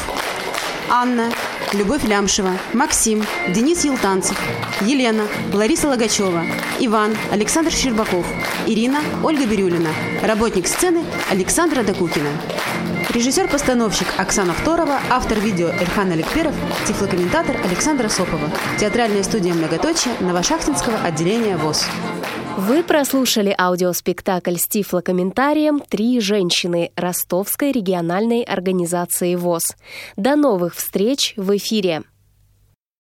Анна, 0.88 1.30
Любовь 1.72 2.04
Лямшева, 2.04 2.52
Максим, 2.72 3.24
Денис 3.48 3.84
Елтанцев, 3.84 4.36
Елена, 4.80 5.24
Лариса 5.52 5.88
Логачева, 5.88 6.44
Иван, 6.80 7.16
Александр 7.30 7.70
Щербаков, 7.70 8.26
Ирина, 8.66 9.00
Ольга 9.22 9.44
Бирюлина, 9.46 9.90
работник 10.22 10.66
сцены 10.66 11.04
Александра 11.30 11.82
Докукина. 11.82 12.30
Режиссер-постановщик 13.10 14.06
Оксана 14.18 14.54
Второва, 14.54 15.00
автор 15.10 15.38
видео 15.38 15.68
Эльхан 15.68 16.10
Аликперов, 16.12 16.54
тифлокомментатор 16.86 17.56
Александра 17.64 18.08
Сопова. 18.08 18.50
Театральная 18.78 19.24
студия 19.24 19.52
«Многоточие» 19.52 20.14
Новошахтинского 20.20 20.96
отделения 21.02 21.56
ВОЗ. 21.56 21.86
Вы 22.60 22.82
прослушали 22.82 23.54
аудиоспектакль 23.58 24.56
с 24.56 24.68
тифлокомментарием 24.68 25.80
«Три 25.80 26.20
женщины» 26.20 26.92
Ростовской 26.94 27.72
региональной 27.72 28.42
организации 28.42 29.34
ВОЗ. 29.34 29.62
До 30.18 30.36
новых 30.36 30.74
встреч 30.74 31.32
в 31.38 31.56
эфире! 31.56 32.02